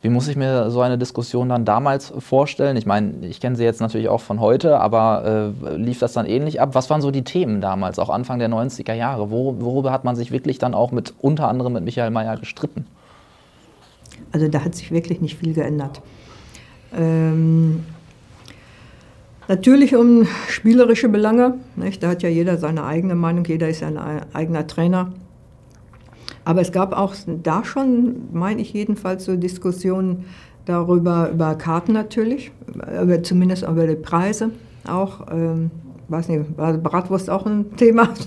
Wie 0.00 0.10
muss 0.10 0.28
ich 0.28 0.36
mir 0.36 0.70
so 0.70 0.80
eine 0.80 0.96
Diskussion 0.96 1.48
dann 1.48 1.64
damals 1.64 2.12
vorstellen? 2.18 2.76
Ich 2.76 2.86
meine, 2.86 3.26
ich 3.26 3.40
kenne 3.40 3.56
sie 3.56 3.64
jetzt 3.64 3.80
natürlich 3.80 4.08
auch 4.08 4.20
von 4.20 4.38
heute, 4.38 4.78
aber 4.78 5.52
äh, 5.64 5.76
lief 5.76 5.98
das 5.98 6.12
dann 6.12 6.24
ähnlich 6.24 6.60
ab? 6.60 6.70
Was 6.74 6.88
waren 6.88 7.00
so 7.00 7.10
die 7.10 7.24
Themen 7.24 7.60
damals, 7.60 7.98
auch 7.98 8.08
Anfang 8.08 8.38
der 8.38 8.48
90er 8.48 8.94
Jahre? 8.94 9.32
Wo, 9.32 9.56
worüber 9.58 9.90
hat 9.90 10.04
man 10.04 10.14
sich 10.14 10.30
wirklich 10.30 10.58
dann 10.58 10.74
auch 10.74 10.92
mit 10.92 11.14
unter 11.20 11.48
anderem 11.48 11.72
mit 11.72 11.84
Michael 11.84 12.10
Mayer 12.10 12.36
gestritten? 12.36 12.86
Also 14.30 14.46
da 14.46 14.64
hat 14.64 14.76
sich 14.76 14.92
wirklich 14.92 15.20
nicht 15.20 15.36
viel 15.36 15.52
geändert. 15.52 16.00
Ähm, 16.96 17.84
natürlich 19.48 19.96
um 19.96 20.28
spielerische 20.48 21.08
Belange. 21.08 21.54
Nicht? 21.74 22.04
Da 22.04 22.10
hat 22.10 22.22
ja 22.22 22.28
jeder 22.28 22.56
seine 22.56 22.84
eigene 22.84 23.16
Meinung, 23.16 23.44
jeder 23.46 23.68
ist 23.68 23.82
ein 23.82 23.98
eigener 24.32 24.64
Trainer. 24.68 25.12
Aber 26.48 26.62
es 26.62 26.72
gab 26.72 26.96
auch 26.96 27.14
da 27.26 27.62
schon, 27.62 28.32
meine 28.32 28.62
ich 28.62 28.72
jedenfalls, 28.72 29.26
so 29.26 29.36
Diskussionen 29.36 30.24
darüber, 30.64 31.28
über 31.28 31.54
Karten 31.56 31.92
natürlich, 31.92 32.52
über, 33.02 33.22
zumindest 33.22 33.64
über 33.64 33.86
die 33.86 33.96
Preise 33.96 34.52
auch. 34.86 35.26
Ähm, 35.30 35.70
weiß 36.08 36.28
nicht, 36.28 36.56
war 36.56 36.72
Bratwurst 36.72 37.28
auch 37.28 37.44
ein 37.44 37.76
Thema? 37.76 38.08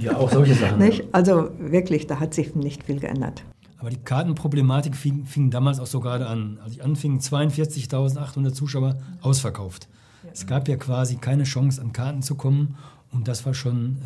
Ja, 0.00 0.16
auch 0.16 0.30
solche 0.30 0.54
Sachen. 0.54 0.78
nicht? 0.78 1.04
Also 1.10 1.50
wirklich, 1.58 2.06
da 2.06 2.20
hat 2.20 2.32
sich 2.32 2.54
nicht 2.54 2.84
viel 2.84 3.00
geändert. 3.00 3.42
Aber 3.78 3.90
die 3.90 3.96
Kartenproblematik 3.96 4.94
fing, 4.94 5.24
fing 5.24 5.50
damals 5.50 5.80
auch 5.80 5.88
so 5.88 5.98
gerade 5.98 6.28
an. 6.28 6.58
Als 6.62 6.74
ich 6.74 6.84
anfing, 6.84 7.18
42.800 7.18 8.52
Zuschauer 8.52 8.96
ausverkauft. 9.22 9.88
Es 10.32 10.46
gab 10.46 10.68
ja 10.68 10.76
quasi 10.76 11.16
keine 11.16 11.42
Chance, 11.42 11.80
an 11.80 11.92
Karten 11.92 12.22
zu 12.22 12.36
kommen. 12.36 12.76
Und 13.12 13.28
das 13.28 13.46
war 13.46 13.54
schon 13.54 13.96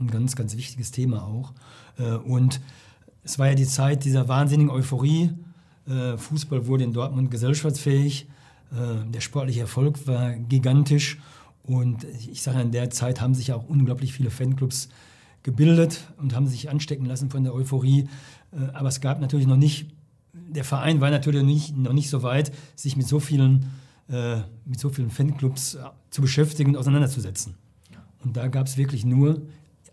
äh, 0.00 0.02
ein 0.02 0.10
ganz, 0.10 0.36
ganz 0.36 0.56
wichtiges 0.56 0.90
Thema 0.90 1.24
auch. 1.24 1.52
Äh, 1.98 2.16
und 2.16 2.60
es 3.22 3.38
war 3.38 3.48
ja 3.48 3.54
die 3.54 3.66
Zeit 3.66 4.04
dieser 4.04 4.28
wahnsinnigen 4.28 4.70
Euphorie. 4.70 5.30
Äh, 5.86 6.16
Fußball 6.16 6.66
wurde 6.66 6.84
in 6.84 6.92
Dortmund 6.92 7.30
gesellschaftsfähig. 7.30 8.28
Äh, 8.72 9.10
der 9.10 9.20
sportliche 9.20 9.60
Erfolg 9.60 10.06
war 10.06 10.32
gigantisch. 10.32 11.18
Und 11.62 12.04
ich 12.04 12.42
sage, 12.42 12.60
in 12.60 12.72
der 12.72 12.90
Zeit 12.90 13.20
haben 13.20 13.34
sich 13.34 13.52
auch 13.52 13.68
unglaublich 13.68 14.12
viele 14.12 14.30
Fanclubs 14.30 14.88
gebildet 15.42 16.04
und 16.18 16.34
haben 16.34 16.46
sich 16.46 16.68
anstecken 16.68 17.06
lassen 17.06 17.30
von 17.30 17.44
der 17.44 17.54
Euphorie. 17.54 18.08
Aber 18.72 18.88
es 18.88 19.00
gab 19.00 19.20
natürlich 19.20 19.46
noch 19.46 19.56
nicht, 19.56 19.86
der 20.32 20.64
Verein 20.64 21.00
war 21.00 21.10
natürlich 21.10 21.42
noch 21.42 21.48
nicht, 21.48 21.76
noch 21.76 21.92
nicht 21.92 22.10
so 22.10 22.22
weit, 22.22 22.50
sich 22.74 22.96
mit 22.96 23.06
so 23.06 23.20
vielen, 23.20 23.66
mit 24.64 24.80
so 24.80 24.88
vielen 24.88 25.10
Fanclubs 25.10 25.78
zu 26.10 26.22
beschäftigen 26.22 26.70
und 26.70 26.76
auseinanderzusetzen. 26.76 27.54
Und 28.24 28.36
da 28.36 28.48
gab 28.48 28.66
es 28.66 28.76
wirklich 28.76 29.04
nur 29.04 29.42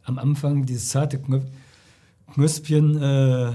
am 0.04 0.18
Anfang 0.18 0.66
dieses 0.66 0.90
zarte 0.90 1.22
Knöspchen 2.34 3.02
äh, 3.02 3.54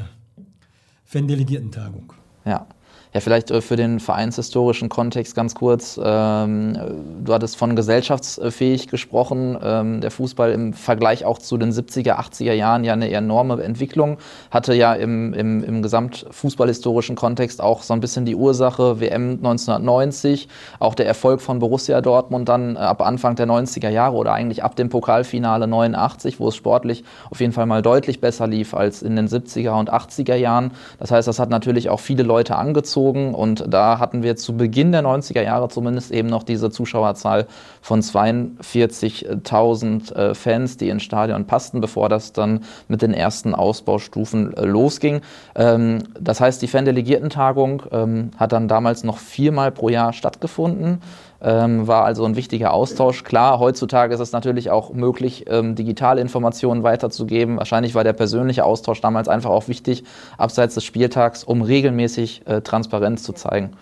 Fan-Delegiertentagung. 1.05 2.13
Ja. 2.45 2.67
Ja, 3.15 3.21
vielleicht 3.21 3.51
äh, 3.51 3.61
für 3.61 3.77
den 3.77 4.01
vereinshistorischen 4.01 4.89
Kontext 4.89 5.35
ganz 5.35 5.55
kurz. 5.55 6.01
Ähm, 6.03 6.79
du 7.23 7.35
hattest 7.35 7.59
von 7.59 7.77
gesellschaftsfähig 7.77 8.89
gesprochen. 8.89 9.59
Ähm, 9.63 10.01
der 10.01 10.11
Fußball 10.11 10.51
im 10.53 10.73
Vergleich 10.73 11.27
auch 11.27 11.39
zu 11.39 11.59
den 11.59 11.73
70er, 11.73 12.19
80er 12.19 12.55
Jahren 12.55 12.85
ja 12.85 12.95
eine 12.95 13.11
enorme 13.11 13.63
Entwicklung. 13.63 14.17
Hatte 14.51 14.73
ja 14.73 14.95
im, 14.95 15.35
im, 15.35 15.63
im 15.63 15.83
gesamtfußballhistorischen 15.83 17.15
Kontext 17.15 17.61
auch 17.61 17.83
so 17.83 17.93
ein 17.93 18.01
bisschen 18.01 18.25
die 18.25 18.35
Ursache 18.35 18.99
WM 19.01 19.33
1990, 19.33 20.49
auch 20.79 20.95
der 20.95 21.07
Erfolg 21.07 21.43
von 21.43 21.59
Borussia 21.59 22.01
Dortmund 22.01 22.49
dann 22.49 22.77
äh, 22.77 22.79
ab 22.79 23.03
Anfang 23.03 23.37
der 23.37 23.47
90er 23.47 23.91
Jahre 23.91 24.17
oder 24.17 24.33
eigentlich 24.33 24.65
ab 24.65 24.75
dem 24.75 24.89
Pokalfinale 24.89 25.67
89, 25.67 26.41
wo 26.41 26.49
es 26.49 26.57
sportlich 26.57 27.05
auf 27.31 27.41
jeden 27.41 27.53
Fall 27.53 27.67
mal 27.67 27.83
deutlich 27.83 28.23
besser 28.23 28.47
lief 28.47 28.73
als 28.73 29.03
in 29.03 29.17
den 29.17 29.29
70er 29.29 29.79
und 29.79 29.93
80er 29.93 30.35
Jahren. 30.35 30.71
Das 30.99 31.11
heißt, 31.11 31.29
das 31.29 31.39
hat 31.39 31.51
natürlich 31.51 31.91
auch 31.91 32.01
viele 32.01 32.23
Leute 32.23 32.57
angezogen 32.57 33.02
gezogen 33.03 33.35
und 33.35 33.65
da 33.69 33.99
hatten 33.99 34.23
wir 34.23 34.37
zu 34.37 34.57
Beginn 34.57 34.93
der 34.93 35.03
90er 35.03 35.43
Jahre 35.43 35.69
zumindest 35.69 36.13
eben 36.13 36.29
noch 36.29 36.45
diese 36.45 36.71
Zuschauerzahl 36.71 37.47
von 37.81 38.01
42.000 38.01 40.15
äh, 40.15 40.35
Fans, 40.35 40.77
die 40.77 40.89
ins 40.89 41.03
Stadion 41.03 41.47
passten, 41.47 41.81
bevor 41.81 42.09
das 42.09 42.33
dann 42.33 42.61
mit 42.89 43.03
den 43.03 43.15
ersten 43.15 43.55
Ausbaustufen 43.55 44.57
äh, 44.57 44.65
losging. 44.65 45.21
Ähm, 45.55 45.99
das 46.19 46.41
heißt, 46.41 46.61
die 46.63 46.69
Fandelegiertentagung 46.69 47.83
ähm, 47.91 48.31
hat 48.37 48.53
dann 48.53 48.69
damals 48.69 49.03
noch 49.05 49.19
viermal 49.19 49.73
pro 49.73 49.89
Jahr 49.89 50.13
stattgefunden. 50.13 51.01
Ähm, 51.45 51.89
war 51.89 52.05
also 52.05 52.25
ein 52.25 52.37
wichtiger 52.37 52.73
Austausch. 52.73 53.25
Klar, 53.25 53.59
heutzutage 53.59 54.15
ist 54.15 54.21
es 54.21 54.31
natürlich 54.31 54.71
auch 54.71 54.93
möglich, 54.93 55.47
ähm, 55.49 55.75
digitale 55.75 56.21
Informationen 56.21 56.85
weiterzugeben. 56.85 57.57
Wahrscheinlich 57.57 57.97
war 57.97 58.05
der 58.05 58.13
persönliche 58.13 58.65
Austausch 58.65 59.01
damals 59.01 59.29
einfach 59.29 59.51
auch 59.51 59.67
wichtig, 59.67 60.05
abseits 60.39 60.75
des 60.75 60.85
Spieltags, 60.85 61.43
um 61.43 61.63
regelmäßig 61.63 62.47
äh, 62.47 62.61
Transparenz 62.61 63.25
zu 63.25 63.33
zeigen. 63.33 63.73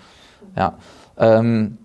Ja. 0.56 0.74
Ähm, 1.18 1.76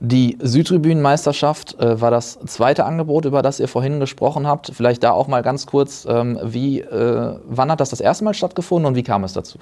die 0.00 0.38
Südtribünenmeisterschaft 0.40 1.78
äh, 1.80 2.00
war 2.00 2.10
das 2.10 2.38
zweite 2.46 2.84
Angebot, 2.84 3.24
über 3.24 3.42
das 3.42 3.60
ihr 3.60 3.68
vorhin 3.68 4.00
gesprochen 4.00 4.46
habt. 4.46 4.70
Vielleicht 4.74 5.02
da 5.02 5.12
auch 5.12 5.26
mal 5.26 5.42
ganz 5.42 5.66
kurz, 5.66 6.06
ähm, 6.08 6.38
wie, 6.42 6.80
äh, 6.80 7.38
wann 7.46 7.70
hat 7.70 7.80
das 7.80 7.90
das 7.90 8.00
erste 8.00 8.24
Mal 8.24 8.34
stattgefunden 8.34 8.86
und 8.86 8.94
wie 8.94 9.02
kam 9.02 9.24
es 9.24 9.32
dazu? 9.34 9.58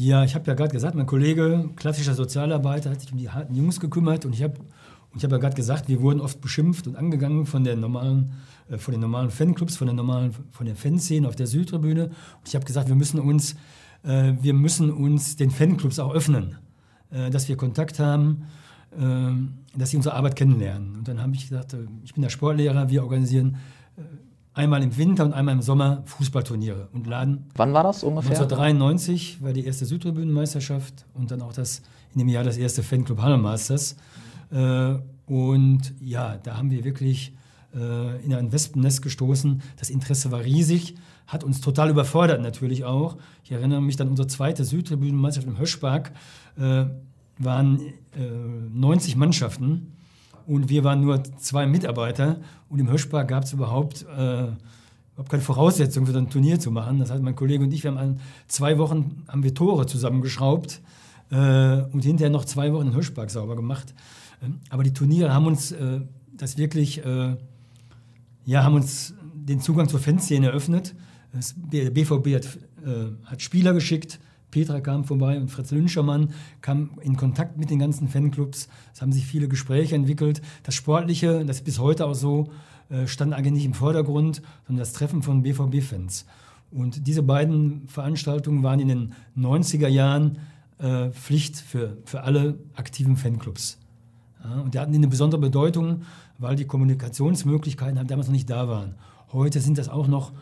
Ja, 0.00 0.22
ich 0.22 0.36
habe 0.36 0.46
ja 0.46 0.54
gerade 0.54 0.70
gesagt, 0.70 0.94
mein 0.94 1.06
Kollege, 1.06 1.70
klassischer 1.74 2.14
Sozialarbeiter, 2.14 2.88
hat 2.88 3.00
sich 3.00 3.10
um 3.10 3.18
die 3.18 3.30
harten 3.30 3.56
Jungs 3.56 3.80
gekümmert 3.80 4.24
und 4.24 4.32
ich 4.32 4.44
habe 4.44 4.54
und 5.12 5.20
ja 5.20 5.28
gerade 5.28 5.56
gesagt, 5.56 5.88
wir 5.88 6.00
wurden 6.00 6.20
oft 6.20 6.40
beschimpft 6.40 6.86
und 6.86 6.94
angegangen 6.94 7.46
von 7.46 7.64
der 7.64 7.74
normalen, 7.74 8.30
äh, 8.70 8.78
von 8.78 8.92
den 8.92 9.00
normalen 9.00 9.30
Fanclubs, 9.30 9.76
von 9.76 9.88
der 9.88 9.96
normalen, 9.96 10.32
von 10.52 10.66
der 10.66 10.76
Fanszene 10.76 11.26
auf 11.26 11.34
der 11.34 11.48
Südtribüne. 11.48 12.04
Und 12.04 12.46
ich 12.46 12.54
habe 12.54 12.64
gesagt, 12.64 12.86
wir 12.86 12.94
müssen 12.94 13.18
uns, 13.18 13.56
äh, 14.04 14.34
wir 14.40 14.54
müssen 14.54 14.92
uns 14.92 15.34
den 15.34 15.50
Fanclubs 15.50 15.98
auch 15.98 16.14
öffnen, 16.14 16.58
äh, 17.10 17.30
dass 17.30 17.48
wir 17.48 17.56
Kontakt 17.56 17.98
haben, 17.98 18.44
äh, 18.92 19.32
dass 19.76 19.90
sie 19.90 19.96
unsere 19.96 20.14
Arbeit 20.14 20.36
kennenlernen. 20.36 20.94
Und 20.94 21.08
dann 21.08 21.20
habe 21.20 21.34
ich 21.34 21.48
gesagt, 21.48 21.72
äh, 21.72 21.78
ich 22.04 22.14
bin 22.14 22.22
der 22.22 22.30
Sportlehrer, 22.30 22.88
wir 22.88 23.02
organisieren 23.02 23.56
einmal 24.58 24.82
im 24.82 24.96
Winter 24.96 25.24
und 25.24 25.32
einmal 25.32 25.54
im 25.54 25.62
Sommer 25.62 26.02
Fußballturniere 26.04 26.88
und 26.92 27.06
laden. 27.06 27.46
Wann 27.54 27.72
war 27.72 27.84
das 27.84 28.02
ungefähr? 28.02 28.32
1993 28.32 29.40
war 29.40 29.52
die 29.52 29.64
erste 29.64 29.86
Südtribünenmeisterschaft 29.86 31.06
und 31.14 31.30
dann 31.30 31.42
auch 31.42 31.52
das 31.52 31.82
in 32.12 32.18
dem 32.18 32.28
Jahr 32.28 32.42
das 32.42 32.56
erste 32.56 32.82
Fanclub 32.82 33.22
Hallenmasters. 33.22 33.96
Äh, 34.50 34.96
und 35.26 35.94
ja, 36.00 36.38
da 36.42 36.56
haben 36.56 36.72
wir 36.72 36.82
wirklich 36.82 37.32
äh, 37.72 38.24
in 38.24 38.34
ein 38.34 38.50
Wespennest 38.50 39.00
gestoßen. 39.02 39.62
Das 39.78 39.90
Interesse 39.90 40.32
war 40.32 40.40
riesig, 40.40 40.96
hat 41.28 41.44
uns 41.44 41.60
total 41.60 41.90
überfordert 41.90 42.42
natürlich 42.42 42.84
auch. 42.84 43.16
Ich 43.44 43.52
erinnere 43.52 43.80
mich 43.80 43.94
dann, 43.94 44.08
unsere 44.08 44.26
zweite 44.26 44.64
Südtribünenmeisterschaft 44.64 45.54
im 45.54 45.60
Höschpark 45.60 46.12
äh, 46.58 46.86
waren 47.40 47.80
90 48.72 49.14
Mannschaften 49.14 49.92
und 50.48 50.70
wir 50.70 50.82
waren 50.82 51.02
nur 51.02 51.22
zwei 51.36 51.66
Mitarbeiter 51.66 52.38
und 52.70 52.78
im 52.80 52.88
Hirschpark 52.88 53.28
gab 53.28 53.44
es 53.44 53.52
überhaupt, 53.52 54.06
äh, 54.16 54.46
überhaupt 55.12 55.28
keine 55.28 55.42
Voraussetzung 55.42 56.06
für 56.06 56.12
so 56.12 56.18
ein 56.18 56.30
Turnier 56.30 56.58
zu 56.58 56.70
machen. 56.70 56.98
Das 56.98 57.10
heißt, 57.10 57.22
mein 57.22 57.36
Kollege 57.36 57.62
und 57.62 57.72
ich, 57.72 57.84
wir 57.84 57.90
haben 57.90 57.98
an 57.98 58.20
zwei 58.48 58.78
Wochen 58.78 59.24
haben 59.28 59.42
wir 59.42 59.54
Tore 59.54 59.84
zusammengeschraubt 59.84 60.80
äh, 61.30 61.82
und 61.92 62.02
hinterher 62.02 62.30
noch 62.30 62.46
zwei 62.46 62.72
Wochen 62.72 62.86
den 62.86 62.94
Hirschpark 62.94 63.30
sauber 63.30 63.56
gemacht. 63.56 63.94
Ähm, 64.42 64.60
aber 64.70 64.84
die 64.84 64.94
Turniere 64.94 65.34
haben 65.34 65.46
uns 65.46 65.70
äh, 65.70 66.00
das 66.34 66.56
wirklich, 66.56 67.04
äh, 67.04 67.36
ja, 68.46 68.64
haben 68.64 68.74
uns 68.74 69.12
den 69.34 69.60
Zugang 69.60 69.90
zur 69.90 70.00
Fanszene 70.00 70.46
eröffnet. 70.46 70.94
Das, 71.34 71.54
der 71.56 71.90
BVB 71.90 72.36
hat, 72.36 72.58
äh, 72.86 73.12
hat 73.26 73.42
Spieler 73.42 73.74
geschickt, 73.74 74.18
Petra 74.58 74.80
kam 74.80 75.04
vorbei 75.04 75.36
und 75.36 75.52
Fritz 75.52 75.70
Lünschermann 75.70 76.30
kam 76.62 76.90
in 77.00 77.16
Kontakt 77.16 77.58
mit 77.58 77.70
den 77.70 77.78
ganzen 77.78 78.08
Fanclubs. 78.08 78.68
Es 78.92 79.00
haben 79.00 79.12
sich 79.12 79.24
viele 79.24 79.46
Gespräche 79.46 79.94
entwickelt. 79.94 80.42
Das 80.64 80.74
Sportliche, 80.74 81.44
das 81.44 81.58
ist 81.58 81.64
bis 81.64 81.78
heute 81.78 82.06
auch 82.06 82.14
so, 82.14 82.50
äh, 82.90 83.06
stand 83.06 83.34
eigentlich 83.34 83.52
nicht 83.52 83.66
im 83.66 83.74
Vordergrund, 83.74 84.42
sondern 84.66 84.80
das 84.80 84.94
Treffen 84.94 85.22
von 85.22 85.44
BVB-Fans. 85.44 86.26
Und 86.72 87.06
diese 87.06 87.22
beiden 87.22 87.86
Veranstaltungen 87.86 88.64
waren 88.64 88.80
in 88.80 88.88
den 88.88 89.14
90er 89.36 89.86
Jahren 89.86 90.38
äh, 90.78 91.10
Pflicht 91.10 91.56
für, 91.56 91.96
für 92.04 92.22
alle 92.22 92.58
aktiven 92.74 93.16
Fanclubs. 93.16 93.78
Und 94.64 94.74
die 94.74 94.80
hatten 94.80 94.94
eine 94.94 95.06
besondere 95.06 95.40
Bedeutung, 95.40 96.02
weil 96.38 96.56
die 96.56 96.64
Kommunikationsmöglichkeiten 96.64 97.96
halt 97.96 98.10
damals 98.10 98.26
noch 98.26 98.32
nicht 98.32 98.50
da 98.50 98.66
waren. 98.66 98.96
Heute 99.32 99.60
sind 99.60 99.78
das 99.78 99.88
auch 99.88 100.08
noch 100.08 100.32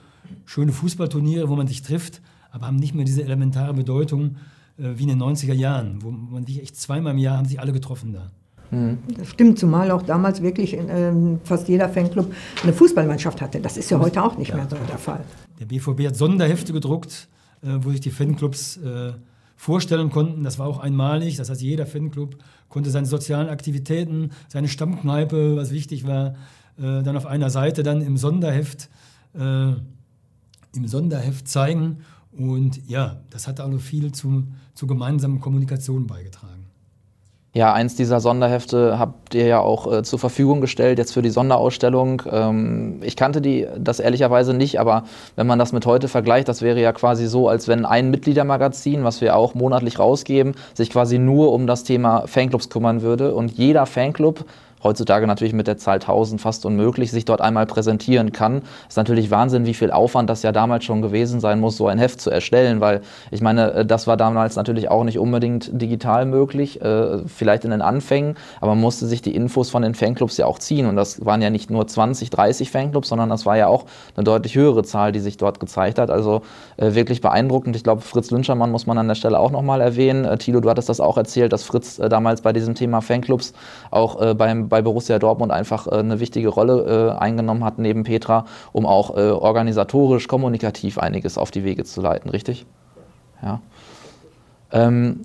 schöne 0.46 0.72
Fußballturniere, 0.72 1.50
wo 1.50 1.56
man 1.56 1.66
sich 1.66 1.82
trifft, 1.82 2.22
aber 2.56 2.66
haben 2.66 2.76
nicht 2.76 2.94
mehr 2.94 3.04
diese 3.04 3.22
elementare 3.22 3.74
Bedeutung 3.74 4.36
äh, 4.78 4.94
wie 4.96 5.02
in 5.02 5.10
den 5.10 5.22
90er 5.22 5.52
Jahren, 5.52 6.02
wo 6.02 6.10
man 6.10 6.46
sich 6.46 6.62
echt 6.62 6.76
zweimal 6.76 7.12
im 7.12 7.18
Jahr 7.18 7.36
haben 7.36 7.46
sich 7.46 7.60
alle 7.60 7.72
getroffen 7.72 8.14
da. 8.14 8.30
Mhm. 8.70 8.98
Das 9.16 9.28
stimmt, 9.28 9.58
zumal 9.58 9.90
auch 9.90 10.02
damals 10.02 10.42
wirklich 10.42 10.72
in, 10.74 10.88
äh, 10.88 11.38
fast 11.44 11.68
jeder 11.68 11.88
Fanclub 11.88 12.32
eine 12.62 12.72
Fußballmannschaft 12.72 13.40
hatte. 13.42 13.60
Das 13.60 13.76
ist 13.76 13.90
ja 13.90 14.00
heute 14.00 14.22
auch 14.22 14.38
nicht 14.38 14.48
ja. 14.48 14.56
mehr 14.56 14.66
so 14.68 14.76
der 14.88 14.98
Fall. 14.98 15.22
Der 15.60 15.66
BVB 15.66 16.06
hat 16.06 16.16
Sonderhefte 16.16 16.72
gedruckt, 16.72 17.28
äh, 17.62 17.68
wo 17.80 17.90
sich 17.90 18.00
die 18.00 18.10
Fanclubs 18.10 18.78
äh, 18.78 19.12
vorstellen 19.54 20.10
konnten. 20.10 20.42
Das 20.42 20.58
war 20.58 20.66
auch 20.66 20.78
einmalig. 20.78 21.36
Das 21.36 21.50
heißt, 21.50 21.60
jeder 21.60 21.86
Fanclub 21.86 22.36
konnte 22.70 22.90
seine 22.90 23.06
sozialen 23.06 23.48
Aktivitäten, 23.48 24.30
seine 24.48 24.68
Stammkneipe, 24.68 25.56
was 25.56 25.72
wichtig 25.72 26.06
war, 26.06 26.34
äh, 26.78 27.02
dann 27.02 27.16
auf 27.16 27.26
einer 27.26 27.50
Seite 27.50 27.82
dann 27.82 28.00
im 28.00 28.16
Sonderheft 28.16 28.88
äh, 29.38 29.72
im 30.76 30.86
Sonderheft 30.86 31.48
zeigen. 31.48 31.98
Und 32.38 32.88
ja, 32.88 33.20
das 33.30 33.48
hat 33.48 33.60
auch 33.60 33.78
viel 33.78 34.12
zu, 34.12 34.44
zur 34.74 34.88
gemeinsamen 34.88 35.40
Kommunikation 35.40 36.06
beigetragen. 36.06 36.66
Ja, 37.56 37.72
eins 37.72 37.94
dieser 37.94 38.20
Sonderhefte 38.20 38.98
habt 38.98 39.34
ihr 39.34 39.46
ja 39.46 39.60
auch 39.60 39.90
äh, 39.90 40.02
zur 40.02 40.18
Verfügung 40.18 40.60
gestellt, 40.60 40.98
jetzt 40.98 41.14
für 41.14 41.22
die 41.22 41.30
Sonderausstellung. 41.30 42.20
Ähm, 42.30 43.00
ich 43.02 43.16
kannte 43.16 43.40
die, 43.40 43.66
das 43.78 43.98
ehrlicherweise 43.98 44.52
nicht, 44.52 44.78
aber 44.78 45.04
wenn 45.36 45.46
man 45.46 45.58
das 45.58 45.72
mit 45.72 45.86
heute 45.86 46.08
vergleicht, 46.08 46.48
das 46.48 46.60
wäre 46.60 46.82
ja 46.82 46.92
quasi 46.92 47.26
so, 47.26 47.48
als 47.48 47.66
wenn 47.66 47.86
ein 47.86 48.10
Mitgliedermagazin, 48.10 49.04
was 49.04 49.22
wir 49.22 49.34
auch 49.36 49.54
monatlich 49.54 49.98
rausgeben, 49.98 50.54
sich 50.74 50.90
quasi 50.90 51.18
nur 51.18 51.50
um 51.50 51.66
das 51.66 51.82
Thema 51.82 52.26
Fanclubs 52.26 52.68
kümmern 52.68 53.00
würde 53.00 53.34
und 53.34 53.52
jeder 53.52 53.86
Fanclub 53.86 54.44
heutzutage 54.86 55.26
natürlich 55.26 55.52
mit 55.52 55.66
der 55.66 55.76
Zahl 55.76 55.96
1000 55.96 56.40
fast 56.40 56.64
unmöglich, 56.64 57.10
sich 57.10 57.24
dort 57.24 57.40
einmal 57.40 57.66
präsentieren 57.66 58.32
kann. 58.32 58.62
Ist 58.88 58.96
natürlich 58.96 59.30
Wahnsinn, 59.30 59.66
wie 59.66 59.74
viel 59.74 59.90
Aufwand 59.90 60.30
das 60.30 60.42
ja 60.42 60.52
damals 60.52 60.84
schon 60.84 61.02
gewesen 61.02 61.40
sein 61.40 61.60
muss, 61.60 61.76
so 61.76 61.88
ein 61.88 61.98
Heft 61.98 62.20
zu 62.20 62.30
erstellen, 62.30 62.80
weil 62.80 63.02
ich 63.30 63.40
meine, 63.40 63.72
äh, 63.72 63.86
das 63.86 64.06
war 64.06 64.16
damals 64.16 64.56
natürlich 64.56 64.88
auch 64.88 65.04
nicht 65.04 65.18
unbedingt 65.18 65.70
digital 65.72 66.24
möglich, 66.24 66.80
äh, 66.80 67.18
vielleicht 67.26 67.64
in 67.64 67.70
den 67.70 67.82
Anfängen, 67.82 68.36
aber 68.60 68.72
man 68.72 68.80
musste 68.80 69.06
sich 69.06 69.22
die 69.22 69.34
Infos 69.34 69.70
von 69.70 69.82
den 69.82 69.94
Fanclubs 69.94 70.36
ja 70.36 70.46
auch 70.46 70.58
ziehen 70.58 70.86
und 70.86 70.96
das 70.96 71.24
waren 71.24 71.42
ja 71.42 71.50
nicht 71.50 71.70
nur 71.70 71.86
20, 71.86 72.30
30 72.30 72.70
Fanclubs, 72.70 73.08
sondern 73.08 73.28
das 73.28 73.44
war 73.44 73.56
ja 73.56 73.66
auch 73.66 73.86
eine 74.16 74.24
deutlich 74.24 74.54
höhere 74.54 74.84
Zahl, 74.84 75.12
die 75.12 75.20
sich 75.20 75.36
dort 75.36 75.60
gezeigt 75.60 75.98
hat. 75.98 76.10
Also 76.10 76.42
äh, 76.76 76.94
wirklich 76.94 77.20
beeindruckend. 77.20 77.76
Ich 77.76 77.84
glaube, 77.84 78.02
Fritz 78.02 78.30
Lünschermann 78.30 78.70
muss 78.70 78.86
man 78.86 78.98
an 78.98 79.08
der 79.08 79.14
Stelle 79.14 79.38
auch 79.38 79.50
nochmal 79.50 79.80
erwähnen. 79.80 80.24
Äh, 80.24 80.38
Thilo, 80.38 80.60
du 80.60 80.70
hattest 80.70 80.88
das 80.88 81.00
auch 81.00 81.16
erzählt, 81.16 81.52
dass 81.52 81.64
Fritz 81.64 81.96
damals 81.96 82.40
bei 82.40 82.52
diesem 82.52 82.74
Thema 82.74 83.00
Fanclubs 83.00 83.52
auch 83.90 84.34
beim, 84.34 84.68
bei 84.68 84.75
Borussia 84.82 85.18
Dortmund 85.18 85.52
einfach 85.52 85.86
äh, 85.86 85.96
eine 85.96 86.20
wichtige 86.20 86.48
Rolle 86.48 87.14
äh, 87.16 87.18
eingenommen 87.18 87.64
hat 87.64 87.78
neben 87.78 88.04
Petra, 88.04 88.46
um 88.72 88.86
auch 88.86 89.16
äh, 89.16 89.30
organisatorisch, 89.30 90.28
kommunikativ 90.28 90.98
einiges 90.98 91.38
auf 91.38 91.50
die 91.50 91.64
Wege 91.64 91.84
zu 91.84 92.00
leiten, 92.00 92.30
richtig? 92.30 92.66
Ja. 93.42 93.60
Ähm, 94.72 95.20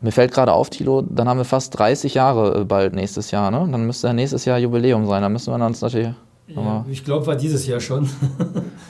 mir 0.00 0.12
fällt 0.12 0.32
gerade 0.32 0.52
auf, 0.52 0.68
Tilo, 0.68 1.02
dann 1.02 1.28
haben 1.28 1.38
wir 1.38 1.46
fast 1.46 1.78
30 1.78 2.12
Jahre 2.12 2.66
bald 2.66 2.94
nächstes 2.94 3.30
Jahr, 3.30 3.50
ne? 3.50 3.66
Dann 3.70 3.86
müsste 3.86 4.08
ja 4.08 4.12
nächstes 4.12 4.44
Jahr 4.44 4.58
Jubiläum 4.58 5.06
sein. 5.06 5.22
Da 5.22 5.30
müssen 5.30 5.56
wir 5.56 5.64
uns 5.64 5.80
natürlich. 5.80 6.10
Ja, 6.46 6.84
ich 6.90 7.02
glaube, 7.02 7.26
war 7.26 7.36
dieses 7.36 7.66
Jahr 7.66 7.80
schon. 7.80 8.06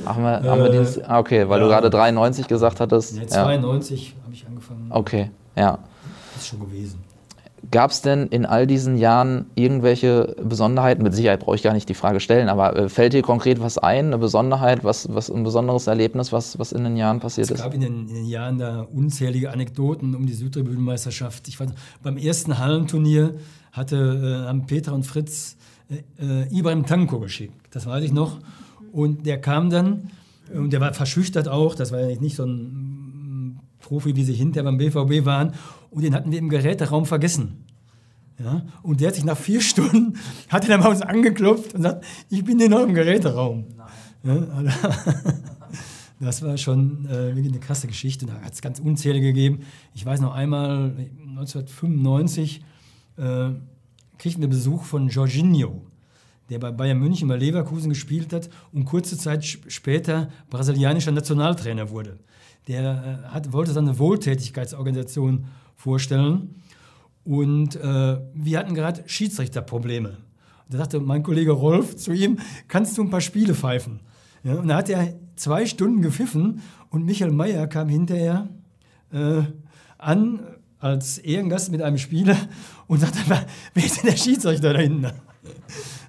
Ach, 0.05 0.09
haben 0.17 0.25
wir, 0.25 0.43
haben 0.43 0.63
wir 0.63 0.71
dieses, 0.71 1.01
ah, 1.05 1.21
okay, 1.21 1.49
weil 1.49 1.61
ja. 1.61 1.65
du 1.65 1.71
gerade 1.71 1.89
93 1.89 2.49
gesagt 2.49 2.81
hattest. 2.81 3.17
Nee, 3.17 3.27
92 3.27 4.09
ja. 4.09 4.25
habe 4.25 4.35
ich 4.35 4.45
angefangen. 4.45 4.87
Okay, 4.91 5.31
ja. 5.55 5.79
Das 6.33 6.43
ist 6.43 6.49
schon 6.49 6.59
gewesen. 6.59 7.01
Gab 7.71 7.91
es 7.91 8.03
denn 8.03 8.27
in 8.29 8.47
all 8.47 8.67
diesen 8.67 8.97
Jahren 8.97 9.47
irgendwelche 9.55 10.37
Besonderheiten? 10.43 11.03
Mit 11.03 11.15
Sicherheit 11.15 11.41
brauche 11.41 11.57
ich 11.57 11.63
gar 11.63 11.73
nicht 11.73 11.89
die 11.89 11.95
Frage 11.95 12.21
stellen, 12.21 12.49
aber 12.49 12.77
äh, 12.77 12.89
fällt 12.89 13.13
dir 13.13 13.23
konkret 13.23 13.61
was 13.61 13.79
ein, 13.79 14.07
eine 14.07 14.19
Besonderheit, 14.19 14.85
was, 14.85 15.13
was 15.15 15.31
ein 15.31 15.45
besonderes 15.45 15.87
Erlebnis, 15.87 16.33
was, 16.33 16.59
was 16.59 16.73
in 16.73 16.85
den 16.85 16.97
Jahren 16.97 17.21
passiert 17.21 17.51
ist? 17.51 17.59
Es 17.59 17.63
gab 17.63 17.75
in 17.75 17.81
den, 17.81 18.09
in 18.09 18.15
den, 18.15 18.27
Jahren 18.27 18.59
da 18.59 18.83
unzählige 18.83 19.51
Anekdoten 19.51 20.15
um 20.15 20.27
die 20.27 20.33
Südtribünenmeisterschaft. 20.33 21.49
Ich 21.49 21.57
fand, 21.57 21.75
beim 22.03 22.17
ersten 22.17 22.59
Hallenturnier 22.59 23.35
hatte 23.73 24.49
äh, 24.51 24.67
Peter 24.67 24.93
und 24.93 25.05
Fritz 25.05 25.57
äh, 25.91 26.43
äh, 26.43 26.59
Ibrahim 26.59 26.87
Tanko 26.87 27.21
geschickt. 27.21 27.55
Das 27.71 27.87
weiß 27.87 28.05
ich 28.05 28.13
noch. 28.13 28.39
Und 28.93 29.27
der 29.27 29.41
kam 29.41 29.71
dann, 29.71 30.11
und 30.53 30.73
der 30.73 30.81
war 30.81 30.93
verschüchtert 30.95 31.49
auch, 31.49 31.75
das 31.75 31.93
war 31.93 32.01
ja 32.01 32.21
nicht 32.21 32.37
so 32.37 32.45
ein 32.45 33.61
Profi, 33.81 34.17
wie 34.17 34.25
sie 34.25 34.35
hinterher 34.35 34.65
beim 34.65 34.79
BVB 34.79 35.25
waren. 35.25 35.53
Und 35.95 36.03
den 36.03 36.15
hatten 36.15 36.33
wir 36.33 36.39
im 36.41 36.49
Geräteraum 36.49 37.07
vergessen. 37.07 37.65
Ja? 38.39 38.67
Und 38.83 39.01
der 39.01 39.09
hat 39.09 39.15
sich 39.15 39.25
nach 39.25 39.39
vier 39.39 39.61
Stunden, 39.61 40.19
hat 40.49 40.65
er 40.65 40.71
dann 40.71 40.83
bei 40.83 40.89
uns 40.89 41.03
angeklopft 41.03 41.75
und 41.75 41.83
sagt, 41.83 42.05
ich 42.29 42.45
bin 42.45 42.59
hier 42.59 42.69
noch 42.69 42.83
im 42.83 42.95
Geräteraum. 42.95 43.65
Ja, 44.25 44.35
also, 44.35 44.71
das 46.21 46.43
war 46.43 46.57
schon 46.57 47.07
äh, 47.07 47.37
wirklich 47.37 47.53
eine 47.53 47.61
krasse 47.61 47.87
Geschichte. 47.87 48.27
Da 48.27 48.41
hat 48.41 48.55
es 48.55 48.61
ganz 48.61 48.81
unzählige 48.81 49.29
gegeben. 49.29 49.61
Ich 49.95 50.05
weiß 50.05 50.21
noch 50.21 50.35
einmal, 50.35 50.95
1995 51.29 52.65
äh, 53.17 53.51
kriegten 54.19 54.43
wir 54.43 54.49
Besuch 54.49 54.83
von 54.83 55.09
Jorginho, 55.09 55.83
der 56.51 56.59
bei 56.59 56.73
Bayern 56.73 56.99
München 56.99 57.29
bei 57.29 57.37
Leverkusen 57.37 57.91
gespielt 57.91 58.33
hat 58.33 58.51
und 58.73 58.85
kurze 58.85 59.17
Zeit 59.17 59.45
später 59.45 60.29
brasilianischer 60.51 61.13
Nationaltrainer 61.13 61.91
wurde. 61.91 62.19
Der 62.67 63.23
äh, 63.27 63.29
hat, 63.29 63.53
wollte 63.53 63.73
seine 63.73 63.97
Wohltätigkeitsorganisation 63.99 65.45
vorstellen. 65.77 66.63
Und 67.25 67.77
äh, 67.77 68.19
wir 68.35 68.59
hatten 68.59 68.75
gerade 68.75 69.03
Schiedsrichterprobleme. 69.07 70.19
Da 70.69 70.79
sagte 70.79 71.01
mein 71.01 71.23
Kollege 71.23 71.53
Rolf 71.53 71.97
zu 71.97 72.13
ihm, 72.13 72.39
kannst 72.69 72.97
du 72.97 73.03
ein 73.03 73.11
paar 73.11 73.21
Spiele 73.21 73.55
pfeifen? 73.55 74.01
Ja, 74.43 74.55
und 74.55 74.69
da 74.69 74.77
hat 74.77 74.91
er 74.91 75.15
zwei 75.37 75.67
Stunden 75.67 76.03
gepfiffen 76.03 76.61
und 76.91 77.05
Michael 77.05 77.33
Mayer 77.33 77.67
kam 77.67 77.89
hinterher 77.89 78.49
äh, 79.13 79.43
an 79.99 80.41
als 80.79 81.19
Ehrengast 81.19 81.73
mit 81.73 81.81
einem 81.81 81.99
Spieler 81.99 82.37
und 82.87 83.01
sagte, 83.01 83.19
wer 83.27 83.85
ist 83.85 84.03
denn 84.03 84.11
der 84.11 84.17
Schiedsrichter 84.17 84.73
da 84.73 84.81
hinten? 84.81 85.07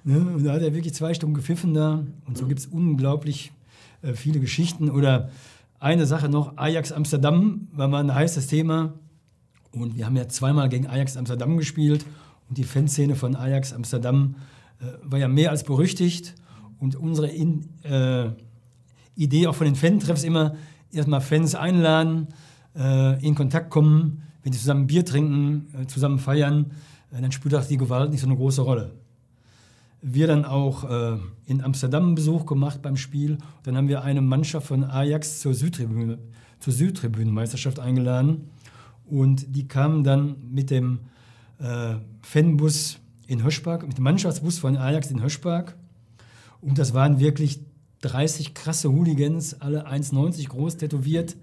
Ne? 0.04 0.20
Und 0.20 0.44
da 0.44 0.52
hat 0.52 0.62
er 0.62 0.72
wirklich 0.72 0.94
zwei 0.94 1.14
Stunden 1.14 1.34
gepfiffen 1.34 1.74
da. 1.74 2.04
Und 2.26 2.38
so 2.38 2.46
gibt 2.46 2.60
es 2.60 2.66
unglaublich 2.66 3.50
äh, 4.02 4.12
viele 4.12 4.38
Geschichten. 4.38 4.88
Oder 4.88 5.30
eine 5.80 6.06
Sache 6.06 6.28
noch, 6.28 6.56
Ajax 6.56 6.92
Amsterdam 6.92 7.66
war 7.72 7.88
mal 7.88 8.04
ein 8.04 8.14
heißes 8.14 8.46
Thema. 8.46 8.94
Und 9.76 9.96
wir 9.96 10.06
haben 10.06 10.16
ja 10.16 10.26
zweimal 10.26 10.68
gegen 10.68 10.86
Ajax 10.86 11.16
Amsterdam 11.16 11.58
gespielt. 11.58 12.06
Und 12.48 12.56
die 12.58 12.64
Fanszene 12.64 13.14
von 13.14 13.36
Ajax 13.36 13.72
Amsterdam 13.72 14.36
äh, 14.80 14.84
war 15.02 15.18
ja 15.18 15.28
mehr 15.28 15.50
als 15.50 15.64
berüchtigt. 15.64 16.34
Und 16.78 16.96
unsere 16.96 17.28
In, 17.28 17.68
äh, 17.82 18.30
Idee 19.16 19.46
auch 19.46 19.54
von 19.54 19.66
den 19.66 19.76
Fan-Treffs 19.76 20.24
immer, 20.24 20.54
erstmal 20.92 21.20
Fans 21.20 21.54
einladen, 21.54 22.28
äh, 22.74 23.22
in 23.24 23.34
Kontakt 23.34 23.70
kommen. 23.70 24.22
Wenn 24.42 24.52
die 24.52 24.58
zusammen 24.58 24.86
Bier 24.86 25.04
trinken, 25.04 25.66
äh, 25.74 25.86
zusammen 25.86 26.18
feiern, 26.18 26.72
äh, 27.12 27.20
dann 27.20 27.32
spielt 27.32 27.54
auch 27.54 27.64
die 27.64 27.76
Gewalt 27.76 28.10
nicht 28.10 28.20
so 28.20 28.26
eine 28.26 28.36
große 28.36 28.62
Rolle. 28.62 28.92
Wir 30.00 30.26
dann 30.26 30.44
auch 30.44 30.84
äh, 30.88 31.18
in 31.46 31.62
Amsterdam 31.62 32.04
einen 32.04 32.14
Besuch 32.14 32.46
gemacht 32.46 32.80
beim 32.80 32.96
Spiel. 32.96 33.38
Dann 33.64 33.76
haben 33.76 33.88
wir 33.88 34.02
eine 34.02 34.22
Mannschaft 34.22 34.68
von 34.68 34.84
Ajax 34.84 35.40
zur, 35.40 35.52
Südtribüne, 35.52 36.18
zur 36.60 36.72
Südtribünenmeisterschaft 36.72 37.78
eingeladen. 37.78 38.48
Und 39.06 39.54
die 39.54 39.68
kamen 39.68 40.04
dann 40.04 40.36
mit 40.50 40.70
dem 40.70 41.00
äh, 41.58 41.94
Fanbus 42.22 42.98
in 43.26 43.42
Höschpark, 43.42 43.86
mit 43.86 43.98
dem 43.98 44.04
Mannschaftsbus 44.04 44.58
von 44.58 44.76
Ajax 44.76 45.10
in 45.10 45.22
Höschpark. 45.22 45.76
Und 46.60 46.78
das 46.78 46.94
waren 46.94 47.20
wirklich 47.20 47.60
30 48.02 48.54
krasse 48.54 48.90
Hooligans, 48.90 49.60
alle 49.60 49.86
1,90 49.88 50.48
groß 50.48 50.76
tätowiert, 50.76 51.36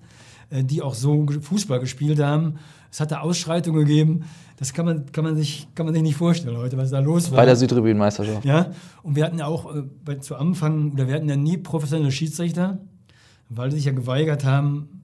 äh, 0.49 0.63
die 0.63 0.81
auch 0.81 0.93
so 0.93 1.25
Fußball 1.27 1.79
gespielt 1.79 2.19
haben. 2.19 2.55
Es 2.91 2.99
hatte 2.99 3.21
Ausschreitungen 3.21 3.85
gegeben. 3.85 4.25
Das 4.57 4.73
kann 4.73 4.85
man, 4.85 5.11
kann 5.11 5.23
man, 5.23 5.35
sich, 5.35 5.67
kann 5.73 5.85
man 5.85 5.95
sich 5.95 6.03
nicht 6.03 6.15
vorstellen 6.15 6.57
heute, 6.57 6.77
was 6.77 6.91
da 6.91 6.99
los 6.99 7.31
war. 7.31 7.37
Bei 7.37 7.45
der 7.45 7.55
Südtribünenmeisterschaft. 7.55 8.45
Ja, 8.45 8.71
und 9.01 9.15
wir 9.15 9.25
hatten 9.25 9.39
ja 9.39 9.47
auch 9.47 9.73
äh, 9.75 9.83
bei, 10.05 10.15
zu 10.15 10.35
Anfang, 10.35 10.91
oder 10.91 11.07
wir 11.07 11.15
hatten 11.15 11.27
ja 11.27 11.35
nie 11.35 11.57
professionelle 11.57 12.11
Schiedsrichter, 12.11 12.77
weil 13.49 13.71
sie 13.71 13.77
sich 13.77 13.85
ja 13.85 13.93
geweigert 13.93 14.45
haben, 14.45 15.01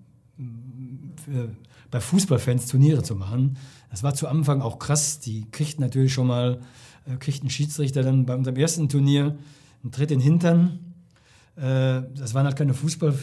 für, 1.26 1.49
bei 1.92 2.00
Fußballfans 2.00 2.68
Turniere 2.68 3.04
zu 3.04 3.16
machen. 3.16 3.58
Das 3.90 4.04
war 4.04 4.14
zu 4.14 4.28
Anfang 4.28 4.62
auch 4.62 4.80
krass. 4.80 5.20
Die 5.20 5.50
kriegten 5.52 5.84
natürlich 5.84 6.14
schon 6.14 6.28
mal, 6.28 6.60
äh, 7.08 7.18
kriegten 7.18 7.50
Schiedsrichter 7.50 8.04
dann 8.04 8.26
bei 8.26 8.36
unserem 8.36 8.58
ersten 8.58 8.90
Turnier 8.90 9.38
einen 9.84 9.92
Tritt 9.92 10.12
in 10.12 10.20
den 10.20 10.24
Hintern. 10.24 10.80
Äh, 11.56 12.04
das 12.16 12.34
waren 12.34 12.46
halt 12.46 12.56
keine 12.56 12.74
Fußball, 12.74 13.14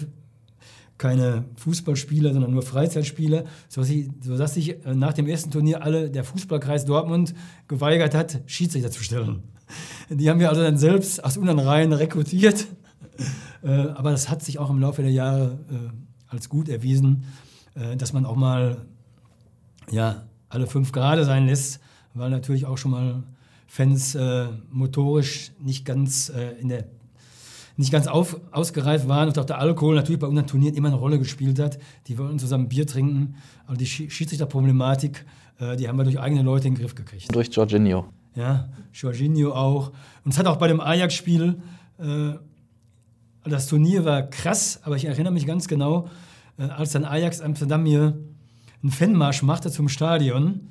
keine 0.98 1.44
Fußballspieler, 1.56 2.32
sondern 2.32 2.52
nur 2.52 2.62
Freizeitspieler, 2.62 3.44
sodass 3.68 4.54
sich 4.54 4.84
äh, 4.84 4.94
nach 4.94 5.12
dem 5.12 5.26
ersten 5.26 5.50
Turnier 5.50 5.82
alle 5.82 6.10
der 6.10 6.24
Fußballkreis 6.24 6.84
Dortmund 6.84 7.34
geweigert 7.68 8.14
hat, 8.14 8.40
Schiedsrichter 8.46 8.90
zu 8.90 9.02
stellen. 9.02 9.42
Die 10.08 10.30
haben 10.30 10.40
wir 10.40 10.48
also 10.48 10.62
dann 10.62 10.78
selbst 10.78 11.22
aus 11.24 11.36
unseren 11.36 11.58
Reihen 11.58 11.92
rekrutiert. 11.92 12.66
Äh, 13.62 13.70
aber 13.70 14.10
das 14.10 14.28
hat 14.28 14.42
sich 14.42 14.58
auch 14.58 14.70
im 14.70 14.78
Laufe 14.78 15.02
der 15.02 15.10
Jahre 15.10 15.58
äh, 15.70 16.32
als 16.32 16.48
gut 16.48 16.68
erwiesen. 16.68 17.24
Äh, 17.76 17.96
dass 17.96 18.12
man 18.12 18.24
auch 18.24 18.36
mal 18.36 18.78
ja, 19.90 20.24
alle 20.48 20.66
fünf 20.66 20.92
Grade 20.92 21.24
sein 21.24 21.46
lässt, 21.46 21.80
weil 22.14 22.30
natürlich 22.30 22.66
auch 22.66 22.78
schon 22.78 22.90
mal 22.90 23.22
Fans 23.66 24.14
äh, 24.14 24.46
motorisch 24.70 25.52
nicht 25.60 25.84
ganz 25.84 26.30
äh, 26.30 26.58
in 26.60 26.68
der 26.68 26.84
nicht 27.78 27.92
ganz 27.92 28.06
auf, 28.06 28.40
ausgereift 28.52 29.06
waren 29.06 29.28
und 29.28 29.38
auch 29.38 29.44
der 29.44 29.58
Alkohol 29.58 29.96
natürlich 29.96 30.18
bei 30.18 30.26
unseren 30.26 30.46
Turnieren 30.46 30.74
immer 30.76 30.88
eine 30.88 30.96
Rolle 30.96 31.18
gespielt 31.18 31.58
hat. 31.58 31.78
Die 32.06 32.16
wollten 32.16 32.38
zusammen 32.38 32.68
Bier 32.68 32.86
trinken. 32.86 33.34
Also 33.66 33.78
die 33.78 33.86
Schiedsrichterproblematik, 33.86 35.26
äh, 35.58 35.76
die 35.76 35.86
haben 35.86 35.98
wir 35.98 36.04
durch 36.04 36.18
eigene 36.18 36.40
Leute 36.40 36.68
in 36.68 36.74
den 36.74 36.80
Griff 36.80 36.94
gekriegt. 36.94 37.34
Durch 37.34 37.48
Jorginho. 37.52 38.06
Ja, 38.34 38.70
Jorginho 38.94 39.52
auch. 39.52 39.92
Und 40.24 40.32
es 40.32 40.38
hat 40.38 40.46
auch 40.46 40.56
bei 40.56 40.68
dem 40.68 40.80
Ajax-Spiel, 40.80 41.60
äh, 41.98 42.32
das 43.44 43.66
Turnier 43.66 44.06
war 44.06 44.22
krass, 44.22 44.80
aber 44.82 44.96
ich 44.96 45.04
erinnere 45.04 45.32
mich 45.34 45.46
ganz 45.46 45.68
genau, 45.68 46.08
äh, 46.58 46.64
als 46.64 46.92
dann 46.92 47.04
Ajax 47.04 47.40
Amsterdam 47.40 47.84
hier 47.84 48.18
einen 48.82 48.92
Fanmarsch 48.92 49.42
machte 49.42 49.70
zum 49.70 49.88
Stadion, 49.88 50.68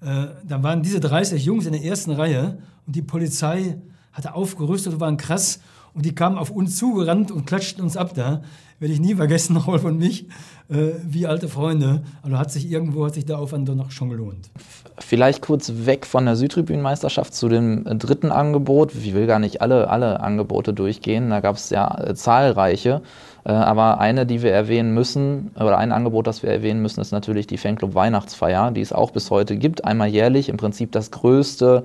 äh, 0.00 0.26
da 0.46 0.62
waren 0.62 0.82
diese 0.82 1.00
30 1.00 1.44
Jungs 1.44 1.66
in 1.66 1.72
der 1.72 1.82
ersten 1.82 2.10
Reihe 2.10 2.58
und 2.86 2.94
die 2.94 3.02
Polizei 3.02 3.78
hatte 4.12 4.34
aufgerüstet 4.34 4.94
und 4.94 5.00
waren 5.00 5.16
krass. 5.16 5.60
Und 5.94 6.04
die 6.04 6.14
kamen 6.14 6.38
auf 6.38 6.50
uns 6.50 6.76
zugerannt 6.76 7.30
und 7.30 7.46
klatschten 7.46 7.82
uns 7.82 7.96
ab 7.96 8.14
da. 8.14 8.42
Werde 8.80 8.92
ich 8.92 9.00
nie 9.00 9.14
vergessen, 9.14 9.56
Rolf 9.66 9.84
und 9.84 9.98
mich, 9.98 10.26
äh, 10.68 10.90
wie 11.04 11.26
alte 11.26 11.48
Freunde. 11.48 12.02
Also 12.22 12.36
hat 12.36 12.50
sich 12.50 12.68
irgendwo, 12.68 13.06
hat 13.06 13.14
sich 13.14 13.24
der 13.24 13.38
Aufwand 13.38 13.68
doch 13.68 13.76
noch 13.76 13.92
schon 13.92 14.10
gelohnt. 14.10 14.50
Vielleicht 14.98 15.40
kurz 15.40 15.72
weg 15.86 16.04
von 16.04 16.24
der 16.24 16.34
Südtribünenmeisterschaft 16.34 17.32
zu 17.32 17.48
dem 17.48 17.84
dritten 17.84 18.32
Angebot. 18.32 18.92
Ich 18.94 19.14
will 19.14 19.26
gar 19.26 19.38
nicht 19.38 19.62
alle, 19.62 19.88
alle 19.88 20.20
Angebote 20.20 20.74
durchgehen. 20.74 21.30
Da 21.30 21.40
gab 21.40 21.56
es 21.56 21.70
ja 21.70 21.96
äh, 21.98 22.14
zahlreiche. 22.14 23.02
Äh, 23.44 23.52
aber 23.52 24.00
eine, 24.00 24.26
die 24.26 24.42
wir 24.42 24.52
erwähnen 24.52 24.94
müssen, 24.94 25.50
oder 25.56 25.78
ein 25.78 25.92
Angebot, 25.92 26.26
das 26.26 26.42
wir 26.42 26.50
erwähnen 26.50 26.82
müssen, 26.82 27.00
ist 27.00 27.12
natürlich 27.12 27.46
die 27.46 27.58
Fanclub 27.58 27.94
Weihnachtsfeier, 27.94 28.70
die 28.70 28.80
es 28.80 28.92
auch 28.92 29.10
bis 29.10 29.30
heute 29.30 29.56
gibt. 29.56 29.84
Einmal 29.84 30.08
jährlich, 30.08 30.48
im 30.48 30.56
Prinzip 30.56 30.92
das 30.92 31.10
größte 31.10 31.84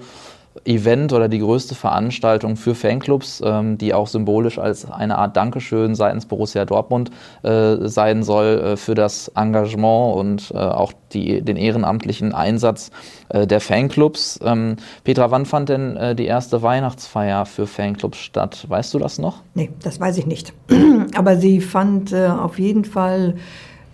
Event 0.66 1.14
oder 1.14 1.28
die 1.28 1.40
größte 1.40 1.76
Veranstaltung 1.76 2.56
für 2.56 2.76
Fanclubs, 2.76 3.42
ähm, 3.46 3.78
die 3.78 3.94
auch 3.94 4.08
symbolisch 4.08 4.60
als 4.60 4.90
eine 4.90 5.18
Art 5.18 5.36
Dankeschön 5.38 5.96
seitens 5.96 6.26
Borussia 6.26 6.66
Dortmund 6.66 7.12
äh, 7.44 7.78
sein 7.88 8.24
soll 8.24 8.60
äh, 8.60 8.78
für 8.78 8.96
das 8.96 9.30
Engagement 9.36 10.16
und 10.16 10.52
äh, 10.54 10.58
auch 10.58 10.94
die, 11.14 11.42
den 11.42 11.58
ehrenamtlichen 11.58 12.34
Einsatz 12.34 12.92
äh, 13.30 13.48
der 13.48 13.62
Fanclubs. 13.62 14.40
Ähm, 14.44 14.78
Petra, 15.04 15.32
wann 15.32 15.46
fand 15.46 15.70
denn 15.70 15.98
äh, 15.98 16.16
die 16.16 16.26
erste 16.26 16.62
Weihnachtsfeier 16.62 17.46
für 17.46 17.68
Fanclubs 17.68 18.18
statt? 18.18 18.66
Weißt 18.68 18.94
du 18.94 19.00
das 19.00 19.20
noch? 19.20 19.42
Nee, 19.54 19.70
das 19.84 20.00
weiß 20.00 20.18
ich 20.18 20.26
nicht. 20.26 20.54
Aber 21.16 21.38
sie 21.38 21.62
fand 21.62 22.12
äh, 22.12 22.28
auf 22.28 22.60
jeden 22.60 22.86
Fall 22.86 23.36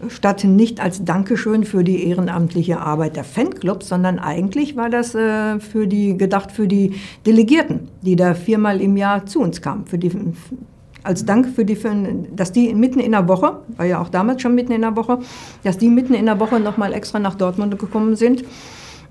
statt 0.09 0.43
nicht 0.43 0.79
als 0.79 1.03
Dankeschön 1.03 1.63
für 1.63 1.83
die 1.83 2.07
ehrenamtliche 2.07 2.79
Arbeit 2.79 3.15
der 3.15 3.23
Fanclubs, 3.23 3.89
sondern 3.89 4.19
eigentlich 4.19 4.75
war 4.75 4.89
das 4.89 5.15
äh, 5.15 5.59
für 5.59 5.87
die, 5.87 6.17
gedacht 6.17 6.51
für 6.51 6.67
die 6.67 6.95
Delegierten, 7.25 7.89
die 8.01 8.15
da 8.15 8.33
viermal 8.33 8.81
im 8.81 8.97
Jahr 8.97 9.25
zu 9.25 9.41
uns 9.41 9.61
kamen. 9.61 9.85
Für 9.85 9.97
die, 9.97 10.11
als 11.03 11.25
Dank 11.25 11.47
für 11.47 11.65
die, 11.65 11.77
dass 12.35 12.51
die 12.51 12.73
mitten 12.73 12.99
in 12.99 13.11
der 13.11 13.27
Woche, 13.27 13.59
war 13.77 13.85
ja 13.85 14.01
auch 14.01 14.09
damals 14.09 14.41
schon 14.41 14.55
mitten 14.55 14.71
in 14.71 14.81
der 14.81 14.95
Woche, 14.95 15.19
dass 15.63 15.77
die 15.77 15.89
mitten 15.89 16.13
in 16.13 16.25
der 16.25 16.39
Woche 16.39 16.59
nochmal 16.59 16.93
extra 16.93 17.19
nach 17.19 17.35
Dortmund 17.35 17.77
gekommen 17.77 18.15
sind 18.15 18.43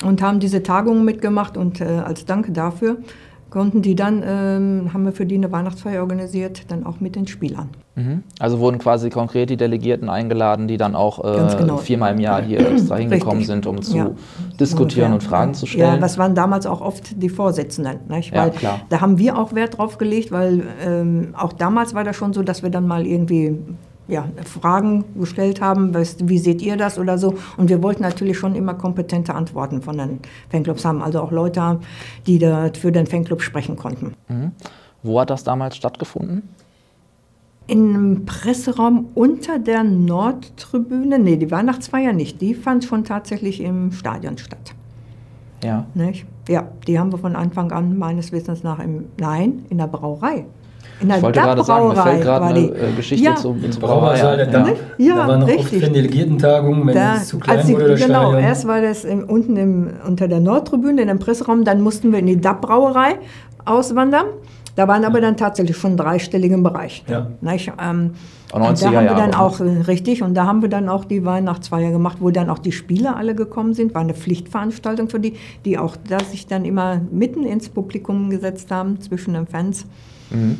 und 0.04 0.22
haben 0.22 0.40
diese 0.40 0.62
Tagungen 0.62 1.04
mitgemacht 1.04 1.56
und 1.56 1.80
äh, 1.80 1.84
als 1.84 2.24
Dank 2.24 2.52
dafür 2.52 2.98
konnten 3.54 3.82
die 3.82 3.94
dann, 3.94 4.20
ähm, 4.26 4.92
haben 4.92 5.04
wir 5.04 5.12
für 5.12 5.26
die 5.26 5.36
eine 5.36 5.52
Weihnachtsfeier 5.52 6.00
organisiert, 6.00 6.72
dann 6.72 6.84
auch 6.84 6.98
mit 6.98 7.14
den 7.14 7.28
Spielern. 7.28 7.68
Mhm. 7.94 8.24
Also 8.40 8.58
wurden 8.58 8.78
quasi 8.78 9.10
konkret 9.10 9.48
die 9.48 9.56
Delegierten 9.56 10.08
eingeladen, 10.08 10.66
die 10.66 10.76
dann 10.76 10.96
auch 10.96 11.24
äh, 11.24 11.56
genau. 11.56 11.76
viermal 11.76 12.14
im 12.14 12.18
Jahr 12.20 12.42
hier 12.42 12.68
extra 12.68 12.96
hingekommen 12.96 13.44
sind, 13.44 13.68
um 13.68 13.80
zu 13.80 13.96
ja. 13.96 14.10
diskutieren 14.58 15.12
und, 15.12 15.14
und 15.14 15.22
Fragen 15.22 15.54
zu 15.54 15.66
stellen. 15.66 15.94
Ja, 15.94 15.96
das 15.98 16.18
waren 16.18 16.34
damals 16.34 16.66
auch 16.66 16.80
oft 16.80 17.22
die 17.22 17.28
Vorsitzenden. 17.28 18.00
Nicht? 18.08 18.32
Weil 18.32 18.48
ja, 18.48 18.50
klar. 18.50 18.80
Da 18.88 19.00
haben 19.00 19.18
wir 19.18 19.38
auch 19.38 19.54
Wert 19.54 19.78
drauf 19.78 19.98
gelegt, 19.98 20.32
weil 20.32 20.64
ähm, 20.84 21.28
auch 21.38 21.52
damals 21.52 21.94
war 21.94 22.02
das 22.02 22.16
schon 22.16 22.32
so, 22.32 22.42
dass 22.42 22.64
wir 22.64 22.70
dann 22.70 22.88
mal 22.88 23.06
irgendwie 23.06 23.56
ja, 24.08 24.28
Fragen 24.44 25.04
gestellt 25.18 25.60
haben, 25.60 25.94
was, 25.94 26.16
wie 26.20 26.38
seht 26.38 26.60
ihr 26.62 26.76
das 26.76 26.98
oder 26.98 27.18
so. 27.18 27.34
Und 27.56 27.70
wir 27.70 27.82
wollten 27.82 28.02
natürlich 28.02 28.38
schon 28.38 28.54
immer 28.54 28.74
kompetente 28.74 29.34
Antworten 29.34 29.82
von 29.82 29.96
den 29.96 30.18
Fanclubs 30.50 30.84
haben, 30.84 31.02
also 31.02 31.20
auch 31.20 31.30
Leute 31.30 31.80
die 32.26 32.38
da 32.38 32.70
für 32.78 32.92
den 32.92 33.06
Fanclub 33.06 33.42
sprechen 33.42 33.76
konnten. 33.76 34.14
Mhm. 34.28 34.52
Wo 35.02 35.20
hat 35.20 35.30
das 35.30 35.44
damals 35.44 35.76
stattgefunden? 35.76 36.42
Einem 37.70 38.26
Presseraum 38.26 39.08
unter 39.14 39.58
der 39.58 39.84
Nordtribüne. 39.84 41.18
Nee, 41.18 41.36
die 41.36 41.50
Weihnachtsfeier 41.50 42.12
nicht. 42.12 42.40
Die 42.40 42.54
fand 42.54 42.84
schon 42.84 43.04
tatsächlich 43.04 43.60
im 43.60 43.92
Stadion 43.92 44.36
statt. 44.36 44.74
Ja. 45.62 45.86
Nicht? 45.94 46.26
Ja, 46.46 46.68
die 46.86 46.98
haben 46.98 47.10
wir 47.10 47.18
von 47.18 47.36
Anfang 47.36 47.72
an 47.72 47.96
meines 47.96 48.32
Wissens 48.32 48.62
nach 48.62 48.80
im, 48.80 49.06
nein, 49.18 49.64
in 49.70 49.78
der 49.78 49.86
Brauerei. 49.86 50.44
In 51.00 51.08
der 51.08 51.16
ich 51.16 51.22
wollte 51.22 51.40
gerade 51.40 51.64
sagen, 51.64 51.88
mir 51.88 51.96
fällt 51.96 52.22
gerade 52.22 52.44
eine 52.46 52.60
äh, 52.60 52.92
Geschichte 52.96 53.24
ja. 53.24 53.34
zum, 53.34 53.70
zum 53.70 53.82
Brauersaal 53.82 54.36
der 54.36 54.46
DAP. 54.46 54.76
Ja, 54.98 55.16
da 55.16 55.28
waren 55.28 55.40
noch 55.40 55.48
richtig. 55.48 55.82
oft 55.82 55.94
Delegiertentagungen, 55.94 56.86
wenn 56.86 56.94
da, 56.94 57.16
es 57.16 57.28
zu 57.28 57.38
klein 57.38 57.68
wurde. 57.68 57.88
Das 57.88 58.00
genau, 58.00 58.20
Stadion. 58.20 58.42
erst 58.42 58.66
war 58.66 58.80
das 58.80 59.04
im, 59.04 59.24
unten 59.24 59.56
im, 59.56 59.90
unter 60.06 60.28
der 60.28 60.40
Nordtribüne 60.40 61.02
in 61.02 61.08
dem 61.08 61.18
Presseraum, 61.18 61.64
dann 61.64 61.80
mussten 61.80 62.12
wir 62.12 62.20
in 62.20 62.26
die 62.26 62.40
DAP-Brauerei 62.40 63.16
auswandern. 63.64 64.26
Da 64.76 64.88
waren 64.88 65.04
aber 65.04 65.20
dann 65.20 65.36
tatsächlich 65.36 65.76
schon 65.76 65.96
dreistelligen 65.96 66.62
Bereich. 66.62 67.04
Ja. 67.08 67.28
Nicht? 67.40 67.72
Ähm, 67.80 68.14
und 68.52 68.82
da 68.82 68.86
haben 68.92 69.04
wir 69.04 69.14
dann 69.14 69.34
auch, 69.34 69.60
äh, 69.60 69.64
richtig, 69.64 70.22
und 70.22 70.34
da 70.34 70.46
haben 70.46 70.62
wir 70.62 70.68
dann 70.68 70.88
auch 70.88 71.04
die 71.04 71.24
Weihnachtsfeier 71.24 71.90
gemacht, 71.90 72.18
wo 72.20 72.30
dann 72.30 72.50
auch 72.50 72.58
die 72.58 72.72
Spieler 72.72 73.16
alle 73.16 73.34
gekommen 73.34 73.74
sind. 73.74 73.94
War 73.94 74.02
eine 74.02 74.14
Pflichtveranstaltung 74.14 75.08
für 75.08 75.20
die, 75.20 75.34
die 75.64 75.78
auch 75.78 75.96
da 76.08 76.20
sich 76.20 76.46
dann 76.46 76.64
immer 76.64 77.00
mitten 77.10 77.44
ins 77.44 77.68
Publikum 77.68 78.30
gesetzt 78.30 78.70
haben, 78.70 79.00
zwischen 79.00 79.34
den 79.34 79.46
Fans. 79.46 79.86
Mhm. 80.30 80.58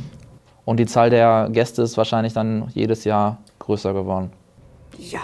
Und 0.65 0.81
die 0.81 0.87
Zahl 0.87 1.11
der 1.11 1.51
Gäste 1.53 1.83
ist 1.83 1.97
wahrscheinlich 1.97 2.33
dann 2.33 2.69
jedes 2.75 3.05
Jahr 3.05 3.39
größer 3.59 3.93
geworden. 3.93 4.31
Ja, 4.99 5.21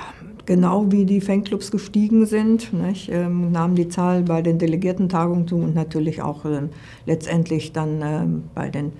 genau 0.46 0.90
wie 0.90 1.04
die 1.04 1.20
Fanclubs 1.20 1.70
gestiegen 1.70 2.26
sind, 2.26 2.70
ähm, 3.08 3.52
nahm 3.52 3.74
die 3.74 3.88
Zahl 3.88 4.22
bei 4.22 4.42
den 4.42 4.58
Delegiertentagungen 4.58 5.46
zu 5.46 5.56
und 5.56 5.74
natürlich 5.74 6.20
auch 6.22 6.44
ähm, 6.44 6.70
letztendlich 7.06 7.72
dann 7.72 8.02
ähm, 8.02 8.44
bei 8.54 8.68
den 8.68 8.92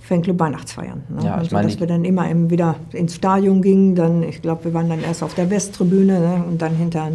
Fanclub 0.00 0.40
Weihnachtsfeiern. 0.40 1.02
Ne? 1.10 1.26
Ja, 1.26 1.34
also, 1.34 1.54
dass 1.54 1.78
wir 1.78 1.86
dann 1.86 2.04
immer 2.04 2.24
wieder 2.50 2.76
ins 2.92 3.14
Stadion 3.14 3.60
gingen, 3.60 3.94
dann, 3.94 4.22
ich 4.22 4.40
glaube, 4.40 4.64
wir 4.64 4.74
waren 4.74 4.88
dann 4.88 5.02
erst 5.02 5.22
auf 5.22 5.34
der 5.34 5.50
Westtribüne 5.50 6.18
ne? 6.20 6.44
und 6.48 6.62
dann 6.62 6.74
hinter 6.74 7.10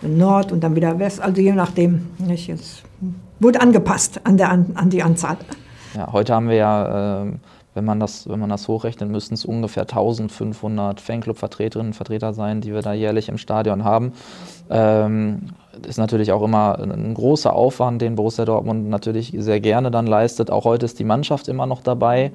Nord 0.00 0.52
und 0.52 0.64
dann 0.64 0.74
wieder 0.74 0.98
West, 0.98 1.20
also 1.20 1.40
je 1.40 1.52
nachdem. 1.52 2.06
Nicht? 2.18 2.48
Es 2.48 2.82
wurde 3.38 3.60
angepasst 3.60 4.20
an, 4.24 4.38
der, 4.38 4.50
an 4.50 4.88
die 4.88 5.02
Anzahl. 5.02 5.36
Ja, 5.96 6.12
heute 6.12 6.34
haben 6.34 6.50
wir 6.50 6.56
ja, 6.56 7.22
äh, 7.22 7.32
wenn, 7.72 7.84
man 7.86 7.98
das, 7.98 8.28
wenn 8.28 8.38
man 8.38 8.50
das 8.50 8.68
hochrechnet, 8.68 9.08
müssten 9.08 9.32
es 9.32 9.46
ungefähr 9.46 9.84
1500 9.84 11.00
Fanclub-Vertreterinnen 11.00 11.92
und 11.92 11.94
Vertreter 11.94 12.34
sein, 12.34 12.60
die 12.60 12.74
wir 12.74 12.82
da 12.82 12.92
jährlich 12.92 13.30
im 13.30 13.38
Stadion 13.38 13.82
haben. 13.82 14.12
Ähm, 14.68 15.52
ist 15.86 15.96
natürlich 15.96 16.32
auch 16.32 16.42
immer 16.42 16.78
ein 16.78 17.14
großer 17.14 17.54
Aufwand, 17.54 18.02
den 18.02 18.14
Borussia 18.14 18.44
Dortmund 18.44 18.90
natürlich 18.90 19.32
sehr 19.38 19.60
gerne 19.60 19.90
dann 19.90 20.06
leistet. 20.06 20.50
Auch 20.50 20.64
heute 20.66 20.84
ist 20.84 20.98
die 20.98 21.04
Mannschaft 21.04 21.48
immer 21.48 21.64
noch 21.64 21.80
dabei, 21.80 22.30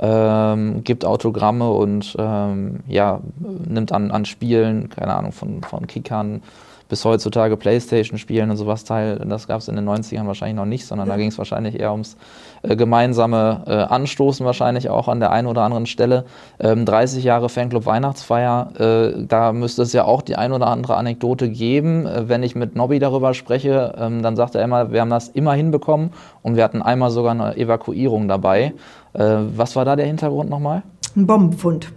ähm, 0.00 0.82
gibt 0.82 1.04
Autogramme 1.04 1.70
und 1.70 2.16
ähm, 2.18 2.80
ja, 2.88 3.20
nimmt 3.68 3.92
an, 3.92 4.10
an 4.10 4.24
Spielen, 4.24 4.88
keine 4.88 5.14
Ahnung, 5.14 5.30
von, 5.30 5.62
von 5.62 5.86
Kickern 5.86 6.42
bis 6.88 7.04
heutzutage 7.04 7.56
Playstation 7.56 8.18
spielen 8.18 8.50
und 8.50 8.56
sowas 8.56 8.84
teil. 8.84 9.16
Das 9.26 9.46
gab 9.46 9.60
es 9.60 9.68
in 9.68 9.76
den 9.76 9.88
90ern 9.88 10.26
wahrscheinlich 10.26 10.56
noch 10.56 10.66
nicht, 10.66 10.86
sondern 10.86 11.08
ja. 11.08 11.14
da 11.14 11.18
ging 11.18 11.28
es 11.28 11.38
wahrscheinlich 11.38 11.80
eher 11.80 11.92
ums 11.92 12.16
äh, 12.62 12.76
gemeinsame 12.76 13.62
äh, 13.66 13.72
Anstoßen 13.72 14.44
wahrscheinlich 14.44 14.90
auch 14.90 15.08
an 15.08 15.20
der 15.20 15.30
einen 15.30 15.48
oder 15.48 15.62
anderen 15.62 15.86
Stelle. 15.86 16.24
Ähm, 16.60 16.84
30 16.84 17.24
Jahre 17.24 17.48
Fanclub 17.48 17.86
Weihnachtsfeier, 17.86 18.70
äh, 18.78 19.24
da 19.26 19.52
müsste 19.52 19.82
es 19.82 19.92
ja 19.92 20.04
auch 20.04 20.22
die 20.22 20.36
ein 20.36 20.52
oder 20.52 20.66
andere 20.66 20.96
Anekdote 20.96 21.48
geben. 21.48 22.06
Äh, 22.06 22.28
wenn 22.28 22.42
ich 22.42 22.54
mit 22.54 22.76
Nobby 22.76 22.98
darüber 22.98 23.34
spreche, 23.34 23.94
ähm, 23.98 24.22
dann 24.22 24.36
sagt 24.36 24.54
er 24.54 24.62
immer, 24.62 24.92
wir 24.92 25.00
haben 25.00 25.10
das 25.10 25.28
immer 25.28 25.54
hinbekommen 25.54 26.10
und 26.42 26.56
wir 26.56 26.64
hatten 26.64 26.82
einmal 26.82 27.10
sogar 27.10 27.32
eine 27.32 27.56
Evakuierung 27.56 28.28
dabei. 28.28 28.74
Äh, 29.14 29.36
was 29.56 29.76
war 29.76 29.84
da 29.84 29.96
der 29.96 30.06
Hintergrund 30.06 30.50
nochmal? 30.50 30.82
Ein 31.16 31.26
Bombenfund. 31.26 31.92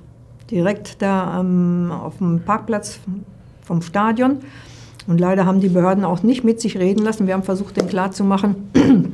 Direkt 0.49 1.01
da 1.01 1.39
ähm, 1.39 1.91
auf 1.91 2.17
dem 2.19 2.41
Parkplatz 2.45 2.99
vom 3.63 3.81
Stadion. 3.81 4.39
Und 5.07 5.19
leider 5.19 5.45
haben 5.45 5.61
die 5.61 5.69
Behörden 5.69 6.03
auch 6.03 6.21
nicht 6.21 6.43
mit 6.43 6.59
sich 6.59 6.77
reden 6.77 7.03
lassen. 7.03 7.27
Wir 7.27 7.33
haben 7.33 7.43
versucht, 7.43 7.77
den 7.77 7.87
klarzumachen, 7.87 8.55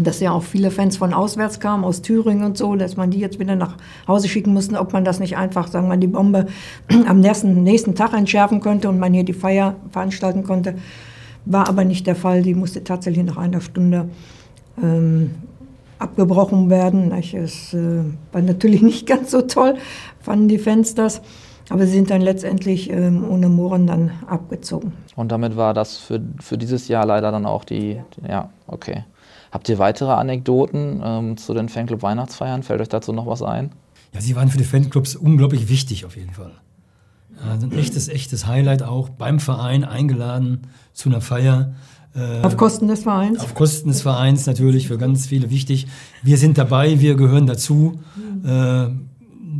dass 0.00 0.20
ja 0.20 0.30
auch 0.30 0.44
viele 0.44 0.70
Fans 0.70 0.96
von 0.96 1.12
auswärts 1.12 1.58
kamen, 1.58 1.84
aus 1.84 2.00
Thüringen 2.00 2.44
und 2.44 2.56
so, 2.56 2.76
dass 2.76 2.96
man 2.96 3.10
die 3.10 3.18
jetzt 3.18 3.40
wieder 3.40 3.56
nach 3.56 3.76
Hause 4.06 4.28
schicken 4.28 4.52
musste, 4.52 4.78
ob 4.78 4.92
man 4.92 5.04
das 5.04 5.18
nicht 5.18 5.36
einfach, 5.36 5.66
sagen 5.66 5.88
wir, 5.88 5.96
die 5.96 6.06
Bombe 6.06 6.46
am 7.08 7.20
nächsten, 7.20 7.64
nächsten 7.64 7.96
Tag 7.96 8.12
entschärfen 8.12 8.60
könnte 8.60 8.88
und 8.88 9.00
man 9.00 9.12
hier 9.12 9.24
die 9.24 9.32
Feier 9.32 9.74
veranstalten 9.90 10.44
konnte. 10.44 10.76
War 11.44 11.68
aber 11.68 11.84
nicht 11.84 12.06
der 12.06 12.14
Fall. 12.14 12.42
Die 12.42 12.54
musste 12.54 12.84
tatsächlich 12.84 13.24
nach 13.24 13.36
einer 13.36 13.60
Stunde 13.60 14.08
ähm, 14.80 15.30
abgebrochen 15.98 16.70
werden. 16.70 17.12
Es 17.12 17.74
äh, 17.74 18.04
war 18.32 18.42
natürlich 18.42 18.82
nicht 18.92 19.06
ganz 19.06 19.30
so 19.30 19.42
toll, 19.42 19.74
fanden 20.20 20.48
die 20.48 20.58
Fans 20.58 20.94
das. 20.94 21.20
Aber 21.68 21.86
sie 21.86 21.92
sind 21.92 22.10
dann 22.10 22.20
letztendlich 22.20 22.90
ähm, 22.90 23.24
ohne 23.28 23.48
Mohren 23.48 23.86
dann 23.86 24.10
abgezogen. 24.26 24.92
Und 25.16 25.32
damit 25.32 25.56
war 25.56 25.74
das 25.74 25.96
für, 25.96 26.20
für 26.40 26.58
dieses 26.58 26.88
Jahr 26.88 27.06
leider 27.06 27.30
dann 27.30 27.46
auch 27.46 27.64
die, 27.64 28.00
die 28.16 28.28
ja, 28.28 28.50
okay. 28.66 29.04
Habt 29.50 29.68
ihr 29.68 29.78
weitere 29.78 30.12
Anekdoten 30.12 31.02
ähm, 31.04 31.36
zu 31.36 31.52
den 31.52 31.68
Fanclub 31.68 32.02
Weihnachtsfeiern? 32.02 32.62
Fällt 32.62 32.80
euch 32.80 32.88
dazu 32.88 33.12
noch 33.12 33.26
was 33.26 33.42
ein? 33.42 33.70
Ja, 34.14 34.20
sie 34.20 34.34
waren 34.34 34.48
für 34.48 34.58
die 34.58 34.64
Fanclubs 34.64 35.14
unglaublich 35.14 35.68
wichtig 35.68 36.04
auf 36.04 36.16
jeden 36.16 36.32
Fall. 36.32 36.52
Also 37.50 37.66
ein 37.66 37.72
echtes, 37.72 38.08
echtes 38.08 38.46
Highlight 38.46 38.82
auch 38.82 39.08
beim 39.08 39.40
Verein 39.40 39.84
eingeladen 39.84 40.62
zu 40.92 41.08
einer 41.08 41.20
Feier. 41.20 41.74
Äh, 42.14 42.42
auf 42.42 42.56
Kosten 42.56 42.88
des 42.88 43.02
Vereins? 43.02 43.40
Auf 43.40 43.54
Kosten 43.54 43.88
des 43.88 44.02
Vereins 44.02 44.46
natürlich, 44.46 44.88
für 44.88 44.98
ganz 44.98 45.26
viele 45.26 45.50
wichtig. 45.50 45.86
Wir 46.22 46.36
sind 46.36 46.58
dabei, 46.58 47.00
wir 47.00 47.14
gehören 47.16 47.46
dazu. 47.46 48.00
Mhm. 48.16 48.48
Äh, 48.48 49.11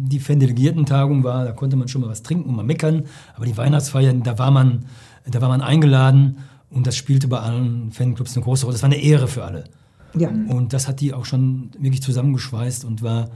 die 0.08 0.20
Fan-Delegierten-Tagung 0.20 1.24
war, 1.24 1.44
da 1.44 1.52
konnte 1.52 1.76
man 1.76 1.88
schon 1.88 2.00
mal 2.00 2.10
was 2.10 2.22
trinken 2.22 2.48
und 2.48 2.56
mal 2.56 2.64
meckern, 2.64 3.04
aber 3.34 3.46
die 3.46 3.56
Weihnachtsfeiern, 3.56 4.22
da 4.22 4.38
war 4.38 4.50
man, 4.50 4.86
da 5.30 5.40
war 5.40 5.48
man 5.48 5.60
eingeladen 5.60 6.38
und 6.70 6.86
das 6.86 6.96
spielte 6.96 7.28
bei 7.28 7.38
allen 7.38 7.90
Fanclubs 7.90 8.36
eine 8.36 8.44
große 8.44 8.64
Rolle. 8.64 8.74
Das 8.74 8.82
war 8.82 8.90
eine 8.90 9.00
Ehre 9.00 9.28
für 9.28 9.44
alle. 9.44 9.64
Ja. 10.14 10.28
Und 10.28 10.72
das 10.72 10.88
hat 10.88 11.00
die 11.00 11.14
auch 11.14 11.24
schon 11.24 11.70
wirklich 11.78 12.02
zusammengeschweißt 12.02 12.84
und 12.84 13.02
war 13.02 13.30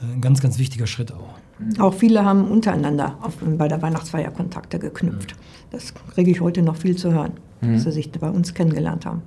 äh, 0.00 0.14
ein 0.14 0.20
ganz, 0.20 0.40
ganz 0.40 0.58
wichtiger 0.58 0.86
Schritt 0.86 1.12
auch. 1.12 1.34
Auch 1.78 1.94
viele 1.94 2.24
haben 2.24 2.44
untereinander 2.50 3.16
auf, 3.20 3.36
bei 3.40 3.68
der 3.68 3.82
Weihnachtsfeier 3.82 4.30
Kontakte 4.30 4.78
geknüpft. 4.78 5.34
Das 5.70 5.94
kriege 5.94 6.30
ich 6.30 6.40
heute 6.40 6.62
noch 6.62 6.76
viel 6.76 6.96
zu 6.96 7.12
hören, 7.12 7.32
dass 7.60 7.84
sie 7.84 7.92
sich 7.92 8.10
bei 8.10 8.28
uns 8.28 8.52
kennengelernt 8.52 9.06
haben. 9.06 9.22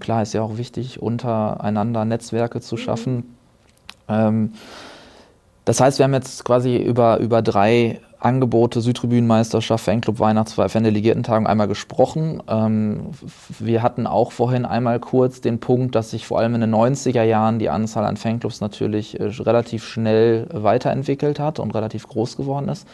Klar, 0.00 0.22
ist 0.22 0.34
ja 0.34 0.42
auch 0.42 0.58
wichtig, 0.58 1.00
untereinander 1.00 2.04
Netzwerke 2.04 2.60
zu 2.60 2.76
schaffen. 2.76 3.24
Ähm, 4.08 4.52
das 5.68 5.82
heißt, 5.82 5.98
wir 5.98 6.04
haben 6.04 6.14
jetzt 6.14 6.46
quasi 6.46 6.78
über, 6.78 7.18
über 7.18 7.42
drei 7.42 8.00
Angebote, 8.20 8.80
Südtribünenmeisterschaft, 8.80 9.84
Fanclub, 9.84 10.18
Weihnachtsfeier, 10.18 10.70
Fan-Delegiertentagung 10.70 11.46
einmal 11.46 11.68
gesprochen. 11.68 12.42
Ähm, 12.48 13.10
wir 13.58 13.82
hatten 13.82 14.06
auch 14.06 14.32
vorhin 14.32 14.64
einmal 14.64 14.98
kurz 14.98 15.42
den 15.42 15.60
Punkt, 15.60 15.94
dass 15.94 16.12
sich 16.12 16.26
vor 16.26 16.38
allem 16.38 16.54
in 16.54 16.62
den 16.62 16.74
90er 16.74 17.22
Jahren 17.22 17.58
die 17.58 17.68
Anzahl 17.68 18.06
an 18.06 18.16
Fanclubs 18.16 18.62
natürlich 18.62 19.20
äh, 19.20 19.24
relativ 19.24 19.84
schnell 19.84 20.46
weiterentwickelt 20.50 21.38
hat 21.38 21.58
und 21.58 21.74
relativ 21.74 22.08
groß 22.08 22.38
geworden 22.38 22.70
ist. 22.70 22.88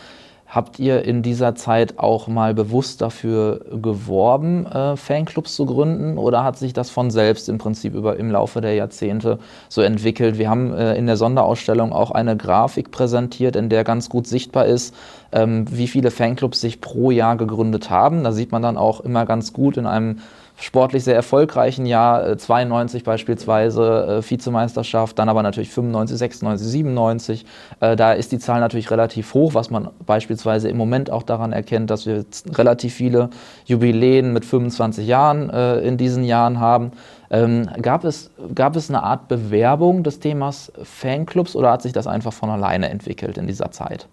Habt 0.55 0.79
ihr 0.79 1.05
in 1.05 1.23
dieser 1.23 1.57
Zeit 1.57 1.99
auch 1.99 2.29
mal 2.29 2.55
bewusst 2.55 3.03
dafür 3.03 3.59
geworben, 3.83 4.67
äh, 4.67 4.97
Fanclubs 4.97 5.57
zu 5.57 5.67
gründen 5.67 6.17
oder 6.17 6.45
hat 6.45 6.57
sich 6.57 6.73
das 6.73 6.91
von 6.91 7.11
selbst 7.11 7.49
im 7.49 7.59
Prinzip 7.59 7.93
über, 7.93 8.17
im 8.19 8.31
Laufe 8.31 8.61
der 8.61 8.75
Jahrzehnte 8.75 9.41
so 9.69 9.83
entwickelt? 9.83 10.39
Wir 10.39 10.49
haben 10.49 10.73
äh, 10.73 10.95
in 10.95 11.07
der 11.07 11.17
Sonderausstellung 11.17 11.93
auch 11.93 12.13
eine 12.13 12.37
Grafik 12.37 12.93
präsentiert, 12.93 13.57
in 13.57 13.69
der 13.69 13.83
ganz 13.83 14.09
gut 14.09 14.29
sichtbar 14.29 14.67
ist, 14.67 14.95
ähm, 15.33 15.65
wie 15.73 15.89
viele 15.89 16.13
Fanclubs 16.13 16.61
sich 16.61 16.81
pro 16.81 17.11
Jahr 17.11 17.37
gegründet 17.37 17.91
haben. 17.91 18.23
Da 18.23 18.31
sieht 18.31 18.53
man 18.53 18.63
dann 18.63 18.77
auch 18.77 19.01
immer 19.01 19.27
ganz 19.27 19.53
gut 19.53 19.77
in 19.77 19.87
einem 19.87 20.21
sportlich 20.57 21.05
sehr 21.05 21.15
erfolgreichen 21.15 21.85
Jahr, 21.87 22.27
äh, 22.27 22.37
92 22.37 23.05
beispielsweise, 23.05 24.23
äh, 24.23 24.31
Vizemeisterschaft, 24.31 25.19
dann 25.19 25.29
aber 25.29 25.43
natürlich 25.43 25.71
95, 25.71 26.19
96, 26.19 26.69
97. 26.69 27.47
Äh, 27.81 27.97
da 27.97 28.13
ist 28.13 28.33
die 28.33 28.39
Zahl 28.39 28.61
natürlich 28.61 28.91
relativ 28.91 29.35
hoch, 29.35 29.55
was 29.55 29.71
man 29.71 29.91
beispielsweise 30.07 30.69
im 30.69 30.77
Moment 30.77 31.11
auch 31.11 31.23
daran 31.23 31.53
erkennt, 31.53 31.91
dass 31.91 32.07
wir 32.07 32.25
relativ 32.53 32.95
viele 32.95 33.31
Jubiläen 33.65 34.33
mit 34.33 34.45
25 34.45 35.07
Jahren 35.07 35.51
äh, 35.51 35.81
in 35.81 35.97
diesen 35.97 36.25
Jahren 36.25 36.61
haben. 36.61 36.93
Ähm, 37.31 37.69
gab, 37.83 38.05
es, 38.05 38.31
gab 38.55 38.77
es 38.77 38.89
eine 38.89 39.03
Art 39.03 39.29
Bewerbung 39.29 40.05
des 40.05 40.21
Themas 40.21 40.73
Fanclubs 40.83 41.57
oder 41.57 41.73
hat 41.73 41.83
sich 41.83 41.93
das 41.93 42.07
einfach 42.07 42.33
von 42.33 42.51
alleine 42.51 42.91
entwickelt 42.91 43.39
in 43.39 43.47
dieser 43.47 43.73
Zeit? 43.73 44.07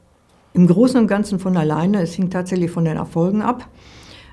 Im 0.53 0.67
Großen 0.67 0.99
und 0.99 1.07
Ganzen 1.07 1.39
von 1.39 1.55
alleine. 1.55 2.01
Es 2.01 2.13
hing 2.13 2.29
tatsächlich 2.29 2.71
von 2.71 2.83
den 2.83 2.97
Erfolgen 2.97 3.41
ab. 3.41 3.67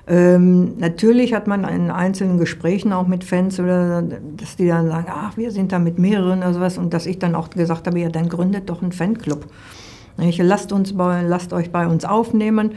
Ähm, 0.09 0.73
natürlich 0.79 1.35
hat 1.35 1.45
man 1.45 1.63
in 1.65 1.91
einzelnen 1.91 2.39
Gesprächen 2.39 2.93
auch 2.93 3.05
mit 3.05 3.23
Fans 3.23 3.59
oder 3.59 4.01
dass 4.01 4.55
die 4.55 4.67
dann 4.67 4.87
sagen, 4.87 5.05
ach, 5.07 5.37
wir 5.37 5.51
sind 5.51 5.71
da 5.71 5.77
mit 5.77 5.99
mehreren 5.99 6.39
oder 6.39 6.53
sowas 6.53 6.79
und 6.79 6.95
dass 6.95 7.05
ich 7.05 7.19
dann 7.19 7.35
auch 7.35 7.51
gesagt 7.51 7.85
habe, 7.85 7.99
ja, 7.99 8.09
dann 8.09 8.27
gründet 8.27 8.69
doch 8.71 8.81
einen 8.81 8.91
Fanclub. 8.91 9.45
Ich, 10.17 10.39
lasst, 10.39 10.73
uns 10.73 10.97
bei, 10.97 11.21
lasst 11.21 11.53
euch 11.53 11.71
bei 11.71 11.87
uns 11.87 12.05
aufnehmen. 12.05 12.71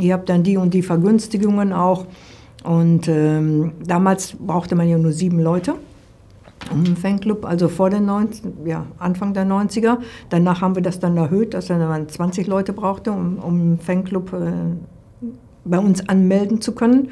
Ihr 0.00 0.14
habt 0.14 0.28
dann 0.28 0.42
die 0.42 0.56
und 0.56 0.74
die 0.74 0.82
Vergünstigungen 0.82 1.72
auch. 1.72 2.06
Und 2.64 3.06
ähm, 3.06 3.72
damals 3.86 4.32
brauchte 4.32 4.74
man 4.74 4.88
ja 4.88 4.98
nur 4.98 5.12
sieben 5.12 5.38
Leute 5.38 5.74
einen 6.70 6.96
Fanclub, 6.96 7.44
also 7.44 7.68
vor 7.68 7.90
den 7.90 8.06
90, 8.06 8.44
ja, 8.64 8.86
Anfang 8.98 9.34
der 9.34 9.46
90er. 9.46 9.98
Danach 10.30 10.60
haben 10.60 10.74
wir 10.74 10.82
das 10.82 10.98
dann 10.98 11.16
erhöht, 11.16 11.54
dass 11.54 11.68
man 11.68 12.08
20 12.08 12.46
Leute 12.46 12.72
brauchte, 12.72 13.12
um, 13.12 13.38
um 13.38 13.60
einen 13.60 13.78
Fanclub 13.78 14.32
äh, 14.32 14.50
bei 15.64 15.78
uns 15.78 16.08
anmelden 16.08 16.60
zu 16.60 16.72
können. 16.72 17.10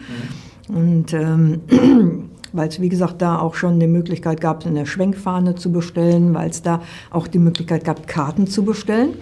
Mhm. 0.68 0.76
Und 0.76 1.12
ähm, 1.12 1.60
weil 2.52 2.68
es, 2.68 2.80
wie 2.80 2.88
gesagt, 2.88 3.22
da 3.22 3.38
auch 3.38 3.54
schon 3.54 3.80
die 3.80 3.86
Möglichkeit 3.86 4.40
gab, 4.40 4.66
eine 4.66 4.86
Schwenkfahne 4.86 5.54
zu 5.54 5.72
bestellen, 5.72 6.34
weil 6.34 6.50
es 6.50 6.62
da 6.62 6.82
auch 7.10 7.26
die 7.26 7.38
Möglichkeit 7.38 7.84
gab, 7.84 8.06
Karten 8.06 8.46
zu 8.46 8.64
bestellen. 8.64 9.14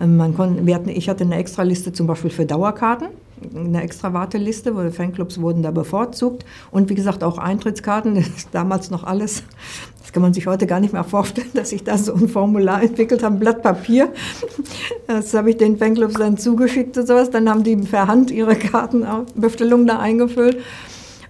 Ähm, 0.00 0.16
man 0.16 0.34
konnte, 0.34 0.66
wir 0.66 0.74
hatten, 0.74 0.88
ich 0.88 1.08
hatte 1.08 1.24
eine 1.24 1.36
Extraliste 1.36 1.92
zum 1.92 2.06
Beispiel 2.06 2.30
für 2.30 2.46
Dauerkarten, 2.46 3.08
eine 3.54 3.82
extra 3.82 4.12
Warteliste, 4.12 4.74
wo 4.74 4.90
Fanclubs 4.90 5.40
wurden 5.40 5.62
da 5.62 5.70
bevorzugt. 5.70 6.44
Und 6.70 6.90
wie 6.90 6.94
gesagt, 6.94 7.24
auch 7.24 7.38
Eintrittskarten, 7.38 8.14
das 8.16 8.28
ist 8.28 8.48
damals 8.52 8.90
noch 8.90 9.04
alles. 9.04 9.42
Das 10.00 10.12
kann 10.12 10.22
man 10.22 10.32
sich 10.32 10.46
heute 10.46 10.66
gar 10.66 10.80
nicht 10.80 10.92
mehr 10.92 11.04
vorstellen, 11.04 11.50
dass 11.54 11.72
ich 11.72 11.84
da 11.84 11.98
so 11.98 12.14
ein 12.14 12.28
Formular 12.28 12.82
entwickelt 12.82 13.22
habe, 13.22 13.36
ein 13.36 13.40
Blatt 13.40 13.62
Papier. 13.62 14.12
Das 15.06 15.34
habe 15.34 15.50
ich 15.50 15.56
den 15.56 15.78
Fanclubs 15.78 16.14
dann 16.14 16.38
zugeschickt 16.38 16.96
und 16.96 17.06
sowas. 17.06 17.30
Dann 17.30 17.48
haben 17.48 17.62
die 17.62 17.76
per 17.76 18.06
Hand 18.06 18.30
ihre 18.30 18.56
Kartenbestellungen 18.56 19.86
da 19.86 19.98
eingefüllt 19.98 20.58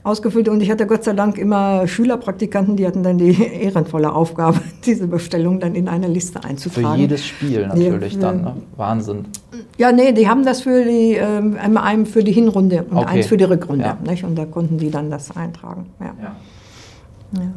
ausgefüllt 0.08 0.48
und 0.48 0.60
ich 0.60 0.70
hatte 0.70 0.86
Gott 0.86 1.04
sei 1.04 1.12
Dank 1.12 1.38
immer 1.38 1.86
Schülerpraktikanten, 1.86 2.76
die 2.76 2.86
hatten 2.86 3.02
dann 3.02 3.18
die 3.18 3.40
ehrenvolle 3.62 4.12
Aufgabe, 4.12 4.60
diese 4.84 5.06
Bestellung 5.06 5.60
dann 5.60 5.74
in 5.74 5.88
eine 5.88 6.08
Liste 6.08 6.42
einzutragen. 6.42 6.94
Für 6.94 7.00
jedes 7.00 7.26
Spiel 7.26 7.66
natürlich 7.66 8.16
nee, 8.16 8.22
dann, 8.22 8.42
ne? 8.42 8.54
Wahnsinn. 8.76 9.26
Ja, 9.76 9.92
nee, 9.92 10.12
die 10.12 10.28
haben 10.28 10.44
das 10.44 10.62
für 10.62 10.84
die, 10.84 11.14
ähm, 11.14 11.56
einmal 11.62 11.84
einem 11.84 12.06
für 12.06 12.24
die 12.24 12.32
Hinrunde 12.32 12.84
und 12.90 12.96
okay. 12.96 13.18
eins 13.18 13.26
für 13.26 13.36
die 13.36 13.44
Rückrunde. 13.44 13.84
Ja. 13.84 13.98
Nicht? 14.04 14.24
Und 14.24 14.36
da 14.36 14.46
konnten 14.46 14.78
die 14.78 14.90
dann 14.90 15.10
das 15.10 15.36
eintragen. 15.36 15.86
Ja. 16.00 16.14
Ja. 16.20 16.36
ja. 17.40 17.52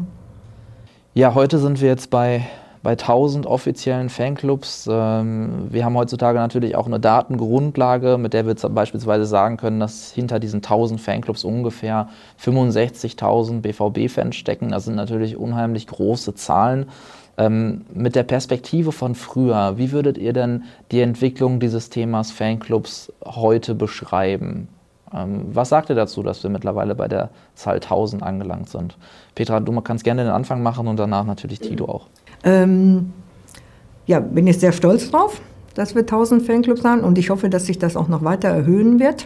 ja 1.13 1.35
heute 1.35 1.57
sind 1.57 1.81
wir 1.81 1.87
jetzt 1.87 2.09
bei 2.09 2.45
bei 2.83 2.91
1000 2.91 3.45
offiziellen 3.45 4.09
Fanclubs. 4.09 4.89
Ähm, 4.91 5.67
wir 5.69 5.85
haben 5.85 5.95
heutzutage 5.95 6.39
natürlich 6.39 6.75
auch 6.75 6.87
eine 6.87 6.99
Datengrundlage, 6.99 8.17
mit 8.17 8.33
der 8.33 8.47
wir 8.47 8.55
beispielsweise 8.55 9.25
sagen 9.25 9.57
können, 9.57 9.79
dass 9.79 10.11
hinter 10.11 10.39
diesen 10.39 10.57
1000 10.57 10.99
Fanclubs 10.99 11.43
ungefähr 11.43 12.09
65.000 12.43 13.61
BVB-Fans 13.61 14.35
stecken. 14.35 14.69
Das 14.69 14.85
sind 14.85 14.95
natürlich 14.95 15.37
unheimlich 15.37 15.87
große 15.87 16.33
Zahlen. 16.35 16.87
Ähm, 17.37 17.85
mit 17.93 18.15
der 18.15 18.23
Perspektive 18.23 18.91
von 18.91 19.15
früher, 19.15 19.77
wie 19.77 19.91
würdet 19.91 20.17
ihr 20.17 20.33
denn 20.33 20.63
die 20.91 21.01
Entwicklung 21.01 21.59
dieses 21.59 21.89
Themas 21.89 22.31
Fanclubs 22.31 23.11
heute 23.23 23.75
beschreiben? 23.75 24.67
Ähm, 25.13 25.45
was 25.53 25.69
sagt 25.69 25.89
ihr 25.89 25.95
dazu, 25.95 26.23
dass 26.23 26.43
wir 26.43 26.49
mittlerweile 26.49 26.95
bei 26.95 27.07
der 27.07 27.29
Zahl 27.55 27.75
1000 27.75 28.23
angelangt 28.23 28.69
sind? 28.69 28.97
Petra, 29.35 29.59
du 29.59 29.79
kannst 29.81 30.03
gerne 30.03 30.23
den 30.23 30.31
Anfang 30.31 30.63
machen 30.63 30.87
und 30.87 30.97
danach 30.97 31.25
natürlich 31.25 31.59
Tito 31.59 31.85
auch. 31.85 32.07
Ähm, 32.43 33.13
ja, 34.05 34.19
bin 34.19 34.47
ich 34.47 34.59
sehr 34.59 34.71
stolz 34.71 35.11
drauf, 35.11 35.41
dass 35.75 35.95
wir 35.95 36.01
1000 36.01 36.43
Fanclubs 36.43 36.83
haben 36.83 37.01
und 37.01 37.17
ich 37.17 37.29
hoffe, 37.29 37.49
dass 37.49 37.65
sich 37.65 37.79
das 37.79 37.95
auch 37.95 38.07
noch 38.07 38.23
weiter 38.23 38.49
erhöhen 38.49 38.99
wird, 38.99 39.25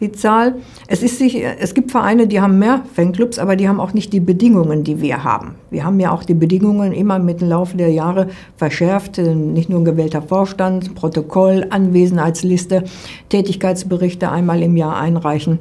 die 0.00 0.12
Zahl. 0.12 0.56
Es, 0.88 1.02
ist 1.02 1.18
sich, 1.18 1.42
es 1.42 1.74
gibt 1.74 1.90
Vereine, 1.90 2.26
die 2.26 2.40
haben 2.40 2.58
mehr 2.58 2.82
Fanclubs, 2.94 3.38
aber 3.38 3.56
die 3.56 3.68
haben 3.68 3.80
auch 3.80 3.94
nicht 3.94 4.12
die 4.12 4.20
Bedingungen, 4.20 4.84
die 4.84 5.00
wir 5.00 5.24
haben. 5.24 5.54
Wir 5.70 5.84
haben 5.84 5.98
ja 6.00 6.10
auch 6.10 6.24
die 6.24 6.34
Bedingungen 6.34 6.92
immer 6.92 7.18
mit 7.18 7.40
dem 7.40 7.48
Laufe 7.48 7.76
der 7.76 7.90
Jahre 7.90 8.28
verschärft, 8.56 9.18
nicht 9.18 9.70
nur 9.70 9.80
ein 9.80 9.84
gewählter 9.84 10.20
Vorstand, 10.20 10.94
Protokoll, 10.94 11.66
Anwesenheitsliste, 11.70 12.84
Tätigkeitsberichte 13.28 14.30
einmal 14.30 14.62
im 14.62 14.76
Jahr 14.76 14.96
einreichen. 14.96 15.60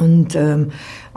Und 0.00 0.34
ähm, 0.34 0.68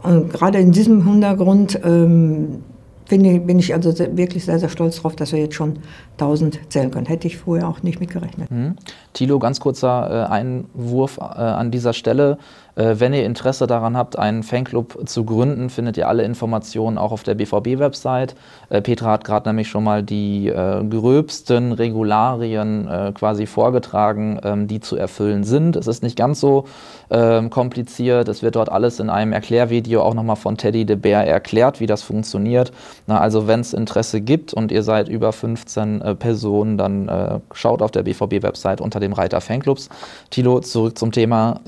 gerade 0.03 0.59
in 0.59 0.72
diesem 0.72 1.05
Hintergrund 1.05 1.80
ähm, 1.84 2.64
bin, 3.12 3.45
bin 3.45 3.59
ich 3.59 3.74
also 3.74 3.93
wirklich 4.16 4.45
sehr, 4.45 4.57
sehr 4.57 4.70
stolz 4.70 4.95
darauf, 4.95 5.16
dass 5.16 5.34
wir 5.34 5.39
jetzt 5.39 5.55
schon 5.55 5.80
1000 6.14 6.59
zählen 6.70 6.89
können. 6.89 7.05
Hätte 7.05 7.28
ich 7.28 7.38
vorher 7.38 7.68
auch 7.68 7.84
nicht 7.84 7.99
mitgerechnet. 7.99 8.49
Mhm. 8.49 8.76
Thilo, 9.14 9.38
ganz 9.38 9.59
kurzer 9.59 10.28
äh, 10.30 10.32
Einwurf 10.32 11.18
äh, 11.18 11.22
an 11.22 11.72
dieser 11.72 11.93
Stelle. 11.93 12.38
Äh, 12.82 12.99
wenn 12.99 13.13
ihr 13.13 13.25
Interesse 13.25 13.67
daran 13.67 13.95
habt, 13.95 14.17
einen 14.17 14.43
Fanclub 14.43 15.07
zu 15.07 15.23
gründen, 15.23 15.69
findet 15.69 15.97
ihr 15.97 16.07
alle 16.07 16.23
Informationen 16.23 16.97
auch 16.97 17.11
auf 17.11 17.23
der 17.23 17.36
BVB-Website. 17.36 18.36
Äh, 18.69 18.82
Petra 18.82 19.11
hat 19.11 19.23
gerade 19.23 19.49
nämlich 19.49 19.67
schon 19.67 19.84
mal 19.84 20.01
die 20.01 20.47
äh, 20.47 20.84
gröbsten 20.84 21.71
Regularien 21.71 22.89
quasi 23.13 23.45
vorgetragen, 23.45 24.39
ähm, 24.43 24.67
die 24.67 24.79
zu 24.79 24.95
erfüllen 24.95 25.43
sind. 25.43 25.75
Es 25.75 25.88
ist 25.88 26.03
nicht 26.03 26.17
ganz 26.17 26.39
so 26.39 26.65
ähm, 27.09 27.49
kompliziert. 27.49 28.27
Es 28.27 28.41
wird 28.41 28.55
dort 28.55 28.69
alles 28.69 28.99
in 28.99 29.09
einem 29.09 29.34
Erklärvideo 29.34 30.01
auch 30.01 30.13
nochmal 30.13 30.36
von 30.36 30.57
Teddy 30.57 30.86
de 30.86 30.95
Beer 30.95 31.25
erklärt, 31.25 31.79
wie 31.79 31.86
das 31.86 32.01
funktioniert. 32.01 32.71
Na, 33.07 33.19
also 33.19 33.47
wenn 33.47 33.59
es 33.59 33.73
Interesse 33.73 34.21
gibt 34.21 34.53
und 34.53 34.71
ihr 34.71 34.84
seid 34.84 35.09
über 35.09 35.32
15 35.32 36.01
äh, 36.01 36.15
Personen, 36.15 36.77
dann 36.77 37.41
schaut 37.53 37.82
auf 37.82 37.91
der 37.91 38.03
BVB-Website 38.03 38.82
unter 38.82 38.99
dem 38.99 39.13
Reiter 39.13 39.41
Fanclubs. 39.41 39.89
Tilo, 40.29 40.59
zurück 40.59 40.97
zum 40.97 41.11
Thema. 41.11 41.59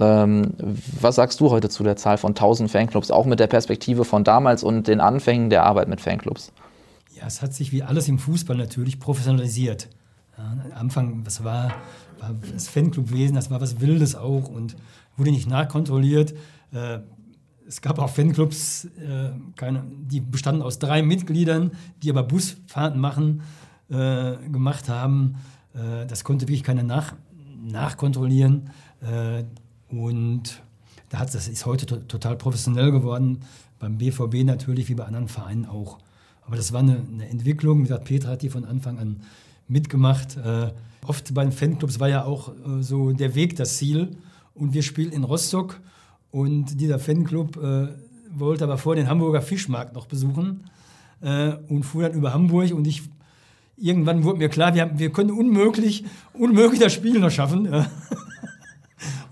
Was 1.04 1.16
sagst 1.16 1.42
du 1.42 1.50
heute 1.50 1.68
zu 1.68 1.84
der 1.84 1.98
Zahl 1.98 2.18
von 2.18 2.32
1000 2.32 2.72
Fanclubs, 2.72 3.12
auch 3.12 3.26
mit 3.26 3.42
der 3.42 3.48
Perspektive 3.48 4.06
von 4.06 4.24
damals 4.24 4.64
und 4.64 4.88
den 4.88 5.02
Anfängen 5.02 5.50
der 5.50 5.66
Arbeit 5.66 5.90
mit 5.90 6.00
Fanclubs? 6.00 6.54
Ja, 7.14 7.28
es 7.28 7.42
hat 7.42 7.54
sich 7.54 7.74
wie 7.74 7.84
alles 7.84 8.08
im 8.08 8.20
Fußball 8.20 8.56
natürlich 8.56 9.02
professionalisiert. 9.02 9.90
Ja, 10.38 10.44
am 10.46 10.62
Anfang, 10.74 11.26
was 11.26 11.44
war, 11.44 11.74
war 12.20 12.34
das 12.54 12.70
Fanclubwesen, 12.70 13.36
das 13.36 13.52
war 13.52 13.60
was 13.60 13.82
Wildes 13.82 14.16
auch 14.16 14.48
und 14.48 14.78
wurde 15.18 15.32
nicht 15.32 15.50
nachkontrolliert. 15.50 16.36
Äh, 16.72 17.00
es 17.68 17.82
gab 17.82 18.00
auch 18.00 18.10
Fanclubs, 18.10 18.86
äh, 18.86 19.32
keine, 19.58 19.84
die 20.06 20.22
bestanden 20.22 20.62
aus 20.62 20.80
drei 20.80 21.02
Mitgliedern, 21.02 21.72
die 22.02 22.12
aber 22.12 22.24
Busfahrten 22.24 23.00
machen, 23.00 23.42
äh, 23.90 24.38
gemacht 24.50 24.88
haben. 24.88 25.36
Äh, 25.74 26.06
das 26.08 26.24
konnte 26.24 26.48
wirklich 26.48 26.64
keiner 26.64 26.84
nach, 26.84 27.14
nachkontrollieren. 27.62 28.70
Äh, 29.02 29.44
und 29.94 30.64
da 31.14 31.20
hat, 31.20 31.36
das 31.36 31.48
ist 31.48 31.68
heute 31.68 31.86
to 31.86 31.98
total 31.98 32.36
professionell 32.36 32.92
geworden, 32.92 33.42
beim 33.80 34.00
BVB 34.00 34.44
natürlich 34.44 34.90
wie 34.90 34.96
bei 34.96 35.06
anderen 35.06 35.28
Vereinen 35.28 35.68
auch. 35.68 36.00
Aber 36.42 36.56
das 36.56 36.74
war 36.74 36.80
eine, 36.80 37.04
eine 37.14 37.30
Entwicklung. 37.30 37.80
Wie 37.80 37.84
gesagt, 37.84 38.06
Petra 38.06 38.32
hat 38.32 38.42
die 38.42 38.50
von 38.50 38.66
Anfang 38.66 38.98
an 38.98 39.22
mitgemacht. 39.68 40.38
Äh, 40.38 40.72
oft 41.06 41.32
bei 41.36 41.44
den 41.44 41.52
Fanclubs 41.52 42.00
war 42.00 42.10
ja 42.10 42.26
auch 42.26 42.50
äh, 42.50 42.82
so 42.82 43.12
der 43.12 43.36
Weg 43.36 43.56
das 43.58 43.78
Ziel. 43.78 44.18
Und 44.56 44.74
wir 44.74 44.82
spielen 44.82 45.12
in 45.12 45.24
Rostock 45.24 45.80
und 46.32 46.82
dieser 46.82 46.98
Fanclub 46.98 47.58
äh, 47.58 47.90
wollte 48.32 48.64
aber 48.64 48.80
vor 48.80 48.96
den 48.96 49.08
Hamburger 49.08 49.44
Fischmarkt 49.44 49.94
noch 49.94 50.08
besuchen 50.08 50.64
äh, 51.22 51.54
und 51.70 51.84
fuhr 51.84 52.02
dann 52.02 52.14
über 52.14 52.34
Hamburg 52.34 52.74
und 52.74 52.88
ich 52.88 53.04
irgendwann 53.78 54.24
wurde 54.24 54.40
mir 54.40 54.50
klar, 54.50 54.74
wir, 54.74 54.82
haben, 54.82 54.98
wir 54.98 55.12
können 55.12 55.30
unmöglich, 55.30 56.06
unmöglich 56.34 56.80
das 56.80 56.94
Spiel 56.94 57.20
noch 57.20 57.30
schaffen. 57.30 57.68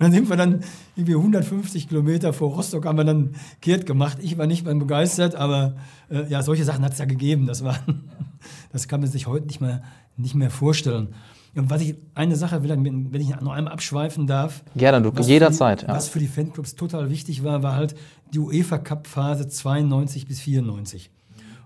Und 0.01 0.05
dann 0.05 0.13
sind 0.13 0.29
wir 0.29 0.35
dann 0.35 0.61
irgendwie 0.95 1.15
150 1.15 1.87
Kilometer 1.87 2.33
vor 2.33 2.55
Rostock, 2.55 2.87
haben 2.87 2.97
wir 2.97 3.03
dann 3.03 3.35
kehrt 3.61 3.85
gemacht. 3.85 4.17
Ich 4.19 4.35
war 4.35 4.47
nicht 4.47 4.65
mehr 4.65 4.73
begeistert, 4.73 5.35
aber 5.35 5.75
äh, 6.09 6.27
ja, 6.27 6.41
solche 6.41 6.63
Sachen 6.63 6.83
hat 6.83 6.93
es 6.93 6.97
ja 6.97 7.05
gegeben. 7.05 7.45
Das, 7.45 7.63
war, 7.63 7.77
das 8.71 8.87
kann 8.87 9.01
man 9.01 9.11
sich 9.11 9.27
heute 9.27 9.45
nicht 9.45 9.61
mehr, 9.61 9.83
nicht 10.17 10.33
mehr 10.33 10.49
vorstellen. 10.49 11.09
Und 11.53 11.69
was 11.69 11.83
ich, 11.83 11.97
eine 12.15 12.35
Sache 12.35 12.63
will, 12.63 12.71
wenn 12.71 13.21
ich 13.21 13.29
noch 13.41 13.51
einmal 13.51 13.73
abschweifen 13.73 14.25
darf. 14.25 14.63
Gerne, 14.75 15.03
du, 15.03 15.21
jederzeit. 15.21 15.83
Die, 15.83 15.85
ja. 15.85 15.93
Was 15.93 16.09
für 16.09 16.17
die 16.17 16.27
Fanclubs 16.27 16.73
total 16.73 17.11
wichtig 17.11 17.43
war, 17.43 17.61
war 17.61 17.75
halt 17.75 17.93
die 18.33 18.39
UEFA 18.39 18.79
Cup 18.79 19.05
Phase 19.05 19.49
92 19.49 20.27
bis 20.27 20.39
94. 20.39 21.11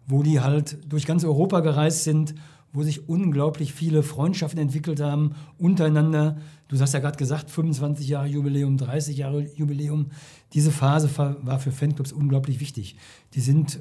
Wo 0.08 0.24
die 0.24 0.42
halt 0.42 0.78
durch 0.92 1.06
ganz 1.06 1.24
Europa 1.24 1.62
gereist 1.62 2.04
sind, 2.04 2.36
wo 2.76 2.84
sich 2.84 3.09
unglaublich 3.09 3.73
viele 3.73 4.03
Freundschaften 4.03 4.59
entwickelt 4.59 5.01
haben 5.01 5.32
untereinander. 5.57 6.38
Du 6.67 6.80
hast 6.80 6.93
ja 6.93 6.99
gerade 6.99 7.17
gesagt, 7.17 7.49
25 7.49 8.07
Jahre 8.07 8.28
Jubiläum, 8.28 8.78
30 8.78 9.17
Jahre 9.17 9.47
Jubiläum. 9.55 10.11
Diese 10.53 10.71
Phase 10.71 11.09
war 11.17 11.59
für 11.59 11.71
Fanclubs 11.71 12.11
unglaublich 12.11 12.59
wichtig. 12.59 12.97
Die 13.34 13.41
sind 13.41 13.80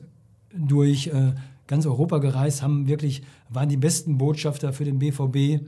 durch 0.56 1.08
äh, 1.08 1.34
ganz 1.66 1.84
Europa 1.84 2.18
gereist, 2.18 2.62
haben 2.62 2.86
wirklich, 2.86 3.22
waren 3.50 3.68
die 3.68 3.76
besten 3.76 4.16
Botschafter 4.16 4.72
für 4.72 4.84
den 4.84 4.98
BVB 4.98 5.60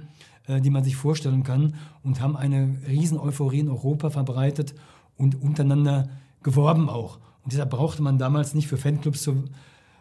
äh, 0.46 0.60
die 0.60 0.70
man 0.70 0.84
sich 0.84 0.96
vorstellen 0.96 1.42
kann 1.42 1.74
und 2.04 2.20
haben 2.20 2.36
eine 2.36 2.76
riesen 2.88 3.18
Euphorie 3.18 3.60
in 3.60 3.68
Europa 3.68 4.10
verbreitet 4.10 4.74
und 5.16 5.40
untereinander 5.42 6.08
geworben 6.42 6.88
auch. 6.88 7.18
Und 7.42 7.52
deshalb 7.52 7.70
brauchte 7.70 8.02
man 8.02 8.18
damals 8.18 8.54
nicht 8.54 8.68
für 8.68 8.76
Fanclubs 8.76 9.22
zu, 9.22 9.44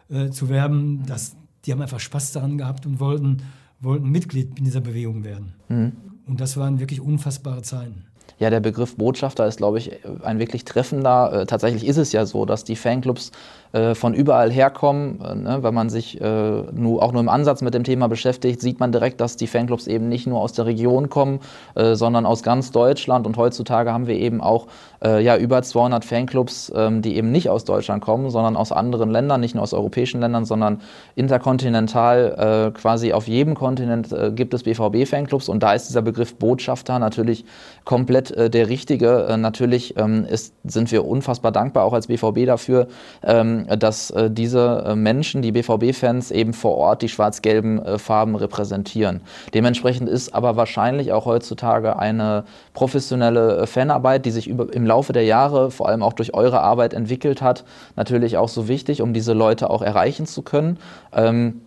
äh, 0.08 0.30
zu 0.30 0.48
werben. 0.48 1.04
Das, 1.06 1.36
die 1.66 1.72
haben 1.72 1.82
einfach 1.82 2.00
Spaß 2.00 2.32
daran 2.32 2.58
gehabt 2.58 2.86
und 2.86 3.00
wollten, 3.00 3.42
wollten 3.80 4.08
Mitglied 4.10 4.58
in 4.58 4.64
dieser 4.64 4.80
Bewegung 4.80 5.24
werden. 5.24 5.54
Mhm. 5.68 5.92
Und 6.26 6.40
das 6.40 6.56
waren 6.56 6.80
wirklich 6.80 7.00
unfassbare 7.00 7.62
Zeiten. 7.62 8.04
Ja, 8.38 8.50
der 8.50 8.60
Begriff 8.60 8.96
Botschafter 8.96 9.46
ist, 9.46 9.56
glaube 9.56 9.78
ich, 9.78 9.92
ein 10.22 10.38
wirklich 10.38 10.64
treffender. 10.64 11.32
Äh, 11.32 11.46
tatsächlich 11.46 11.86
ist 11.86 11.96
es 11.96 12.12
ja 12.12 12.26
so, 12.26 12.44
dass 12.44 12.64
die 12.64 12.76
Fanclubs 12.76 13.32
äh, 13.72 13.94
von 13.94 14.14
überall 14.14 14.50
herkommen. 14.50 15.20
Äh, 15.20 15.34
ne? 15.34 15.58
Wenn 15.62 15.74
man 15.74 15.90
sich 15.90 16.20
äh, 16.20 16.24
nur, 16.72 17.02
auch 17.02 17.12
nur 17.12 17.20
im 17.20 17.28
Ansatz 17.28 17.62
mit 17.62 17.74
dem 17.74 17.84
Thema 17.84 18.08
beschäftigt, 18.08 18.60
sieht 18.60 18.80
man 18.80 18.92
direkt, 18.92 19.20
dass 19.20 19.36
die 19.36 19.46
Fanclubs 19.46 19.86
eben 19.86 20.08
nicht 20.08 20.26
nur 20.26 20.40
aus 20.40 20.52
der 20.52 20.66
Region 20.66 21.10
kommen, 21.10 21.40
äh, 21.74 21.94
sondern 21.94 22.26
aus 22.26 22.42
ganz 22.42 22.70
Deutschland. 22.70 23.26
Und 23.26 23.36
heutzutage 23.36 23.92
haben 23.92 24.06
wir 24.06 24.14
eben 24.14 24.40
auch 24.40 24.68
äh, 25.04 25.22
ja, 25.22 25.36
über 25.36 25.62
200 25.62 26.04
Fanclubs, 26.04 26.72
ähm, 26.74 27.02
die 27.02 27.16
eben 27.16 27.32
nicht 27.32 27.50
aus 27.50 27.64
Deutschland 27.64 28.02
kommen, 28.02 28.30
sondern 28.30 28.56
aus 28.56 28.72
anderen 28.72 29.10
Ländern, 29.10 29.40
nicht 29.40 29.54
nur 29.54 29.62
aus 29.62 29.74
europäischen 29.74 30.20
Ländern, 30.20 30.44
sondern 30.44 30.80
interkontinental 31.14 32.72
quasi 32.74 33.12
auf 33.12 33.28
jedem 33.28 33.54
Kontinent 33.54 34.14
gibt 34.34 34.54
es 34.54 34.62
BVB-Fanclubs. 34.62 35.48
Und 35.48 35.62
da 35.62 35.74
ist 35.74 35.88
dieser 35.88 36.02
Begriff 36.02 36.34
Botschafter 36.36 36.98
natürlich 36.98 37.44
komplett 37.84 38.15
der 38.22 38.68
richtige. 38.68 39.36
natürlich 39.38 39.96
ähm, 39.96 40.24
ist, 40.24 40.54
sind 40.64 40.90
wir 40.92 41.06
unfassbar 41.06 41.52
dankbar 41.52 41.84
auch 41.84 41.92
als 41.92 42.06
BVB 42.06 42.46
dafür, 42.46 42.88
ähm, 43.22 43.66
dass 43.78 44.10
äh, 44.10 44.30
diese 44.30 44.84
äh, 44.86 44.94
Menschen, 44.94 45.42
die 45.42 45.52
BVB-Fans, 45.52 46.30
eben 46.30 46.52
vor 46.52 46.76
Ort 46.76 47.02
die 47.02 47.08
schwarz-gelben 47.08 47.84
äh, 47.84 47.98
Farben 47.98 48.36
repräsentieren. 48.36 49.20
Dementsprechend 49.54 50.08
ist 50.08 50.34
aber 50.34 50.56
wahrscheinlich 50.56 51.12
auch 51.12 51.26
heutzutage 51.26 51.98
eine 51.98 52.44
professionelle 52.74 53.66
Fanarbeit, 53.66 54.26
die 54.26 54.30
sich 54.30 54.48
über, 54.48 54.72
im 54.72 54.86
Laufe 54.86 55.12
der 55.12 55.24
Jahre, 55.24 55.70
vor 55.70 55.88
allem 55.88 56.02
auch 56.02 56.12
durch 56.12 56.34
eure 56.34 56.60
Arbeit 56.60 56.94
entwickelt 56.94 57.42
hat, 57.42 57.64
natürlich 57.96 58.36
auch 58.36 58.48
so 58.48 58.68
wichtig, 58.68 59.02
um 59.02 59.12
diese 59.12 59.32
Leute 59.32 59.70
auch 59.70 59.82
erreichen 59.82 60.26
zu 60.26 60.42
können. 60.42 60.78
Ähm, 61.12 61.62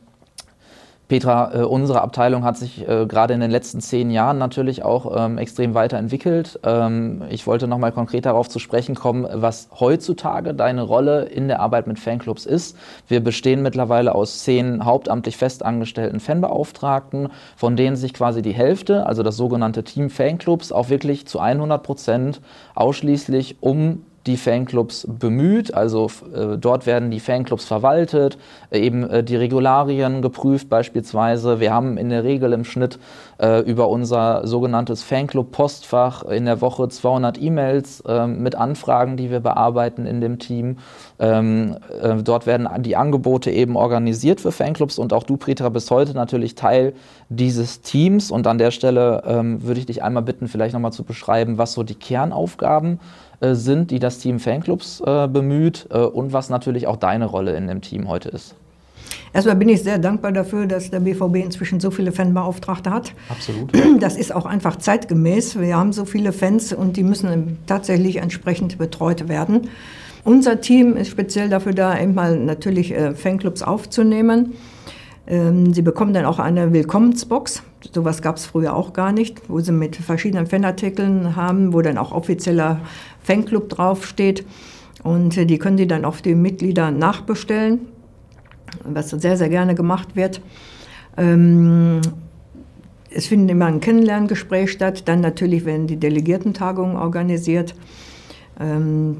Petra, 1.09 1.51
äh, 1.55 1.63
unsere 1.63 2.01
Abteilung 2.03 2.43
hat 2.43 2.55
sich 2.55 2.87
äh, 2.87 3.07
gerade 3.07 3.33
in 3.33 3.39
den 3.39 3.49
letzten 3.49 3.81
zehn 3.81 4.11
Jahren 4.11 4.37
natürlich 4.37 4.83
auch 4.83 5.11
ähm, 5.17 5.39
extrem 5.39 5.73
weiterentwickelt. 5.73 6.59
Ähm, 6.63 7.23
ich 7.31 7.47
wollte 7.47 7.67
nochmal 7.67 7.91
konkret 7.91 8.27
darauf 8.27 8.47
zu 8.47 8.59
sprechen 8.59 8.93
kommen, 8.93 9.27
was 9.33 9.69
heutzutage 9.79 10.53
deine 10.53 10.83
Rolle 10.83 11.23
in 11.23 11.47
der 11.47 11.61
Arbeit 11.61 11.87
mit 11.87 11.99
Fanclubs 11.99 12.45
ist. 12.45 12.77
Wir 13.07 13.23
bestehen 13.23 13.63
mittlerweile 13.63 14.13
aus 14.13 14.43
zehn 14.43 14.85
hauptamtlich 14.85 15.35
festangestellten 15.35 16.19
Fanbeauftragten, 16.19 17.29
von 17.55 17.75
denen 17.75 17.95
sich 17.95 18.13
quasi 18.13 18.43
die 18.43 18.53
Hälfte, 18.53 19.07
also 19.07 19.23
das 19.23 19.35
sogenannte 19.35 19.83
Team 19.83 20.11
Fanclubs, 20.11 20.71
auch 20.71 20.89
wirklich 20.89 21.25
zu 21.25 21.39
100 21.39 21.81
Prozent 21.81 22.39
ausschließlich 22.75 23.57
um 23.61 24.03
die 24.29 24.37
Fanclubs 24.37 25.07
bemüht. 25.09 25.73
Also 25.73 26.11
äh, 26.33 26.57
dort 26.57 26.85
werden 26.85 27.09
die 27.09 27.19
Fanclubs 27.19 27.65
verwaltet, 27.65 28.37
äh, 28.69 28.79
eben 28.79 29.09
äh, 29.09 29.23
die 29.23 29.35
Regularien 29.35 30.21
geprüft 30.21 30.69
beispielsweise. 30.69 31.59
Wir 31.59 31.73
haben 31.73 31.97
in 31.97 32.09
der 32.09 32.23
Regel 32.23 32.53
im 32.53 32.63
Schnitt 32.63 32.99
äh, 33.39 33.61
über 33.61 33.89
unser 33.89 34.45
sogenanntes 34.45 35.01
Fanclub-Postfach 35.01 36.25
in 36.25 36.45
der 36.45 36.61
Woche 36.61 36.87
200 36.87 37.41
E-Mails 37.41 38.03
ähm, 38.07 38.43
mit 38.43 38.53
Anfragen, 38.53 39.17
die 39.17 39.31
wir 39.31 39.39
bearbeiten 39.39 40.05
in 40.05 40.21
dem 40.21 40.37
Team. 40.37 40.77
Ähm, 41.17 41.77
äh, 41.99 42.21
dort 42.21 42.45
werden 42.45 42.69
die 42.83 42.95
Angebote 42.95 43.49
eben 43.49 43.75
organisiert 43.75 44.41
für 44.41 44.51
Fanclubs 44.51 44.99
und 44.99 45.11
auch 45.11 45.23
du, 45.23 45.37
Petra, 45.37 45.69
bist 45.69 45.89
heute 45.89 46.13
natürlich 46.13 46.53
Teil 46.53 46.93
dieses 47.29 47.81
Teams. 47.81 48.29
Und 48.29 48.45
an 48.45 48.59
der 48.59 48.69
Stelle 48.69 49.23
ähm, 49.25 49.63
würde 49.63 49.79
ich 49.79 49.87
dich 49.87 50.03
einmal 50.03 50.21
bitten, 50.21 50.47
vielleicht 50.47 50.75
nochmal 50.75 50.93
zu 50.93 51.03
beschreiben, 51.03 51.57
was 51.57 51.73
so 51.73 51.81
die 51.81 51.95
Kernaufgaben 51.95 52.99
sind 52.99 53.28
äh, 53.41 53.55
sind, 53.55 53.91
die 53.91 53.99
das 53.99 54.19
Team 54.19 54.39
Fanclubs 54.39 55.01
äh, 55.05 55.27
bemüht 55.27 55.87
äh, 55.91 55.99
und 55.99 56.33
was 56.33 56.49
natürlich 56.49 56.87
auch 56.87 56.97
deine 56.97 57.25
Rolle 57.25 57.55
in 57.55 57.67
dem 57.67 57.81
Team 57.81 58.09
heute 58.09 58.29
ist. 58.29 58.55
Erstmal 59.31 59.55
bin 59.55 59.69
ich 59.69 59.81
sehr 59.83 59.97
dankbar 59.97 60.31
dafür, 60.31 60.65
dass 60.65 60.91
der 60.91 60.99
BVB 60.99 61.35
inzwischen 61.35 61.79
so 61.79 61.89
viele 61.89 62.11
Fanbeauftragte 62.11 62.91
hat. 62.91 63.13
Absolut. 63.29 63.71
Das 63.99 64.17
ist 64.17 64.33
auch 64.33 64.45
einfach 64.45 64.75
zeitgemäß. 64.75 65.59
Wir 65.59 65.77
haben 65.77 65.93
so 65.93 66.05
viele 66.05 66.33
Fans 66.33 66.73
und 66.73 66.97
die 66.97 67.03
müssen 67.03 67.57
tatsächlich 67.65 68.17
entsprechend 68.17 68.77
betreut 68.77 69.27
werden. 69.29 69.69
Unser 70.25 70.59
Team 70.59 70.97
ist 70.97 71.09
speziell 71.09 71.49
dafür 71.49 71.73
da, 71.73 71.97
eben 71.97 72.13
mal 72.13 72.37
natürlich 72.37 72.93
Fanclubs 73.15 73.61
aufzunehmen. 73.61 74.53
Ähm, 75.29 75.73
sie 75.73 75.81
bekommen 75.81 76.13
dann 76.13 76.25
auch 76.25 76.39
eine 76.39 76.73
Willkommensbox. 76.73 77.63
Sowas 77.93 78.21
gab 78.21 78.35
es 78.35 78.45
früher 78.45 78.75
auch 78.75 78.93
gar 78.93 79.11
nicht, 79.11 79.49
wo 79.49 79.59
sie 79.59 79.71
mit 79.71 79.95
verschiedenen 79.95 80.47
Fanartikeln 80.47 81.35
haben, 81.35 81.73
wo 81.73 81.81
dann 81.81 81.97
auch 81.97 82.11
offizieller 82.11 82.81
Fanclub 83.23 83.69
draufsteht. 83.69 84.45
Und 85.03 85.37
äh, 85.37 85.45
die 85.45 85.57
können 85.57 85.77
die 85.77 85.87
dann 85.87 86.03
auf 86.03 86.21
die 86.21 86.35
Mitglieder 86.35 86.91
nachbestellen, 86.91 87.87
was 88.83 89.09
sehr, 89.09 89.37
sehr 89.37 89.49
gerne 89.49 89.75
gemacht 89.75 90.15
wird. 90.15 90.41
Ähm, 91.17 92.01
es 93.11 93.27
findet 93.27 93.51
immer 93.51 93.65
ein 93.65 93.79
Kennenlerngespräch 93.79 94.71
statt. 94.71 95.07
Dann 95.07 95.21
natürlich 95.21 95.65
werden 95.65 95.87
die 95.87 95.97
Delegiertentagungen 95.97 96.97
organisiert. 96.97 97.75
Ähm, 98.59 99.17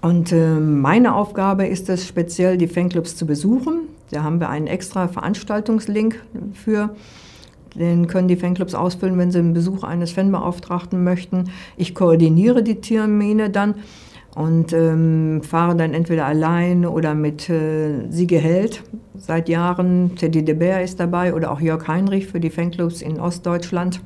und 0.00 0.32
äh, 0.32 0.58
meine 0.58 1.14
Aufgabe 1.14 1.66
ist 1.66 1.88
es 1.90 2.06
speziell, 2.06 2.56
die 2.56 2.66
Fanclubs 2.66 3.14
zu 3.14 3.26
besuchen. 3.26 3.88
Da 4.10 4.22
haben 4.22 4.40
wir 4.40 4.48
einen 4.48 4.66
extra 4.66 5.08
Veranstaltungslink 5.08 6.20
für. 6.52 6.94
Den 7.74 8.06
können 8.06 8.28
die 8.28 8.36
Fanclubs 8.36 8.74
ausfüllen, 8.74 9.18
wenn 9.18 9.30
sie 9.30 9.38
einen 9.38 9.54
Besuch 9.54 9.82
eines 9.82 10.12
Fanbeauftragten 10.12 11.02
möchten. 11.02 11.50
Ich 11.76 11.94
koordiniere 11.94 12.62
die 12.62 12.80
Termine 12.80 13.50
dann 13.50 13.74
und 14.34 14.72
ähm, 14.72 15.42
fahre 15.42 15.76
dann 15.76 15.94
entweder 15.94 16.26
allein 16.26 16.86
oder 16.86 17.14
mit 17.14 17.48
äh, 17.48 18.10
Siege 18.10 18.38
Held 18.38 18.82
seit 19.16 19.48
Jahren. 19.48 20.16
Teddy 20.16 20.44
de 20.44 20.54
Beer 20.54 20.82
ist 20.82 20.98
dabei 21.00 21.34
oder 21.34 21.52
auch 21.52 21.60
Jörg 21.60 21.86
Heinrich 21.86 22.26
für 22.26 22.40
die 22.40 22.50
Fanclubs 22.50 23.00
in 23.00 23.20
Ostdeutschland. 23.20 24.00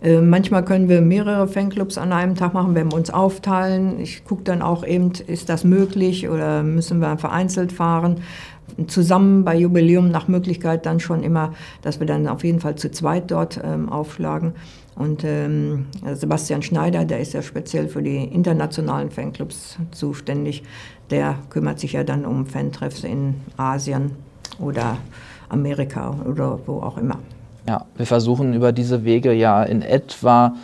Äh, 0.00 0.20
manchmal 0.20 0.64
können 0.64 0.88
wir 0.88 1.00
mehrere 1.00 1.48
Fanclubs 1.48 1.98
an 1.98 2.12
einem 2.12 2.34
Tag 2.34 2.54
machen, 2.54 2.74
wenn 2.74 2.92
wir 2.92 2.96
uns 2.96 3.10
aufteilen. 3.10 4.00
Ich 4.00 4.24
gucke 4.24 4.44
dann 4.44 4.62
auch 4.62 4.86
eben, 4.86 5.12
ist 5.26 5.48
das 5.48 5.64
möglich 5.64 6.28
oder 6.28 6.62
müssen 6.62 7.00
wir 7.00 7.18
vereinzelt 7.18 7.72
fahren 7.72 8.20
zusammen 8.86 9.44
bei 9.44 9.56
Jubiläum 9.56 10.10
nach 10.10 10.28
Möglichkeit 10.28 10.86
dann 10.86 11.00
schon 11.00 11.22
immer, 11.22 11.52
dass 11.82 12.00
wir 12.00 12.06
dann 12.06 12.28
auf 12.28 12.44
jeden 12.44 12.60
Fall 12.60 12.76
zu 12.76 12.90
zweit 12.90 13.30
dort 13.30 13.60
ähm, 13.62 13.88
aufschlagen. 13.88 14.52
Und 14.94 15.22
ähm, 15.24 15.86
Sebastian 16.12 16.62
Schneider, 16.62 17.04
der 17.04 17.20
ist 17.20 17.32
ja 17.32 17.42
speziell 17.42 17.88
für 17.88 18.02
die 18.02 18.24
internationalen 18.24 19.10
Fanclubs 19.10 19.78
zuständig, 19.92 20.64
der 21.10 21.36
kümmert 21.50 21.78
sich 21.78 21.92
ja 21.92 22.02
dann 22.04 22.24
um 22.24 22.46
Fantreffs 22.46 23.04
in 23.04 23.34
Asien 23.56 24.10
oder 24.58 24.98
Amerika 25.48 26.14
oder 26.24 26.58
wo 26.66 26.80
auch 26.80 26.98
immer. 26.98 27.18
Ja, 27.68 27.84
wir 27.96 28.06
versuchen 28.06 28.54
über 28.54 28.72
diese 28.72 29.04
Wege 29.04 29.32
ja 29.32 29.62
in 29.62 29.82
etwa 29.82 30.54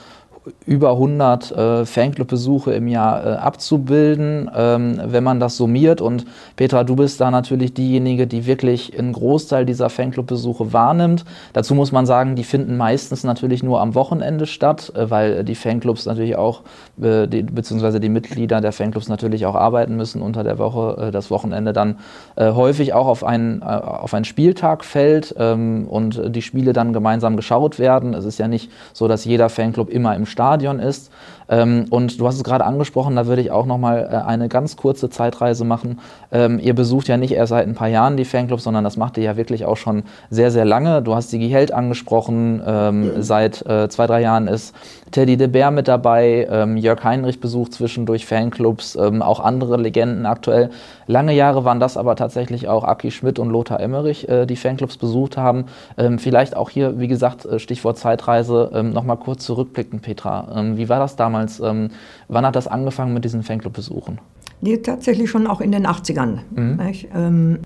über 0.66 0.90
100 0.92 1.53
äh, 1.53 1.86
Fanclub-Besuche 1.86 2.72
im 2.72 2.88
Jahr 2.88 3.24
äh, 3.24 3.28
abzubilden, 3.36 4.51
ähm, 4.55 5.01
wenn 5.05 5.24
man 5.24 5.40
das 5.40 5.57
summiert. 5.57 6.01
Und 6.01 6.26
Petra, 6.57 6.84
du 6.84 6.97
bist 6.97 7.20
da 7.20 7.30
natürlich 7.30 7.72
diejenige, 7.72 8.26
die 8.26 8.47
wirklich 8.47 8.99
einen 8.99 9.12
Großteil 9.12 9.64
dieser 9.64 9.88
Fanclub-Besuche 9.88 10.72
wahrnimmt. 10.72 11.24
Dazu 11.55 11.74
muss 11.74 11.92
man 11.92 12.05
sagen, 12.05 12.36
die 12.36 12.45
finden 12.45 12.76
meistens 12.76 13.24
natürlich 13.24 13.62
nur 13.62 13.80
am 13.80 13.95
Wochenende 13.95 14.47
statt, 14.47 14.92
äh, 14.95 15.11
weil 15.11 15.45
die 15.45 15.55
Fanclubs 15.55 16.05
natürlich 16.05 16.36
auch, 16.36 16.62
äh, 17.01 17.26
die, 17.26 17.42
beziehungsweise 17.42 17.99
die 17.99 18.11
Mitglieder 18.11 18.61
der 18.61 18.72
Fanclubs 18.72 19.09
natürlich 19.09 19.47
auch 19.47 19.55
arbeiten 19.55 19.97
müssen 19.97 20.20
unter 20.20 20.45
der 20.45 20.59
Woche, 20.59 21.07
äh, 21.09 21.11
das 21.11 21.30
Wochenende 21.30 21.72
dann 21.72 21.97
äh, 22.36 22.53
häufig 22.53 22.92
auch 22.92 23.07
auf 23.07 23.24
einen, 23.24 23.62
auf 23.62 24.12
einen 24.12 24.24
Spieltag 24.24 24.84
fällt 24.84 25.34
ähm, 25.38 25.86
und 25.88 26.34
die 26.34 26.42
Spiele 26.42 26.74
dann 26.74 26.92
gemeinsam 26.92 27.36
geschaut 27.36 27.78
werden. 27.78 28.12
Es 28.12 28.26
ist 28.26 28.38
ja 28.38 28.49
nicht 28.49 28.70
so, 28.92 29.09
dass 29.09 29.24
jeder 29.24 29.49
Fanclub 29.49 29.88
immer 29.88 30.14
im 30.14 30.26
Stadion 30.35 30.80
ist. 30.80 31.12
Ähm, 31.49 31.87
und 31.91 32.18
du 32.20 32.26
hast 32.26 32.37
es 32.37 32.45
gerade 32.45 32.64
angesprochen, 32.64 33.16
da 33.16 33.26
würde 33.26 33.43
ich 33.43 33.51
auch 33.51 33.66
noch 33.66 33.78
mal 33.78 34.09
äh, 34.11 34.26
eine 34.26 34.49
ganz 34.49 34.76
kurze 34.76 35.11
Zeitreise 35.11 35.64
machen. 35.64 36.01
Ähm, 36.32 36.59
ihr 36.59 36.74
besucht 36.74 37.09
ja 37.09 37.16
nicht 37.16 37.32
erst 37.32 37.51
seit 37.51 37.66
ein 37.66 37.74
paar 37.74 37.89
Jahren 37.89 38.16
die 38.16 38.24
Fanclubs, 38.24 38.64
sondern 38.64 38.82
das 38.82 38.97
macht 38.97 39.18
ihr 39.18 39.24
ja 39.24 39.37
wirklich 39.37 39.64
auch 39.64 39.76
schon 39.76 40.05
sehr, 40.30 40.51
sehr 40.51 40.64
lange. 40.64 41.03
Du 41.03 41.14
hast 41.14 41.30
Sigi 41.30 41.51
Held 41.51 41.72
angesprochen. 41.72 42.62
Ähm, 42.66 43.22
seit 43.22 43.64
äh, 43.66 43.89
zwei, 43.89 44.07
drei 44.07 44.22
Jahren 44.22 44.49
ist 44.49 44.74
Teddy 45.11 45.37
de 45.37 45.47
Beer 45.47 45.70
mit 45.70 45.87
dabei. 45.87 46.49
Ähm, 46.51 46.76
Jörg 46.76 47.05
Heinrich 47.05 47.41
besucht 47.41 47.74
zwischendurch 47.74 48.26
Fanclubs, 48.26 48.97
ähm, 48.97 49.22
auch 49.22 49.41
andere 49.41 49.76
Legenden 49.76 50.26
aktuell. 50.26 50.70
Lange 51.07 51.35
Jahre 51.35 51.64
waren 51.64 51.78
das 51.78 51.97
aber 51.97 52.16
tatsächlich 52.16 52.68
auch 52.68 52.85
Aki 52.85 53.11
Schmidt 53.11 53.39
und 53.39 53.51
Lothar 53.51 53.80
Emmerich, 53.80 54.28
äh, 54.28 54.47
die 54.47 54.57
Fanclubs 54.57 54.97
besucht 54.97 55.37
haben. 55.37 55.66
Ähm, 55.99 56.18
vielleicht 56.18 56.57
auch 56.57 56.70
hier, 56.70 56.99
wie 56.99 57.09
gesagt, 57.09 57.45
äh, 57.45 57.59
Stichwort 57.59 57.99
Zeitreise, 57.99 58.70
ähm, 58.74 58.93
nochmal 58.93 59.18
kurz 59.18 59.45
zurückblicken, 59.45 60.01
Petra. 60.01 60.24
Ähm, 60.25 60.77
wie 60.77 60.89
war 60.89 60.99
das 60.99 61.16
damals? 61.16 61.61
Ähm, 61.61 61.91
wann 62.29 62.47
hat 62.47 62.57
das 62.57 62.66
angefangen 62.66 63.14
mit 63.14 63.25
diesen 63.25 63.43
Fanclub-Besuchen? 63.43 64.18
Nee, 64.61 64.79
tatsächlich 64.79 65.29
schon 65.29 65.47
auch 65.47 65.61
in 65.61 65.72
den 65.72 65.87
80ern. 65.87 66.39
Mhm. 66.55 66.81
Ähm, 67.14 67.59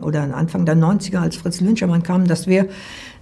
oder 0.00 0.34
Anfang 0.34 0.64
der 0.64 0.76
90er, 0.76 1.18
als 1.18 1.36
Fritz 1.36 1.60
Lünchermann 1.60 2.02
kam, 2.02 2.26
dass 2.26 2.46
wir 2.46 2.68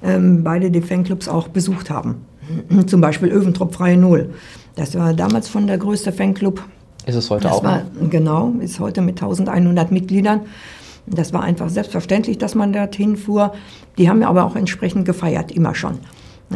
ähm, 0.03 0.45
beide 0.45 0.71
die 0.71 0.83
Fanclubs 0.83 1.29
auch 1.29 1.49
besucht 1.49 1.89
haben. 1.89 2.27
Zum 2.87 3.01
Beispiel 3.01 3.31
Öventrop 3.31 3.75
Freie 3.75 3.97
Null. 3.97 4.35
Das 4.77 4.97
war 4.99 5.15
damals 5.15 5.49
von 5.49 5.67
der 5.67 5.79
größte 5.79 6.13
Fanclub. 6.13 6.63
Ist 7.07 7.15
es 7.15 7.31
heute 7.31 7.45
das 7.45 7.53
auch? 7.53 7.65
War, 7.65 7.83
genau, 8.11 8.53
ist 8.61 8.81
heute 8.81 9.01
mit 9.01 9.23
1100 9.23 9.91
Mitgliedern. 9.91 10.43
Das 11.07 11.33
war 11.33 11.43
einfach 11.43 11.71
selbstverständlich, 11.71 12.39
dass 12.39 12.55
man 12.55 12.73
dorthin 12.73 13.17
fuhr. 13.17 13.55
Die 13.99 14.09
haben 14.09 14.23
aber 14.23 14.45
auch 14.45 14.57
entsprechend 14.57 15.07
gefeiert, 15.07 15.51
immer 15.51 15.75
schon. 15.75 15.99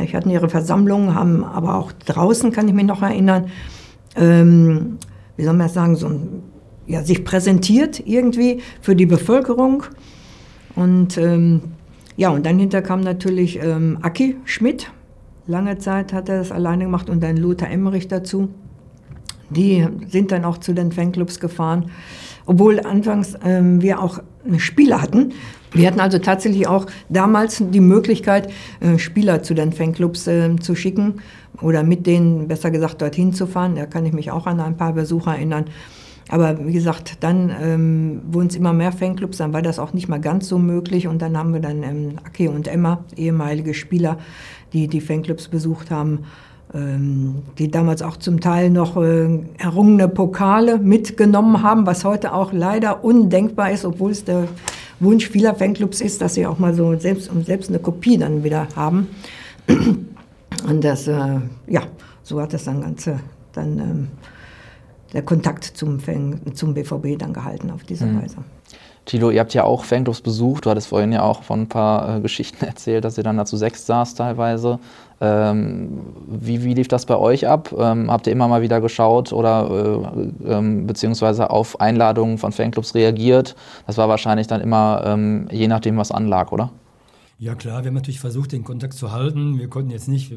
Ich 0.03 0.15
hatten 0.15 0.31
ihre 0.31 0.49
Versammlungen, 0.49 1.15
haben 1.15 1.45
aber 1.45 1.77
auch 1.77 1.93
draußen, 1.93 2.51
kann 2.51 2.67
ich 2.67 2.75
mich 2.75 2.87
noch 2.87 3.03
erinnern, 3.03 3.47
ähm, 4.17 4.99
wie 5.37 5.45
soll 5.45 5.53
man 5.53 5.67
das 5.67 5.75
sagen, 5.75 5.97
so 5.97 6.09
ein, 6.09 6.43
ja, 6.87 7.03
sich 7.03 7.25
präsentiert 7.25 8.03
irgendwie 8.05 8.61
für 8.81 8.97
die 8.97 9.07
Bevölkerung. 9.07 9.85
Und 10.75 11.17
ähm, 11.17 11.63
ja, 12.17 12.31
und 12.31 12.45
dann 12.47 12.59
hinter 12.59 12.83
kam 12.83 13.01
natürlich 13.01 13.61
ähm, 13.63 13.99
Aki 14.03 14.37
Schmidt. 14.45 14.91
Lange 15.47 15.79
Zeit 15.79 16.13
hat 16.13 16.29
er 16.29 16.39
das 16.39 16.53
alleine 16.53 16.85
gemacht 16.85 17.11
und 17.11 17.23
dann 17.23 17.37
Lothar 17.37 17.71
Emmerich 17.71 18.09
dazu. 18.09 18.49
Die 19.51 19.87
sind 20.09 20.33
dann 20.33 20.45
auch 20.45 20.59
zu 20.59 20.73
den 20.73 20.91
Fanclubs 20.91 21.39
gefahren, 21.39 21.91
obwohl 22.47 22.81
anfangs 22.81 23.37
ähm, 23.45 23.83
wir 23.83 24.01
auch 24.01 24.21
Spieler 24.59 25.01
hatten. 25.03 25.33
Wir 25.73 25.89
hatten 25.89 26.01
also 26.01 26.19
tatsächlich 26.19 26.69
auch 26.69 26.87
damals 27.09 27.63
die 27.71 27.81
Möglichkeit, 27.81 28.53
äh, 28.81 28.99
Spieler 28.99 29.43
zu 29.43 29.55
den 29.55 29.73
Fanclubs 29.73 30.27
äh, 30.27 30.55
zu 30.57 30.75
schicken 30.75 31.21
oder 31.61 31.83
mit 31.83 32.07
denen, 32.07 32.49
besser 32.49 32.71
gesagt, 32.71 33.03
dorthin 33.03 33.33
zu 33.33 33.47
fahren. 33.47 33.75
Da 33.75 33.87
kann 33.87 34.07
ich 34.07 34.13
mich 34.13 34.31
auch 34.31 34.47
an 34.47 34.61
ein 34.61 34.77
paar 34.77 34.93
Besucher 34.93 35.33
erinnern. 35.33 35.65
Aber 36.29 36.67
wie 36.67 36.73
gesagt, 36.73 37.19
dann 37.21 37.53
ähm, 37.61 38.23
wurden 38.31 38.49
es 38.49 38.57
immer 38.57 38.73
mehr 38.73 38.93
Fanclubs, 38.93 39.39
dann 39.39 39.53
war 39.53 39.63
das 39.63 39.79
auch 39.79 39.93
nicht 39.93 40.09
mal 40.09 40.21
ganz 40.21 40.49
so 40.49 40.59
möglich. 40.59 41.07
Und 41.07 41.21
dann 41.21 41.37
haben 41.37 41.53
wir 41.53 41.61
dann 41.61 41.83
ähm, 41.83 42.13
Aki 42.25 42.49
und 42.49 42.69
Emma, 42.69 43.05
ehemalige 43.17 43.75
Spieler, 43.75 44.19
die 44.73 44.89
die 44.89 45.01
Fanclubs 45.01 45.49
besucht 45.49 45.91
haben, 45.91 46.21
ähm, 46.21 46.25
die 46.77 47.71
damals 47.71 48.03
auch 48.03 48.17
zum 48.17 48.41
Teil 48.41 48.69
noch 48.69 48.97
äh, 48.97 49.39
errungene 49.59 50.09
Pokale 50.09 50.79
mitgenommen 50.79 51.63
haben, 51.63 51.87
was 51.87 52.05
heute 52.05 52.35
auch 52.35 52.53
leider 52.53 53.05
undenkbar 53.05 53.71
ist, 53.71 53.85
obwohl 53.85 54.11
es 54.11 54.25
der 54.25 54.49
Wunsch 54.99 55.29
vieler 55.29 55.55
Fanclubs 55.55 56.01
ist, 56.01 56.21
dass 56.21 56.35
sie 56.35 56.47
auch 56.47 56.59
mal 56.59 56.75
so 56.75 56.99
selbst, 56.99 57.31
selbst 57.47 57.69
eine 57.69 57.79
Kopie 57.79 58.19
dann 58.19 58.43
wieder 58.43 58.67
haben. 58.75 59.09
Und 59.69 60.83
das, 60.83 61.07
äh, 61.07 61.41
ja, 61.69 61.83
so 62.23 62.41
hat 62.41 62.53
das 62.53 62.65
dann 62.65 62.81
Ganze 62.81 63.21
dann 63.53 63.79
ähm, 63.79 64.09
der 65.13 65.23
Kontakt 65.23 65.65
zum, 65.65 66.01
Fan, 66.01 66.41
zum 66.55 66.75
BVB 66.75 67.19
dann 67.19 67.33
gehalten 67.33 67.71
auf 67.71 67.85
diese 67.85 68.07
mhm. 68.07 68.23
Weise. 68.23 68.37
Tilo, 69.05 69.31
ihr 69.31 69.41
habt 69.41 69.53
ja 69.53 69.65
auch 69.65 69.85
Fanclubs 69.85 70.23
besucht. 70.23 70.65
Du 70.65 70.71
hattest 70.71 70.89
vorhin 70.89 71.13
ja 71.13 71.23
auch 71.23 71.43
von 71.43 71.63
ein 71.63 71.69
paar 71.69 72.17
äh, 72.17 72.21
Geschichten 72.21 72.65
erzählt, 72.65 73.05
dass 73.05 73.19
ihr 73.19 73.25
dann 73.25 73.37
dazu 73.37 73.57
sechs 73.57 73.87
saß 73.87 74.15
teilweise. 74.15 74.79
Ähm, 75.21 76.01
wie, 76.27 76.65
wie 76.65 76.75
lief 76.75 76.89
das 76.89 77.07
bei 77.07 77.17
euch 77.17 77.47
ab? 77.47 77.75
Ähm, 77.79 78.11
habt 78.11 78.27
ihr 78.27 78.33
immer 78.33 78.49
mal 78.49 78.63
wieder 78.63 78.81
geschaut 78.81 79.33
oder 79.33 80.03
äh, 80.47 80.53
ähm, 80.53 80.87
beziehungsweise 80.87 81.51
auf 81.51 81.81
Einladungen 81.81 82.39
von 82.39 82.53
Fanclubs 82.53 82.95
reagiert? 82.95 83.55
Das 83.87 83.97
war 83.97 84.09
wahrscheinlich 84.09 84.47
dann 84.47 84.61
immer 84.61 85.03
ähm, 85.07 85.49
je 85.51 85.69
nachdem, 85.69 85.97
was 85.97 86.11
anlag, 86.11 86.51
oder? 86.53 86.71
Ja 87.39 87.55
klar, 87.55 87.83
wir 87.83 87.89
haben 87.89 87.95
natürlich 87.95 88.21
versucht, 88.21 88.53
den 88.53 88.65
Kontakt 88.65 88.95
zu 88.95 89.13
halten. 89.13 89.59
Wir 89.59 89.69
konnten 89.69 89.91
jetzt 89.91 90.09
nicht, 90.09 90.33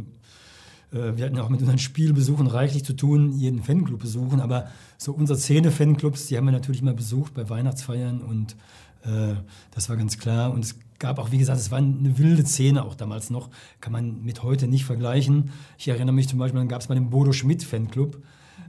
wir, 0.92 1.04
äh, 1.04 1.18
wir 1.18 1.26
hatten 1.26 1.36
ja 1.36 1.44
auch 1.44 1.50
mit 1.50 1.62
unseren 1.62 1.80
Spielbesuchen 1.80 2.48
reichlich 2.48 2.84
zu 2.84 2.94
tun, 2.94 3.32
jeden 3.34 3.64
Fanclub 3.64 4.00
besuchen, 4.00 4.40
aber 4.40 4.68
so 4.98 5.14
unsere 5.14 5.38
Szene-Fanclubs, 5.38 6.28
die 6.28 6.38
haben 6.38 6.46
wir 6.46 6.52
natürlich 6.52 6.82
mal 6.82 6.94
besucht 6.94 7.34
bei 7.34 7.50
Weihnachtsfeiern 7.50 8.22
und 8.22 8.56
äh, 9.04 9.36
das 9.72 9.90
war 9.90 9.98
ganz 9.98 10.18
klar. 10.18 10.52
Und 10.52 10.66
es 10.66 10.76
gab 11.00 11.20
auch, 11.20 11.32
wie 11.32 11.38
gesagt, 11.38 11.60
es 11.60 11.72
war 11.72 11.78
eine 11.78 12.18
wilde 12.18 12.46
Szene 12.46 12.84
auch 12.84 12.96
damals 12.96 13.30
noch, 13.30 13.50
kann 13.82 13.94
man 13.94 14.24
mit 14.24 14.44
heute 14.44 14.68
nicht 14.68 14.86
vergleichen. 14.86 15.52
Ich 15.78 15.88
erinnere 15.88 16.14
mich 16.14 16.28
zum 16.28 16.40
Beispiel, 16.40 16.60
dann 16.60 16.68
gab 16.68 16.82
es 16.82 16.90
mal 16.90 16.96
den 16.96 17.10
Bodo 17.10 17.34
Schmidt 17.34 17.64
Fanclub, 17.64 18.22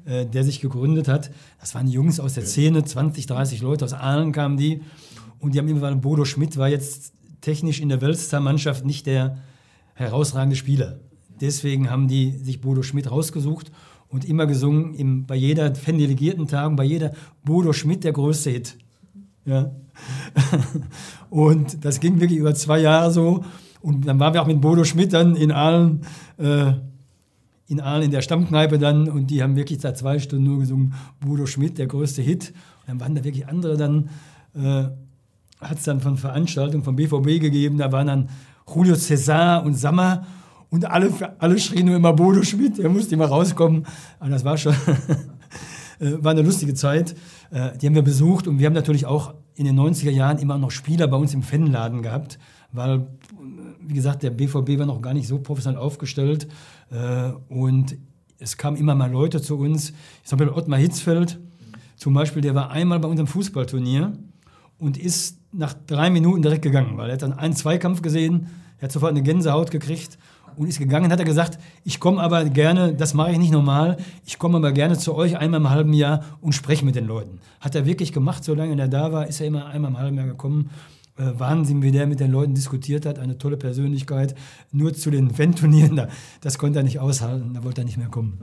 äh, 0.04 0.26
der 0.26 0.44
sich 0.44 0.60
gegründet 0.60 1.08
hat. 1.08 1.30
Das 1.60 1.74
waren 1.74 1.88
Jungs 1.88 2.20
aus 2.20 2.34
der 2.34 2.44
Szene, 2.44 2.84
20, 2.84 3.26
30 3.26 3.62
Leute, 3.62 3.84
aus 3.84 3.92
Aalen 3.92 4.32
kamen 4.32 4.56
die. 4.56 4.82
Und 5.40 5.54
die 5.54 5.58
haben 5.58 5.68
immer, 5.68 5.94
Bodo 5.94 6.24
Schmidt 6.24 6.56
war 6.56 6.68
jetzt 6.68 7.12
technisch 7.40 7.80
in 7.80 7.88
der 7.88 8.00
Weltstar-Mannschaft 8.00 8.84
nicht 8.84 9.06
der 9.06 9.38
herausragende 9.94 10.56
Spieler. 10.56 10.98
Deswegen 11.40 11.90
haben 11.90 12.08
die 12.08 12.32
sich 12.32 12.60
Bodo 12.60 12.82
Schmidt 12.82 13.10
rausgesucht 13.10 13.70
und 14.08 14.24
immer 14.24 14.46
gesungen, 14.46 14.94
im, 14.94 15.26
bei 15.26 15.36
jeder 15.36 15.74
Fan-Delegierten-Tagung, 15.74 16.76
bei 16.76 16.84
jeder 16.84 17.12
Bodo 17.44 17.72
Schmidt 17.72 18.04
der 18.04 18.12
größte 18.12 18.50
Hit. 18.50 18.76
Ja. 19.44 19.70
und 21.30 21.84
das 21.84 22.00
ging 22.00 22.20
wirklich 22.20 22.38
über 22.38 22.54
zwei 22.54 22.80
Jahre 22.80 23.10
so. 23.10 23.44
Und 23.80 24.06
dann 24.06 24.18
waren 24.18 24.34
wir 24.34 24.42
auch 24.42 24.46
mit 24.46 24.60
Bodo 24.60 24.84
Schmidt 24.84 25.12
dann 25.12 25.36
in 25.36 25.52
Aalen, 25.52 26.02
äh, 26.38 26.72
in 27.68 27.80
Aalen 27.80 28.04
in 28.04 28.10
der 28.10 28.22
Stammkneipe 28.22 28.78
dann 28.78 29.08
und 29.08 29.28
die 29.28 29.42
haben 29.42 29.56
wirklich 29.56 29.80
seit 29.80 29.98
zwei 29.98 30.18
Stunden 30.18 30.44
nur 30.44 30.58
gesungen, 30.60 30.94
Bodo 31.20 31.46
Schmidt, 31.46 31.78
der 31.78 31.86
größte 31.86 32.22
Hit. 32.22 32.52
Und 32.80 32.88
dann 32.88 33.00
waren 33.00 33.14
da 33.14 33.24
wirklich 33.24 33.46
andere 33.46 33.76
dann, 33.76 34.08
äh, 34.54 34.88
hat 35.60 35.78
es 35.78 35.84
dann 35.84 36.00
von 36.00 36.16
Veranstaltungen 36.16 36.82
vom 36.82 36.96
BVB 36.96 37.40
gegeben, 37.40 37.78
da 37.78 37.92
waren 37.92 38.06
dann 38.06 38.28
Julio 38.72 38.94
César 38.94 39.62
und 39.62 39.74
Sammer 39.74 40.26
und 40.70 40.90
alle, 40.90 41.10
alle 41.38 41.58
schrien 41.58 41.86
nur 41.86 41.96
immer 41.96 42.12
Bodo 42.12 42.42
Schmidt, 42.42 42.78
der 42.78 42.90
musste 42.90 43.14
immer 43.14 43.26
rauskommen. 43.26 43.86
Aber 44.20 44.30
das 44.30 44.44
war 44.44 44.58
schon, 44.58 44.72
äh, 45.98 46.12
war 46.22 46.32
eine 46.32 46.42
lustige 46.42 46.74
Zeit. 46.74 47.14
Äh, 47.50 47.76
die 47.78 47.86
haben 47.86 47.94
wir 47.94 48.02
besucht 48.02 48.46
und 48.46 48.58
wir 48.58 48.66
haben 48.66 48.74
natürlich 48.74 49.06
auch 49.06 49.34
in 49.54 49.64
den 49.64 49.78
90er 49.78 50.10
Jahren 50.10 50.38
immer 50.38 50.58
noch 50.58 50.70
Spieler 50.70 51.08
bei 51.08 51.16
uns 51.16 51.34
im 51.34 51.42
Fanladen 51.42 52.02
gehabt, 52.02 52.38
weil, 52.70 53.06
wie 53.80 53.94
gesagt, 53.94 54.22
der 54.22 54.30
BVB 54.30 54.78
war 54.78 54.86
noch 54.86 55.00
gar 55.00 55.14
nicht 55.14 55.26
so 55.26 55.38
professionell 55.38 55.80
aufgestellt 55.80 56.48
äh, 56.90 57.30
und 57.48 57.96
es 58.38 58.56
kamen 58.56 58.76
immer 58.76 58.94
mal 58.94 59.10
Leute 59.10 59.40
zu 59.42 59.58
uns. 59.58 59.90
Ich 60.22 60.28
sage 60.28 60.44
mal 60.44 60.52
Ottmar 60.52 60.78
Hitzfeld 60.78 61.40
zum 61.96 62.14
Beispiel, 62.14 62.42
der 62.42 62.54
war 62.54 62.70
einmal 62.70 63.00
bei 63.00 63.08
unserem 63.08 63.26
Fußballturnier 63.26 64.12
und 64.78 64.96
ist 64.96 65.40
nach 65.50 65.74
drei 65.86 66.10
Minuten 66.10 66.42
direkt 66.42 66.62
gegangen, 66.62 66.96
weil 66.96 67.08
er 67.08 67.14
hat 67.14 67.22
dann 67.22 67.32
einen 67.32 67.56
Zweikampf 67.56 68.02
gesehen, 68.02 68.48
er 68.78 68.84
hat 68.84 68.92
sofort 68.92 69.10
eine 69.10 69.22
Gänsehaut 69.22 69.72
gekriegt 69.72 70.18
und 70.56 70.68
ist 70.68 70.78
gegangen, 70.78 71.12
hat 71.12 71.18
er 71.18 71.24
gesagt, 71.24 71.58
ich 71.84 72.00
komme 72.00 72.20
aber 72.20 72.44
gerne, 72.44 72.94
das 72.94 73.14
mache 73.14 73.32
ich 73.32 73.38
nicht 73.38 73.52
normal, 73.52 73.96
ich 74.24 74.38
komme 74.38 74.58
aber 74.58 74.72
gerne 74.72 74.98
zu 74.98 75.14
euch 75.14 75.36
einmal 75.36 75.60
im 75.60 75.70
halben 75.70 75.92
Jahr 75.92 76.24
und 76.40 76.52
spreche 76.52 76.84
mit 76.84 76.94
den 76.94 77.06
Leuten. 77.06 77.40
Hat 77.60 77.74
er 77.74 77.86
wirklich 77.86 78.12
gemacht, 78.12 78.44
solange 78.44 78.80
er 78.80 78.88
da 78.88 79.12
war, 79.12 79.26
ist 79.26 79.40
er 79.40 79.46
immer 79.46 79.66
einmal 79.66 79.90
im 79.90 79.98
halben 79.98 80.16
Jahr 80.16 80.26
gekommen. 80.26 80.70
Äh, 81.16 81.38
Wahnsinn, 81.38 81.82
wie 81.82 81.90
der 81.90 82.06
mit 82.06 82.20
den 82.20 82.30
Leuten 82.30 82.54
diskutiert 82.54 83.04
hat, 83.06 83.18
eine 83.18 83.38
tolle 83.38 83.56
Persönlichkeit. 83.56 84.34
Nur 84.72 84.94
zu 84.94 85.10
den 85.10 85.30
Fan-Turnieren, 85.30 86.00
das 86.40 86.58
konnte 86.58 86.78
er 86.78 86.84
nicht 86.84 87.00
aushalten, 87.00 87.54
da 87.54 87.64
wollte 87.64 87.82
er 87.82 87.84
nicht 87.84 87.98
mehr 87.98 88.08
kommen. 88.08 88.38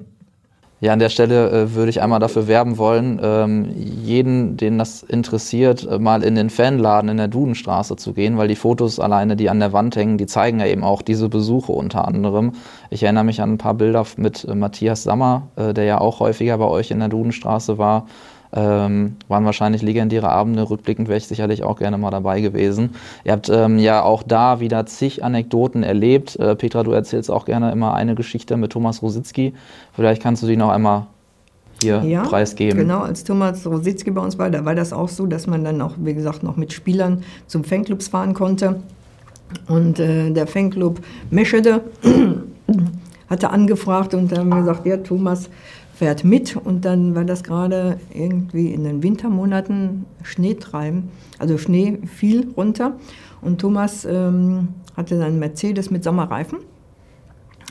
Ja, 0.81 0.91
an 0.91 0.99
der 0.99 1.07
Stelle 1.09 1.49
äh, 1.51 1.73
würde 1.73 1.89
ich 1.89 2.01
einmal 2.01 2.19
dafür 2.19 2.47
werben 2.47 2.77
wollen, 2.77 3.17
ähm, 3.23 3.71
jeden, 4.03 4.57
den 4.57 4.77
das 4.77 5.03
interessiert, 5.03 5.87
äh, 5.89 5.99
mal 5.99 6.21
in 6.21 6.35
den 6.35 6.49
Fanladen 6.49 7.09
in 7.09 7.15
der 7.15 7.29
Dudenstraße 7.29 7.95
zu 7.95 8.11
gehen, 8.11 8.37
weil 8.37 8.49
die 8.49 8.57
Fotos 8.57 8.99
alleine, 8.99 9.37
die 9.37 9.49
an 9.49 9.61
der 9.61 9.71
Wand 9.71 9.95
hängen, 9.95 10.17
die 10.17 10.25
zeigen 10.25 10.59
ja 10.59 10.65
eben 10.65 10.83
auch 10.83 11.01
diese 11.01 11.29
Besuche 11.29 11.71
unter 11.71 12.05
anderem. 12.05 12.51
Ich 12.89 13.03
erinnere 13.03 13.23
mich 13.23 13.41
an 13.41 13.53
ein 13.53 13.57
paar 13.57 13.73
Bilder 13.73 14.05
mit 14.17 14.43
äh, 14.43 14.53
Matthias 14.53 15.03
Sammer, 15.03 15.43
äh, 15.55 15.73
der 15.73 15.85
ja 15.85 16.01
auch 16.01 16.19
häufiger 16.19 16.57
bei 16.57 16.65
euch 16.65 16.91
in 16.91 16.99
der 16.99 17.09
Dudenstraße 17.09 17.77
war. 17.77 18.07
Ähm, 18.55 19.17
waren 19.27 19.43
wahrscheinlich 19.43 19.81
legendäre 19.81 20.29
Abende. 20.29 20.69
Rückblickend 20.69 21.09
wäre 21.09 21.17
ich 21.17 21.27
sicherlich 21.27 21.63
auch 21.63 21.77
gerne 21.77 21.97
mal 21.97 22.11
dabei 22.11 22.39
gewesen. 22.39 22.91
Ihr 23.25 23.33
habt 23.33 23.49
ähm, 23.49 23.79
ja 23.79 24.01
auch 24.01 24.23
da 24.23 24.61
wieder 24.61 24.85
zig 24.85 25.25
Anekdoten 25.25 25.83
erlebt. 25.83 26.37
Äh, 26.37 26.55
Petra, 26.55 26.83
du 26.83 26.91
erzählst 26.91 27.29
auch 27.29 27.45
gerne 27.45 27.71
immer 27.71 27.93
eine 27.93 28.15
Geschichte 28.15 28.55
mit 28.55 28.71
Thomas 28.71 29.01
Rositzky. 29.01 29.53
Vielleicht 29.93 30.23
kannst 30.23 30.41
du 30.41 30.47
die 30.47 30.55
noch 30.55 30.69
einmal 30.69 31.07
hier 31.81 32.01
ja, 32.03 32.23
preisgeben. 32.23 32.79
Genau, 32.79 33.01
als 33.01 33.23
Thomas 33.23 33.65
Rositzky 33.67 34.11
bei 34.11 34.21
uns 34.21 34.37
war, 34.37 34.49
da 34.49 34.63
war 34.63 34.75
das 34.75 34.93
auch 34.93 35.09
so, 35.09 35.25
dass 35.25 35.47
man 35.47 35.63
dann 35.63 35.81
auch, 35.81 35.93
wie 35.97 36.13
gesagt, 36.13 36.43
noch 36.43 36.55
mit 36.55 36.73
Spielern 36.73 37.23
zum 37.47 37.63
Fanclubs 37.63 38.07
fahren 38.07 38.33
konnte. 38.33 38.81
Und 39.67 39.99
äh, 39.99 40.31
der 40.31 40.47
Fanclub 40.47 41.01
Meschede 41.29 41.81
hatte 43.29 43.49
angefragt 43.49 44.13
und 44.13 44.31
dann 44.31 44.39
haben 44.39 44.49
wir 44.49 44.59
gesagt, 44.59 44.85
ja, 44.85 44.97
Thomas, 44.97 45.49
fährt 45.95 46.25
mit 46.25 46.57
und 46.57 46.83
dann 46.83 47.15
war 47.15 47.23
das 47.23 47.43
gerade 47.43 47.97
irgendwie 48.13 48.73
in 48.73 48.83
den 48.83 49.01
Wintermonaten 49.01 50.05
Schneetreiben, 50.23 51.09
also 51.39 51.57
Schnee 51.57 51.99
fiel 52.05 52.49
runter. 52.57 52.97
Und 53.41 53.61
Thomas 53.61 54.05
ähm, 54.05 54.69
hatte 54.97 55.17
dann 55.17 55.39
Mercedes 55.39 55.91
mit 55.91 56.03
Sommerreifen. 56.03 56.59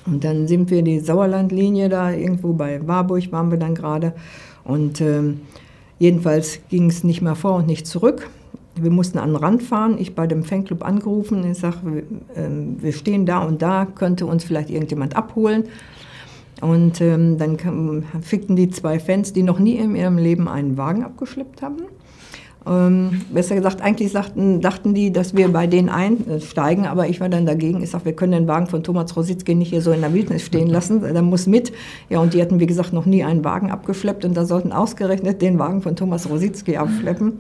Und 0.06 0.24
dann 0.24 0.46
sind 0.46 0.70
wir 0.70 0.82
die 0.82 1.00
Sauerlandlinie 1.00 1.88
da 1.88 2.12
irgendwo 2.12 2.52
bei 2.52 2.86
Warburg 2.86 3.30
waren 3.32 3.50
wir 3.50 3.58
dann 3.58 3.74
gerade. 3.74 4.14
Und 4.64 5.00
ähm, 5.00 5.40
jedenfalls 5.98 6.60
ging 6.68 6.88
es 6.88 7.04
nicht 7.04 7.22
mehr 7.22 7.34
vor 7.34 7.56
und 7.56 7.66
nicht 7.66 7.86
zurück. 7.86 8.28
Wir 8.76 8.90
mussten 8.90 9.18
an 9.18 9.30
den 9.30 9.36
Rand 9.36 9.62
fahren, 9.62 9.96
ich 9.98 10.14
bei 10.14 10.26
dem 10.26 10.44
Fanclub 10.44 10.84
angerufen, 10.84 11.48
ich 11.48 11.58
sage, 11.58 12.04
äh, 12.34 12.48
wir 12.78 12.92
stehen 12.92 13.24
da 13.24 13.38
und 13.38 13.62
da, 13.62 13.86
könnte 13.86 14.26
uns 14.26 14.44
vielleicht 14.44 14.70
irgendjemand 14.70 15.16
abholen. 15.16 15.64
Und 16.60 17.00
ähm, 17.00 17.38
dann 17.38 17.56
kam, 17.56 18.04
fickten 18.22 18.56
die 18.56 18.70
zwei 18.70 18.98
Fans, 18.98 19.32
die 19.32 19.42
noch 19.42 19.58
nie 19.58 19.76
in 19.76 19.96
ihrem 19.96 20.18
Leben 20.18 20.48
einen 20.48 20.76
Wagen 20.76 21.04
abgeschleppt 21.04 21.62
haben. 21.62 21.82
Ähm, 22.66 23.20
besser 23.30 23.54
gesagt, 23.54 23.82
eigentlich 23.82 24.10
sagten, 24.10 24.60
dachten 24.62 24.94
die, 24.94 25.12
dass 25.12 25.36
wir 25.36 25.48
bei 25.52 25.66
denen 25.66 25.90
einsteigen, 25.90 26.86
aber 26.86 27.08
ich 27.08 27.20
war 27.20 27.28
dann 27.28 27.44
dagegen. 27.44 27.82
Ich 27.82 27.90
sage, 27.90 28.06
wir 28.06 28.14
können 28.14 28.32
den 28.32 28.48
Wagen 28.48 28.68
von 28.68 28.82
Thomas 28.82 29.14
Rositzky 29.16 29.54
nicht 29.54 29.68
hier 29.68 29.82
so 29.82 29.92
in 29.92 30.00
der 30.00 30.14
Wildnis 30.14 30.46
stehen 30.46 30.68
lassen, 30.68 31.02
der 31.02 31.22
muss 31.22 31.46
mit. 31.46 31.72
Ja, 32.08 32.20
und 32.20 32.32
die 32.32 32.40
hatten, 32.40 32.60
wie 32.60 32.66
gesagt, 32.66 32.92
noch 32.94 33.04
nie 33.04 33.22
einen 33.22 33.44
Wagen 33.44 33.70
abgeschleppt 33.70 34.24
und 34.24 34.34
da 34.34 34.46
sollten 34.46 34.72
ausgerechnet 34.72 35.42
den 35.42 35.58
Wagen 35.58 35.82
von 35.82 35.94
Thomas 35.94 36.28
Rositzky 36.30 36.76
abschleppen. 36.78 37.34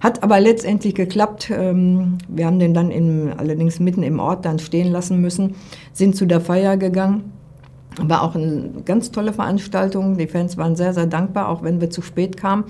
Hat 0.00 0.24
aber 0.24 0.40
letztendlich 0.40 0.96
geklappt. 0.96 1.52
Ähm, 1.56 2.18
wir 2.26 2.46
haben 2.46 2.58
den 2.58 2.74
dann 2.74 2.90
in, 2.90 3.32
allerdings 3.36 3.78
mitten 3.78 4.02
im 4.02 4.18
Ort 4.18 4.44
dann 4.44 4.58
stehen 4.58 4.90
lassen 4.90 5.20
müssen, 5.20 5.54
sind 5.92 6.16
zu 6.16 6.26
der 6.26 6.40
Feier 6.40 6.76
gegangen 6.76 7.33
war 8.00 8.22
auch 8.22 8.34
eine 8.34 8.70
ganz 8.84 9.10
tolle 9.10 9.32
Veranstaltung. 9.32 10.16
Die 10.16 10.26
Fans 10.26 10.56
waren 10.56 10.76
sehr, 10.76 10.94
sehr 10.94 11.06
dankbar, 11.06 11.48
auch 11.48 11.62
wenn 11.62 11.80
wir 11.80 11.90
zu 11.90 12.02
spät 12.02 12.36
kamen. 12.36 12.64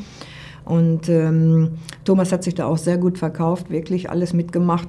Und 0.65 1.09
ähm, 1.09 1.73
Thomas 2.05 2.33
hat 2.33 2.43
sich 2.43 2.55
da 2.55 2.67
auch 2.67 2.79
sehr 2.79 2.97
gut 2.97 3.19
verkauft, 3.19 3.71
wirklich 3.71 4.11
alles 4.11 4.33
mitgemacht. 4.33 4.89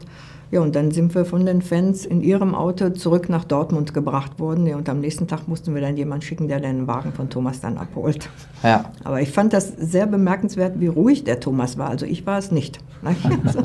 Ja, 0.52 0.62
und 0.62 0.76
dann 0.76 0.92
sind 0.92 1.16
wir 1.16 1.26
von 1.26 1.46
den 1.46 1.62
Fans 1.62 2.06
in 2.06 2.22
ihrem 2.22 2.54
Auto 2.54 2.90
zurück 2.90 3.30
nach 3.30 3.44
Dortmund 3.46 3.94
gebracht 3.94 4.40
worden. 4.40 4.68
Ja, 4.68 4.76
und 4.78 4.88
am 4.90 5.00
nächsten 5.00 5.28
Tag 5.28 5.48
mussten 5.48 5.74
wir 5.74 5.82
dann 5.82 5.98
jemanden 5.98 6.24
schicken, 6.24 6.48
der 6.48 6.60
den 6.60 6.88
Wagen 6.88 7.14
von 7.14 7.30
Thomas 7.30 7.62
dann 7.62 7.78
abholt. 7.78 8.30
Ja. 8.64 8.86
Aber 9.04 9.22
ich 9.22 9.32
fand 9.32 9.54
das 9.54 9.70
sehr 9.70 10.06
bemerkenswert, 10.06 10.80
wie 10.80 10.88
ruhig 10.88 11.24
der 11.24 11.40
Thomas 11.40 11.78
war. 11.78 11.90
Also 11.90 12.06
ich 12.06 12.26
war 12.26 12.38
es 12.38 12.52
nicht. 12.52 12.80
Also, 13.46 13.60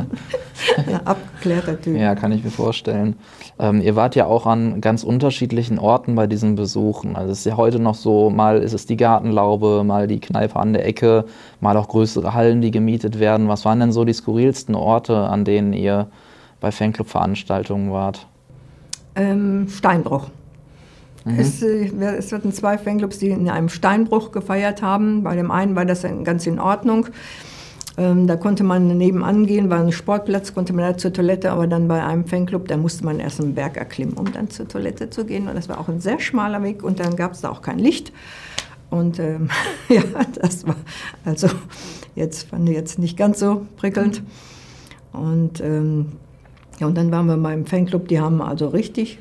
ja, 0.91 1.01
abgeklärter 1.05 1.81
Typ. 1.81 1.97
Ja, 1.97 2.15
kann 2.15 2.33
ich 2.33 2.45
mir 2.45 2.51
vorstellen. 2.51 3.17
Ähm, 3.59 3.81
ihr 3.81 3.97
wart 3.97 4.15
ja 4.15 4.27
auch 4.27 4.47
an 4.47 4.81
ganz 4.81 5.03
unterschiedlichen 5.03 5.79
Orten 5.79 6.15
bei 6.15 6.27
diesen 6.27 6.55
Besuchen. 6.55 7.17
Also 7.17 7.33
es 7.33 7.41
ist 7.41 7.45
ja 7.47 7.57
heute 7.57 7.79
noch 7.79 7.95
so, 7.95 8.29
mal 8.29 8.63
ist 8.63 8.75
es 8.75 8.87
die 8.87 8.97
Gartenlaube, 8.97 9.83
mal 9.85 10.07
die 10.07 10.21
Kneipe 10.21 10.57
an 10.57 10.75
der 10.75 10.87
Ecke, 10.87 11.25
mal 11.61 11.77
auch 11.77 11.89
größere 11.89 12.35
Hallen, 12.35 12.61
die 12.61 12.71
gemietet 12.71 13.19
werden. 13.19 13.49
Was 13.49 13.65
waren 13.65 13.81
denn 13.81 13.93
so 13.93 14.05
die 14.05 14.13
skurrilsten 14.13 14.75
Orte, 14.75 15.17
an 15.17 15.45
denen 15.45 15.73
ihr 15.73 16.09
bei 16.61 16.71
Fanclub-Veranstaltungen 16.71 17.93
wart? 17.93 18.27
Ähm, 19.17 19.69
Steinbruch. 19.69 20.29
Mhm. 21.25 21.39
Es, 21.39 21.63
äh, 21.63 21.91
es 22.19 22.33
hatten 22.33 22.53
zwei 22.53 22.79
Fanclubs, 22.79 23.19
die 23.19 23.31
in 23.31 23.49
einem 23.49 23.69
Steinbruch 23.69 24.33
gefeiert 24.33 24.83
haben. 24.83 25.23
Bei 25.23 25.37
dem 25.37 25.51
einen 25.51 25.75
war 25.77 25.85
das 25.85 26.07
ganz 26.25 26.47
in 26.47 26.59
Ordnung. 26.59 27.09
Ähm, 27.99 28.27
da 28.27 28.37
konnte 28.37 28.63
man 28.63 28.97
nebenan 28.97 29.47
gehen, 29.47 29.69
war 29.69 29.81
ein 29.81 29.93
Sportplatz, 29.93 30.55
konnte 30.55 30.73
man 30.73 30.93
da 30.93 30.97
zur 30.97 31.13
Toilette, 31.13 31.51
aber 31.51 31.67
dann 31.67 31.89
bei 31.89 32.03
einem 32.03 32.25
Fanclub, 32.25 32.69
da 32.69 32.77
musste 32.77 33.05
man 33.05 33.19
erst 33.19 33.41
einen 33.41 33.55
Berg 33.55 33.77
erklimmen, 33.77 34.15
um 34.15 34.33
dann 34.33 34.49
zur 34.49 34.69
Toilette 34.69 35.11
zu 35.11 35.25
gehen. 35.25 35.49
Und 35.49 35.55
das 35.55 35.69
war 35.69 35.79
auch 35.79 35.89
ein 35.89 36.01
sehr 36.01 36.21
schmaler 36.21 36.63
Weg 36.63 36.83
und 36.83 37.01
dann 37.01 37.17
gab 37.17 37.33
es 37.33 37.41
da 37.41 37.51
auch 37.51 37.63
kein 37.63 37.79
Licht. 37.79 38.13
Und 38.91 39.19
ähm, 39.19 39.51
ja, 39.89 40.03
das 40.41 40.67
war 40.67 40.77
also 41.25 41.49
jetzt 42.15 42.49
fand 42.49 42.69
ich 42.69 42.75
jetzt 42.75 42.99
nicht 42.99 43.17
ganz 43.17 43.41
so 43.41 43.67
prickelnd. 43.77 44.23
Und 45.13 45.61
ähm, 45.61 46.13
ja, 46.81 46.87
und 46.87 46.97
dann 46.97 47.13
waren 47.13 47.27
wir 47.27 47.37
beim 47.37 47.67
Fanclub, 47.67 48.09
die 48.09 48.19
haben 48.19 48.41
also 48.41 48.69
richtig 48.69 49.19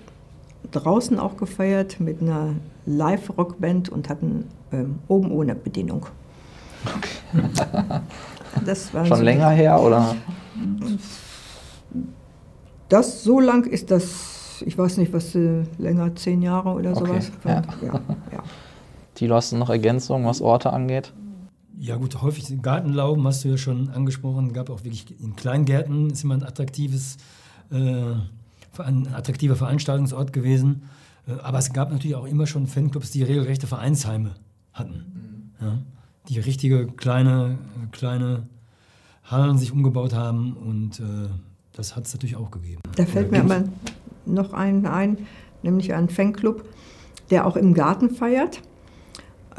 draußen 0.71 1.19
auch 1.19 1.35
gefeiert 1.35 1.99
mit 1.99 2.21
einer 2.21 2.55
Live-Rockband 2.85 3.89
und 3.89 4.07
hatten 4.07 4.45
ähm, 4.71 4.99
oben 5.09 5.29
ohne 5.31 5.55
Bedienung. 5.55 6.05
Okay. 6.85 7.49
das 8.65 8.93
war 8.93 9.05
Schon 9.05 9.17
so 9.17 9.23
länger 9.23 9.49
her, 9.49 9.81
oder? 9.81 10.15
Das 12.87 13.23
so 13.23 13.41
lang 13.41 13.65
ist 13.65 13.91
das, 13.91 14.63
ich 14.65 14.77
weiß 14.77 14.95
nicht, 14.95 15.11
was 15.11 15.35
äh, 15.35 15.63
länger, 15.77 16.15
zehn 16.15 16.41
Jahre 16.41 16.69
oder 16.69 16.91
okay. 16.91 16.99
sowas. 16.99 17.31
Ja. 17.43 17.61
Ja, 17.81 17.93
ja. 18.31 18.43
Tilo, 19.15 19.35
hast 19.35 19.51
du 19.51 19.57
noch 19.57 19.69
Ergänzungen, 19.69 20.25
was 20.25 20.39
Orte 20.39 20.71
angeht? 20.71 21.11
Ja 21.77 21.97
gut, 21.97 22.21
häufig 22.21 22.61
Gartenlauben 22.61 23.27
hast 23.27 23.43
du 23.43 23.49
ja 23.49 23.57
schon 23.57 23.89
angesprochen. 23.89 24.53
Gab 24.53 24.69
auch 24.69 24.85
wirklich 24.85 25.19
in 25.21 25.35
Kleingärten 25.35 26.09
ist 26.09 26.23
immer 26.23 26.35
ein 26.35 26.43
attraktives 26.43 27.15
äh, 27.15 27.38
ein 27.71 29.13
attraktiver 29.13 29.55
Veranstaltungsort 29.55 30.33
gewesen. 30.33 30.83
Äh, 31.27 31.33
aber 31.41 31.59
es 31.59 31.73
gab 31.73 31.91
natürlich 31.91 32.15
auch 32.15 32.25
immer 32.25 32.47
schon 32.47 32.67
Fanclubs, 32.67 33.11
die 33.11 33.23
regelrechte 33.23 33.67
Vereinsheime 33.67 34.35
hatten. 34.73 35.51
Mhm. 35.59 35.65
Ja, 35.65 35.77
die 36.29 36.39
richtige 36.39 36.87
kleine, 36.87 37.57
kleine 37.91 38.43
Hallen 39.23 39.57
sich 39.57 39.71
umgebaut 39.71 40.13
haben 40.13 40.53
und 40.53 40.99
äh, 40.99 41.29
das 41.73 41.95
hat 41.95 42.05
es 42.05 42.13
natürlich 42.13 42.35
auch 42.35 42.49
gegeben. 42.49 42.81
Da 42.95 43.05
fällt 43.05 43.31
mir 43.31 43.41
aber 43.41 43.65
noch 44.25 44.53
einen 44.53 44.85
ein, 44.85 45.17
nämlich 45.61 45.93
ein 45.93 46.09
Fanclub, 46.09 46.65
der 47.29 47.45
auch 47.45 47.55
im 47.55 47.73
Garten 47.73 48.09
feiert. 48.09 48.61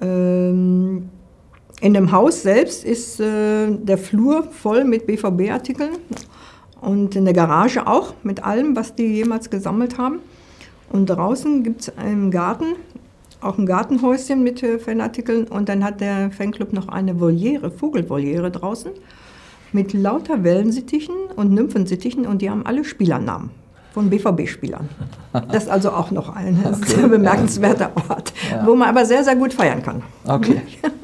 Ähm, 0.00 1.08
in 1.80 1.94
dem 1.94 2.12
Haus 2.12 2.42
selbst 2.42 2.84
ist 2.84 3.20
äh, 3.20 3.76
der 3.76 3.98
Flur 3.98 4.42
voll 4.44 4.84
mit 4.84 5.06
BVB-Artikeln 5.06 5.92
und 6.80 7.16
in 7.16 7.24
der 7.24 7.34
Garage 7.34 7.86
auch 7.86 8.14
mit 8.22 8.44
allem, 8.44 8.76
was 8.76 8.94
die 8.94 9.06
jemals 9.06 9.50
gesammelt 9.50 9.98
haben. 9.98 10.20
Und 10.90 11.06
draußen 11.06 11.62
gibt 11.62 11.82
es 11.82 11.92
im 12.04 12.30
Garten 12.30 12.76
auch 13.40 13.58
ein 13.58 13.66
Gartenhäuschen 13.66 14.42
mit 14.42 14.64
Fanartikeln 14.84 15.46
und 15.48 15.68
dann 15.68 15.84
hat 15.84 16.00
der 16.00 16.30
Fanclub 16.30 16.72
noch 16.72 16.88
eine 16.88 17.20
Voliere, 17.20 17.70
Vogelvoliere 17.70 18.50
draußen 18.50 18.92
mit 19.72 19.92
lauter 19.92 20.42
Wellensittichen 20.44 21.14
und 21.36 21.52
Nymphensittichen 21.52 22.26
und 22.26 22.42
die 22.42 22.50
haben 22.50 22.66
alle 22.66 22.84
Spielernamen 22.84 23.50
von 23.92 24.10
BVB-Spielern. 24.10 24.88
Das 25.32 25.64
ist 25.64 25.68
also 25.70 25.90
auch 25.90 26.10
noch 26.10 26.34
ein 26.34 26.58
okay. 26.64 26.96
sehr 26.96 27.08
bemerkenswerter 27.08 27.92
Ort, 28.08 28.32
ja. 28.50 28.66
wo 28.66 28.74
man 28.74 28.88
aber 28.88 29.04
sehr, 29.04 29.24
sehr 29.24 29.36
gut 29.36 29.54
feiern 29.54 29.82
kann. 29.82 30.02
Okay. 30.26 30.62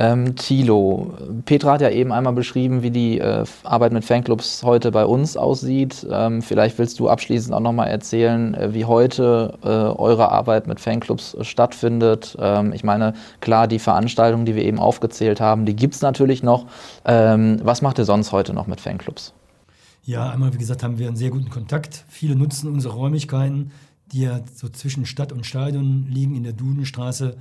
Ähm, 0.00 0.34
Thilo, 0.34 1.12
Petra 1.44 1.72
hat 1.72 1.82
ja 1.82 1.90
eben 1.90 2.10
einmal 2.10 2.32
beschrieben, 2.32 2.82
wie 2.82 2.90
die 2.90 3.18
äh, 3.18 3.44
Arbeit 3.64 3.92
mit 3.92 4.02
Fanclubs 4.02 4.62
heute 4.62 4.90
bei 4.92 5.04
uns 5.04 5.36
aussieht. 5.36 6.06
Ähm, 6.10 6.40
vielleicht 6.40 6.78
willst 6.78 6.98
du 7.00 7.10
abschließend 7.10 7.54
auch 7.54 7.60
nochmal 7.60 7.88
erzählen, 7.88 8.54
äh, 8.54 8.72
wie 8.72 8.86
heute 8.86 9.58
äh, 9.62 9.68
eure 9.68 10.32
Arbeit 10.32 10.66
mit 10.66 10.80
Fanclubs 10.80 11.36
stattfindet. 11.42 12.34
Ähm, 12.40 12.72
ich 12.72 12.82
meine, 12.82 13.12
klar, 13.42 13.68
die 13.68 13.78
Veranstaltungen, 13.78 14.46
die 14.46 14.54
wir 14.54 14.64
eben 14.64 14.78
aufgezählt 14.78 15.38
haben, 15.38 15.66
die 15.66 15.76
gibt 15.76 15.94
es 15.94 16.00
natürlich 16.00 16.42
noch. 16.42 16.64
Ähm, 17.04 17.60
was 17.62 17.82
macht 17.82 17.98
ihr 17.98 18.06
sonst 18.06 18.32
heute 18.32 18.54
noch 18.54 18.66
mit 18.66 18.80
Fanclubs? 18.80 19.34
Ja, 20.04 20.30
einmal, 20.30 20.54
wie 20.54 20.58
gesagt, 20.58 20.82
haben 20.82 20.98
wir 20.98 21.08
einen 21.08 21.16
sehr 21.18 21.28
guten 21.28 21.50
Kontakt. 21.50 22.06
Viele 22.08 22.36
nutzen 22.36 22.72
unsere 22.72 22.94
Räumlichkeiten, 22.94 23.72
die 24.12 24.22
ja 24.22 24.40
so 24.54 24.70
zwischen 24.70 25.04
Stadt 25.04 25.30
und 25.30 25.44
Stadion 25.44 26.06
liegen, 26.08 26.36
in 26.36 26.44
der 26.44 26.54
Dudenstraße 26.54 27.36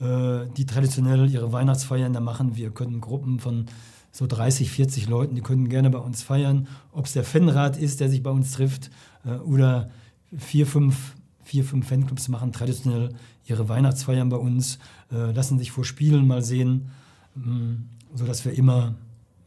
die 0.00 0.66
traditionell 0.66 1.30
ihre 1.30 1.52
Weihnachtsfeiern 1.52 2.12
da 2.12 2.20
machen. 2.20 2.56
Wir 2.56 2.70
können 2.70 3.00
Gruppen 3.00 3.38
von 3.38 3.66
so 4.10 4.26
30, 4.26 4.70
40 4.70 5.08
Leuten, 5.08 5.34
die 5.34 5.40
können 5.40 5.68
gerne 5.68 5.88
bei 5.88 5.98
uns 5.98 6.22
feiern. 6.22 6.66
Ob 6.92 7.06
es 7.06 7.12
der 7.12 7.24
Fanrat 7.24 7.76
ist, 7.76 8.00
der 8.00 8.10
sich 8.10 8.22
bei 8.22 8.30
uns 8.30 8.52
trifft, 8.52 8.90
äh, 9.24 9.36
oder 9.36 9.90
vier, 10.36 10.66
fünf 10.66 11.14
vier, 11.44 11.64
fünf 11.64 11.86
Fanclubs 11.86 12.28
machen 12.28 12.52
traditionell 12.52 13.10
ihre 13.44 13.68
Weihnachtsfeiern 13.68 14.28
bei 14.28 14.38
uns, 14.38 14.78
äh, 15.12 15.32
lassen 15.32 15.58
sich 15.58 15.70
vor 15.70 15.84
Spielen 15.84 16.26
mal 16.26 16.42
sehen, 16.42 16.90
ähm, 17.36 17.90
sodass 18.14 18.44
wir 18.44 18.52
immer 18.52 18.94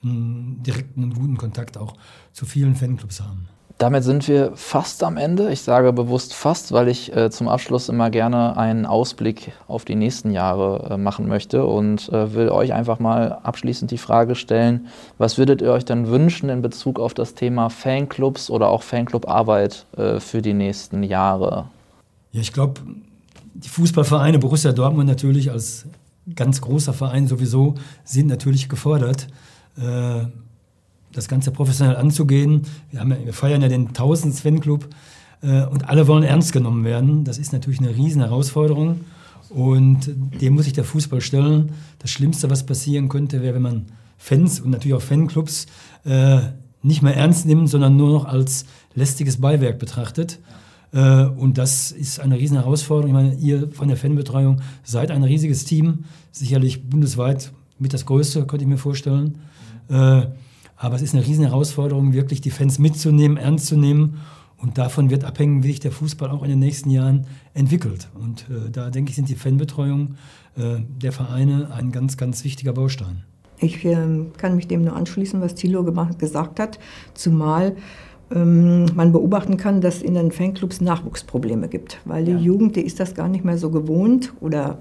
einen 0.03 0.61
direkten 0.63 1.03
und 1.03 1.15
guten 1.15 1.37
Kontakt 1.37 1.77
auch 1.77 1.97
zu 2.31 2.45
vielen 2.45 2.75
Fanclubs 2.75 3.19
haben. 3.19 3.47
Damit 3.77 4.03
sind 4.03 4.27
wir 4.27 4.53
fast 4.55 5.03
am 5.03 5.17
Ende. 5.17 5.51
Ich 5.51 5.61
sage 5.61 5.93
bewusst 5.93 6.33
fast, 6.33 6.71
weil 6.71 6.87
ich 6.87 7.15
äh, 7.15 7.29
zum 7.29 7.47
Abschluss 7.47 7.89
immer 7.89 8.09
gerne 8.09 8.57
einen 8.57 8.87
Ausblick 8.87 9.51
auf 9.67 9.85
die 9.85 9.93
nächsten 9.93 10.31
Jahre 10.31 10.89
äh, 10.89 10.97
machen 10.97 11.27
möchte 11.27 11.63
und 11.63 12.09
äh, 12.09 12.33
will 12.33 12.49
euch 12.49 12.73
einfach 12.73 12.97
mal 12.97 13.33
abschließend 13.43 13.91
die 13.91 13.99
Frage 13.99 14.33
stellen, 14.33 14.87
was 15.19 15.37
würdet 15.37 15.61
ihr 15.61 15.71
euch 15.71 15.85
denn 15.85 16.07
wünschen 16.07 16.49
in 16.49 16.63
Bezug 16.63 16.99
auf 16.99 17.13
das 17.13 17.35
Thema 17.35 17.69
Fanclubs 17.69 18.49
oder 18.49 18.69
auch 18.69 18.81
Fanclubarbeit 18.81 19.85
äh, 19.95 20.19
für 20.19 20.41
die 20.41 20.53
nächsten 20.53 21.03
Jahre? 21.03 21.67
Ja, 22.31 22.41
ich 22.41 22.53
glaube, 22.53 22.81
die 23.53 23.69
Fußballvereine, 23.69 24.39
Borussia 24.39 24.71
Dortmund 24.71 25.07
natürlich 25.07 25.51
als 25.51 25.85
ganz 26.35 26.61
großer 26.61 26.93
Verein 26.93 27.27
sowieso, 27.27 27.75
sind 28.03 28.25
natürlich 28.25 28.69
gefordert 28.69 29.27
äh, 29.77 30.25
das 31.17 31.27
Ganze 31.27 31.51
professionell 31.51 31.97
anzugehen. 31.97 32.61
Wir, 32.91 32.99
haben 32.99 33.11
ja, 33.11 33.17
wir 33.25 33.33
feiern 33.33 33.61
ja 33.61 33.67
den 33.67 33.87
1000 33.87 34.35
Fanclub 34.35 34.87
äh, 35.41 35.65
und 35.65 35.89
alle 35.89 36.07
wollen 36.07 36.23
ernst 36.23 36.53
genommen 36.53 36.83
werden. 36.85 37.23
Das 37.23 37.39
ist 37.39 37.51
natürlich 37.53 37.79
eine 37.79 37.95
riesen 37.95 38.21
Herausforderung 38.21 39.01
und 39.49 40.11
dem 40.41 40.53
muss 40.53 40.65
sich 40.65 40.73
der 40.73 40.83
Fußball 40.83 41.21
stellen. 41.21 41.71
Das 41.99 42.11
Schlimmste, 42.11 42.49
was 42.49 42.65
passieren 42.65 43.09
könnte, 43.09 43.41
wäre, 43.41 43.55
wenn 43.55 43.61
man 43.63 43.85
Fans 44.17 44.59
und 44.59 44.69
natürlich 44.71 44.95
auch 44.95 45.01
Fanclubs 45.01 45.65
äh, 46.05 46.39
nicht 46.83 47.01
mehr 47.01 47.15
ernst 47.15 47.45
nimmt, 47.45 47.69
sondern 47.69 47.97
nur 47.97 48.11
noch 48.11 48.25
als 48.25 48.65
lästiges 48.93 49.41
Beiwerk 49.41 49.79
betrachtet. 49.79 50.39
Äh, 50.93 51.25
und 51.25 51.57
das 51.57 51.91
ist 51.91 52.19
eine 52.19 52.37
riesen 52.37 52.57
Herausforderung. 52.57 53.09
Ich 53.09 53.13
meine, 53.13 53.35
ihr 53.35 53.71
von 53.71 53.87
der 53.87 53.97
Fanbetreuung 53.97 54.61
seid 54.83 55.11
ein 55.11 55.23
riesiges 55.23 55.65
Team, 55.65 56.05
sicherlich 56.31 56.89
bundesweit 56.89 57.51
mit 57.79 57.93
das 57.93 58.05
größte, 58.05 58.45
könnte 58.45 58.63
ich 58.63 58.69
mir 58.69 58.77
vorstellen. 58.77 59.39
Äh, 59.89 60.27
aber 60.77 60.95
es 60.95 61.01
ist 61.01 61.13
eine 61.13 61.25
riesen 61.25 61.45
Herausforderung, 61.45 62.13
wirklich 62.13 62.41
die 62.41 62.51
Fans 62.51 62.79
mitzunehmen, 62.79 63.37
ernst 63.37 63.65
zu 63.65 63.75
nehmen. 63.75 64.19
Und 64.57 64.79
davon 64.79 65.11
wird 65.11 65.23
abhängen, 65.23 65.63
wie 65.63 65.67
sich 65.67 65.79
der 65.79 65.91
Fußball 65.91 66.31
auch 66.31 66.41
in 66.41 66.49
den 66.49 66.59
nächsten 66.59 66.89
Jahren 66.89 67.27
entwickelt. 67.53 68.09
Und 68.19 68.47
äh, 68.49 68.71
da 68.71 68.89
denke 68.89 69.11
ich, 69.11 69.15
sind 69.15 69.29
die 69.29 69.35
Fanbetreuung 69.35 70.15
äh, 70.55 70.77
der 71.01 71.11
Vereine 71.11 71.69
ein 71.71 71.91
ganz, 71.91 72.17
ganz 72.17 72.43
wichtiger 72.43 72.73
Baustein. 72.73 73.23
Ich 73.59 73.85
äh, 73.85 73.95
kann 74.37 74.55
mich 74.55 74.67
dem 74.67 74.83
nur 74.83 74.95
anschließen, 74.95 75.41
was 75.41 75.55
Thilo 75.55 75.83
gemacht, 75.83 76.17
gesagt 76.17 76.59
hat, 76.59 76.79
zumal 77.13 77.75
ähm, 78.33 78.85
man 78.95 79.11
beobachten 79.11 79.57
kann, 79.57 79.81
dass 79.81 80.01
in 80.01 80.15
den 80.15 80.31
Fanclubs 80.31 80.81
Nachwuchsprobleme 80.81 81.67
gibt, 81.67 81.99
weil 82.05 82.25
die 82.25 82.31
ja. 82.31 82.37
Jugend, 82.37 82.75
die 82.75 82.81
ist 82.81 82.99
das 82.99 83.13
gar 83.15 83.27
nicht 83.27 83.45
mehr 83.45 83.57
so 83.57 83.69
gewohnt 83.69 84.33
oder 84.41 84.79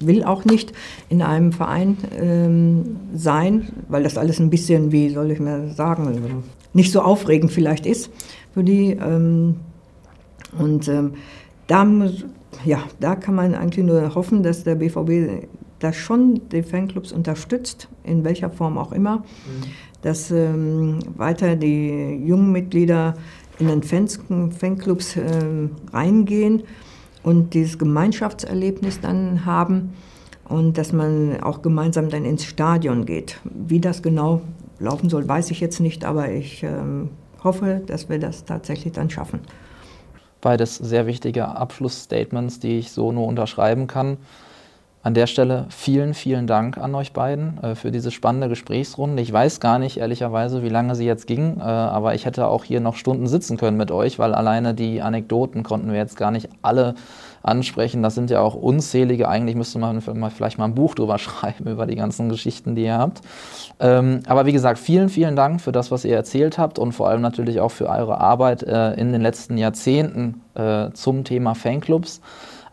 will 0.00 0.24
auch 0.24 0.44
nicht 0.44 0.72
in 1.08 1.22
einem 1.22 1.52
Verein 1.52 1.96
ähm, 2.18 2.96
sein, 3.14 3.68
weil 3.88 4.02
das 4.02 4.16
alles 4.16 4.38
ein 4.38 4.50
bisschen, 4.50 4.92
wie 4.92 5.10
soll 5.10 5.30
ich 5.30 5.40
mal 5.40 5.70
sagen, 5.70 6.44
nicht 6.72 6.92
so 6.92 7.00
aufregend 7.00 7.52
vielleicht 7.52 7.86
ist 7.86 8.10
für 8.52 8.62
die. 8.64 8.92
Ähm, 8.92 9.56
und 10.58 10.88
ähm, 10.88 11.14
da, 11.66 11.86
ja, 12.64 12.82
da 13.00 13.16
kann 13.16 13.34
man 13.34 13.54
eigentlich 13.54 13.84
nur 13.84 14.14
hoffen, 14.14 14.42
dass 14.42 14.64
der 14.64 14.76
BVB 14.76 15.46
da 15.78 15.92
schon 15.92 16.40
die 16.50 16.62
Fanclubs 16.62 17.12
unterstützt, 17.12 17.88
in 18.04 18.24
welcher 18.24 18.50
Form 18.50 18.78
auch 18.78 18.92
immer, 18.92 19.18
mhm. 19.18 19.22
dass 20.02 20.30
ähm, 20.30 20.98
weiter 21.16 21.56
die 21.56 22.22
jungen 22.24 22.52
Mitglieder 22.52 23.14
in 23.58 23.68
den 23.68 23.82
Fans, 23.82 24.20
Fanclubs 24.58 25.16
ähm, 25.16 25.70
reingehen 25.92 26.62
und 27.28 27.52
dieses 27.52 27.78
Gemeinschaftserlebnis 27.78 29.02
dann 29.02 29.44
haben 29.44 29.92
und 30.48 30.78
dass 30.78 30.94
man 30.94 31.42
auch 31.42 31.60
gemeinsam 31.60 32.08
dann 32.08 32.24
ins 32.24 32.46
Stadion 32.46 33.04
geht. 33.04 33.38
Wie 33.44 33.80
das 33.80 34.00
genau 34.00 34.40
laufen 34.78 35.10
soll, 35.10 35.28
weiß 35.28 35.50
ich 35.50 35.60
jetzt 35.60 35.78
nicht, 35.78 36.06
aber 36.06 36.30
ich 36.30 36.62
ähm, 36.62 37.10
hoffe, 37.44 37.82
dass 37.86 38.08
wir 38.08 38.18
das 38.18 38.46
tatsächlich 38.46 38.94
dann 38.94 39.10
schaffen. 39.10 39.40
Beides 40.40 40.76
sehr 40.76 41.06
wichtige 41.06 41.48
Abschlussstatements, 41.48 42.60
die 42.60 42.78
ich 42.78 42.92
so 42.92 43.12
nur 43.12 43.26
unterschreiben 43.26 43.88
kann. 43.88 44.16
An 45.00 45.14
der 45.14 45.28
Stelle 45.28 45.66
vielen, 45.68 46.12
vielen 46.12 46.48
Dank 46.48 46.76
an 46.76 46.94
euch 46.96 47.12
beiden 47.12 47.62
äh, 47.62 47.74
für 47.76 47.92
diese 47.92 48.10
spannende 48.10 48.48
Gesprächsrunde. 48.48 49.22
Ich 49.22 49.32
weiß 49.32 49.60
gar 49.60 49.78
nicht, 49.78 49.98
ehrlicherweise, 49.98 50.64
wie 50.64 50.68
lange 50.68 50.96
sie 50.96 51.06
jetzt 51.06 51.28
ging, 51.28 51.58
äh, 51.60 51.62
aber 51.62 52.14
ich 52.16 52.26
hätte 52.26 52.48
auch 52.48 52.64
hier 52.64 52.80
noch 52.80 52.96
Stunden 52.96 53.28
sitzen 53.28 53.56
können 53.56 53.76
mit 53.76 53.92
euch, 53.92 54.18
weil 54.18 54.34
alleine 54.34 54.74
die 54.74 55.00
Anekdoten 55.00 55.62
konnten 55.62 55.92
wir 55.92 55.98
jetzt 55.98 56.16
gar 56.16 56.32
nicht 56.32 56.48
alle 56.62 56.96
ansprechen. 57.42 58.02
Das 58.02 58.16
sind 58.16 58.28
ja 58.30 58.40
auch 58.40 58.56
unzählige. 58.56 59.28
Eigentlich 59.28 59.54
müsste 59.54 59.78
man 59.78 60.00
vielleicht 60.00 60.58
mal 60.58 60.64
ein 60.64 60.74
Buch 60.74 60.96
drüber 60.96 61.18
schreiben, 61.18 61.68
über 61.68 61.86
die 61.86 61.96
ganzen 61.96 62.28
Geschichten, 62.28 62.74
die 62.74 62.84
ihr 62.84 62.98
habt. 62.98 63.20
Ähm, 63.78 64.20
aber 64.26 64.46
wie 64.46 64.52
gesagt, 64.52 64.80
vielen, 64.80 65.08
vielen 65.08 65.36
Dank 65.36 65.60
für 65.60 65.70
das, 65.70 65.92
was 65.92 66.04
ihr 66.04 66.16
erzählt 66.16 66.58
habt 66.58 66.78
und 66.78 66.92
vor 66.92 67.08
allem 67.08 67.20
natürlich 67.20 67.60
auch 67.60 67.70
für 67.70 67.88
eure 67.88 68.20
Arbeit 68.20 68.64
äh, 68.64 68.94
in 68.94 69.12
den 69.12 69.22
letzten 69.22 69.58
Jahrzehnten 69.58 70.42
äh, 70.54 70.90
zum 70.92 71.22
Thema 71.22 71.54
Fanclubs. 71.54 72.20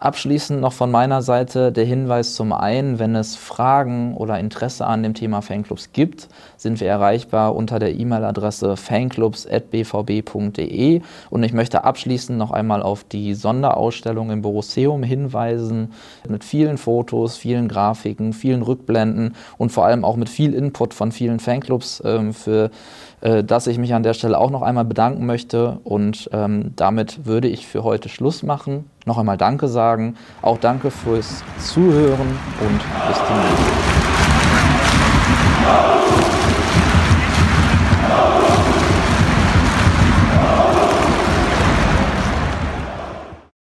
Abschließend 0.06 0.62
noch 0.62 0.74
von 0.74 0.92
meiner 0.92 1.24
Seite 1.24 1.72
der 1.72 1.86
Hinweis 1.86 2.36
zum 2.36 2.54
einen, 2.54 3.00
wenn 3.00 3.16
es 3.16 3.36
Fragen 3.36 4.14
oder 4.14 4.38
Interesse 4.38 4.86
an 4.86 5.02
dem 5.02 5.16
Thema 5.16 5.42
Fanclubs 5.42 5.94
gibt, 5.94 6.30
sind 6.58 6.80
wir 6.80 6.88
erreichbar 6.88 7.56
unter 7.56 7.80
der 7.80 7.96
E-Mail-Adresse 7.96 8.78
fanclubs.bvb.de 8.78 11.02
und 11.32 11.42
ich 11.42 11.54
möchte 11.54 11.86
abschließend 11.86 12.38
noch 12.38 12.52
einmal 12.52 12.84
auf 12.84 13.04
die 13.04 13.34
Sonderausstellung 13.34 14.30
im 14.30 14.44
Borusseum 14.44 15.02
hinweisen 15.02 15.92
mit 16.30 16.44
vielen 16.44 16.78
Fotos, 16.78 17.36
vielen 17.36 17.68
Grafiken, 17.68 18.34
vielen 18.34 18.62
Rückblenden 18.62 19.34
und 19.58 19.72
vor 19.72 19.88
allem 19.88 20.06
auch 20.06 20.18
mit 20.18 20.30
viel 20.30 20.54
Input 20.54 20.94
von 20.94 21.12
vielen 21.12 21.40
Fanclubs 21.40 22.00
äh, 22.02 22.32
für 22.32 22.70
dass 23.44 23.68
ich 23.68 23.78
mich 23.78 23.94
an 23.94 24.04
der 24.04 24.14
Stelle 24.14 24.38
auch 24.38 24.52
noch 24.52 24.62
einmal 24.62 24.86
bedanken 24.86 25.26
möchte. 25.26 25.80
Und 25.84 26.30
ähm, 26.32 26.74
damit 26.76 27.26
würde 27.26 27.48
ich 27.48 27.68
für 27.68 27.84
heute 27.84 28.10
Schluss 28.10 28.44
machen. 28.44 28.90
Noch 29.06 29.18
einmal 29.18 29.38
Danke 29.38 29.68
sagen. 29.68 30.16
Auch 30.42 30.58
danke 30.58 30.92
fürs 30.92 31.44
Zuhören 31.60 32.38
und 32.62 32.80
bis 33.08 33.18
demnächst. 33.28 33.86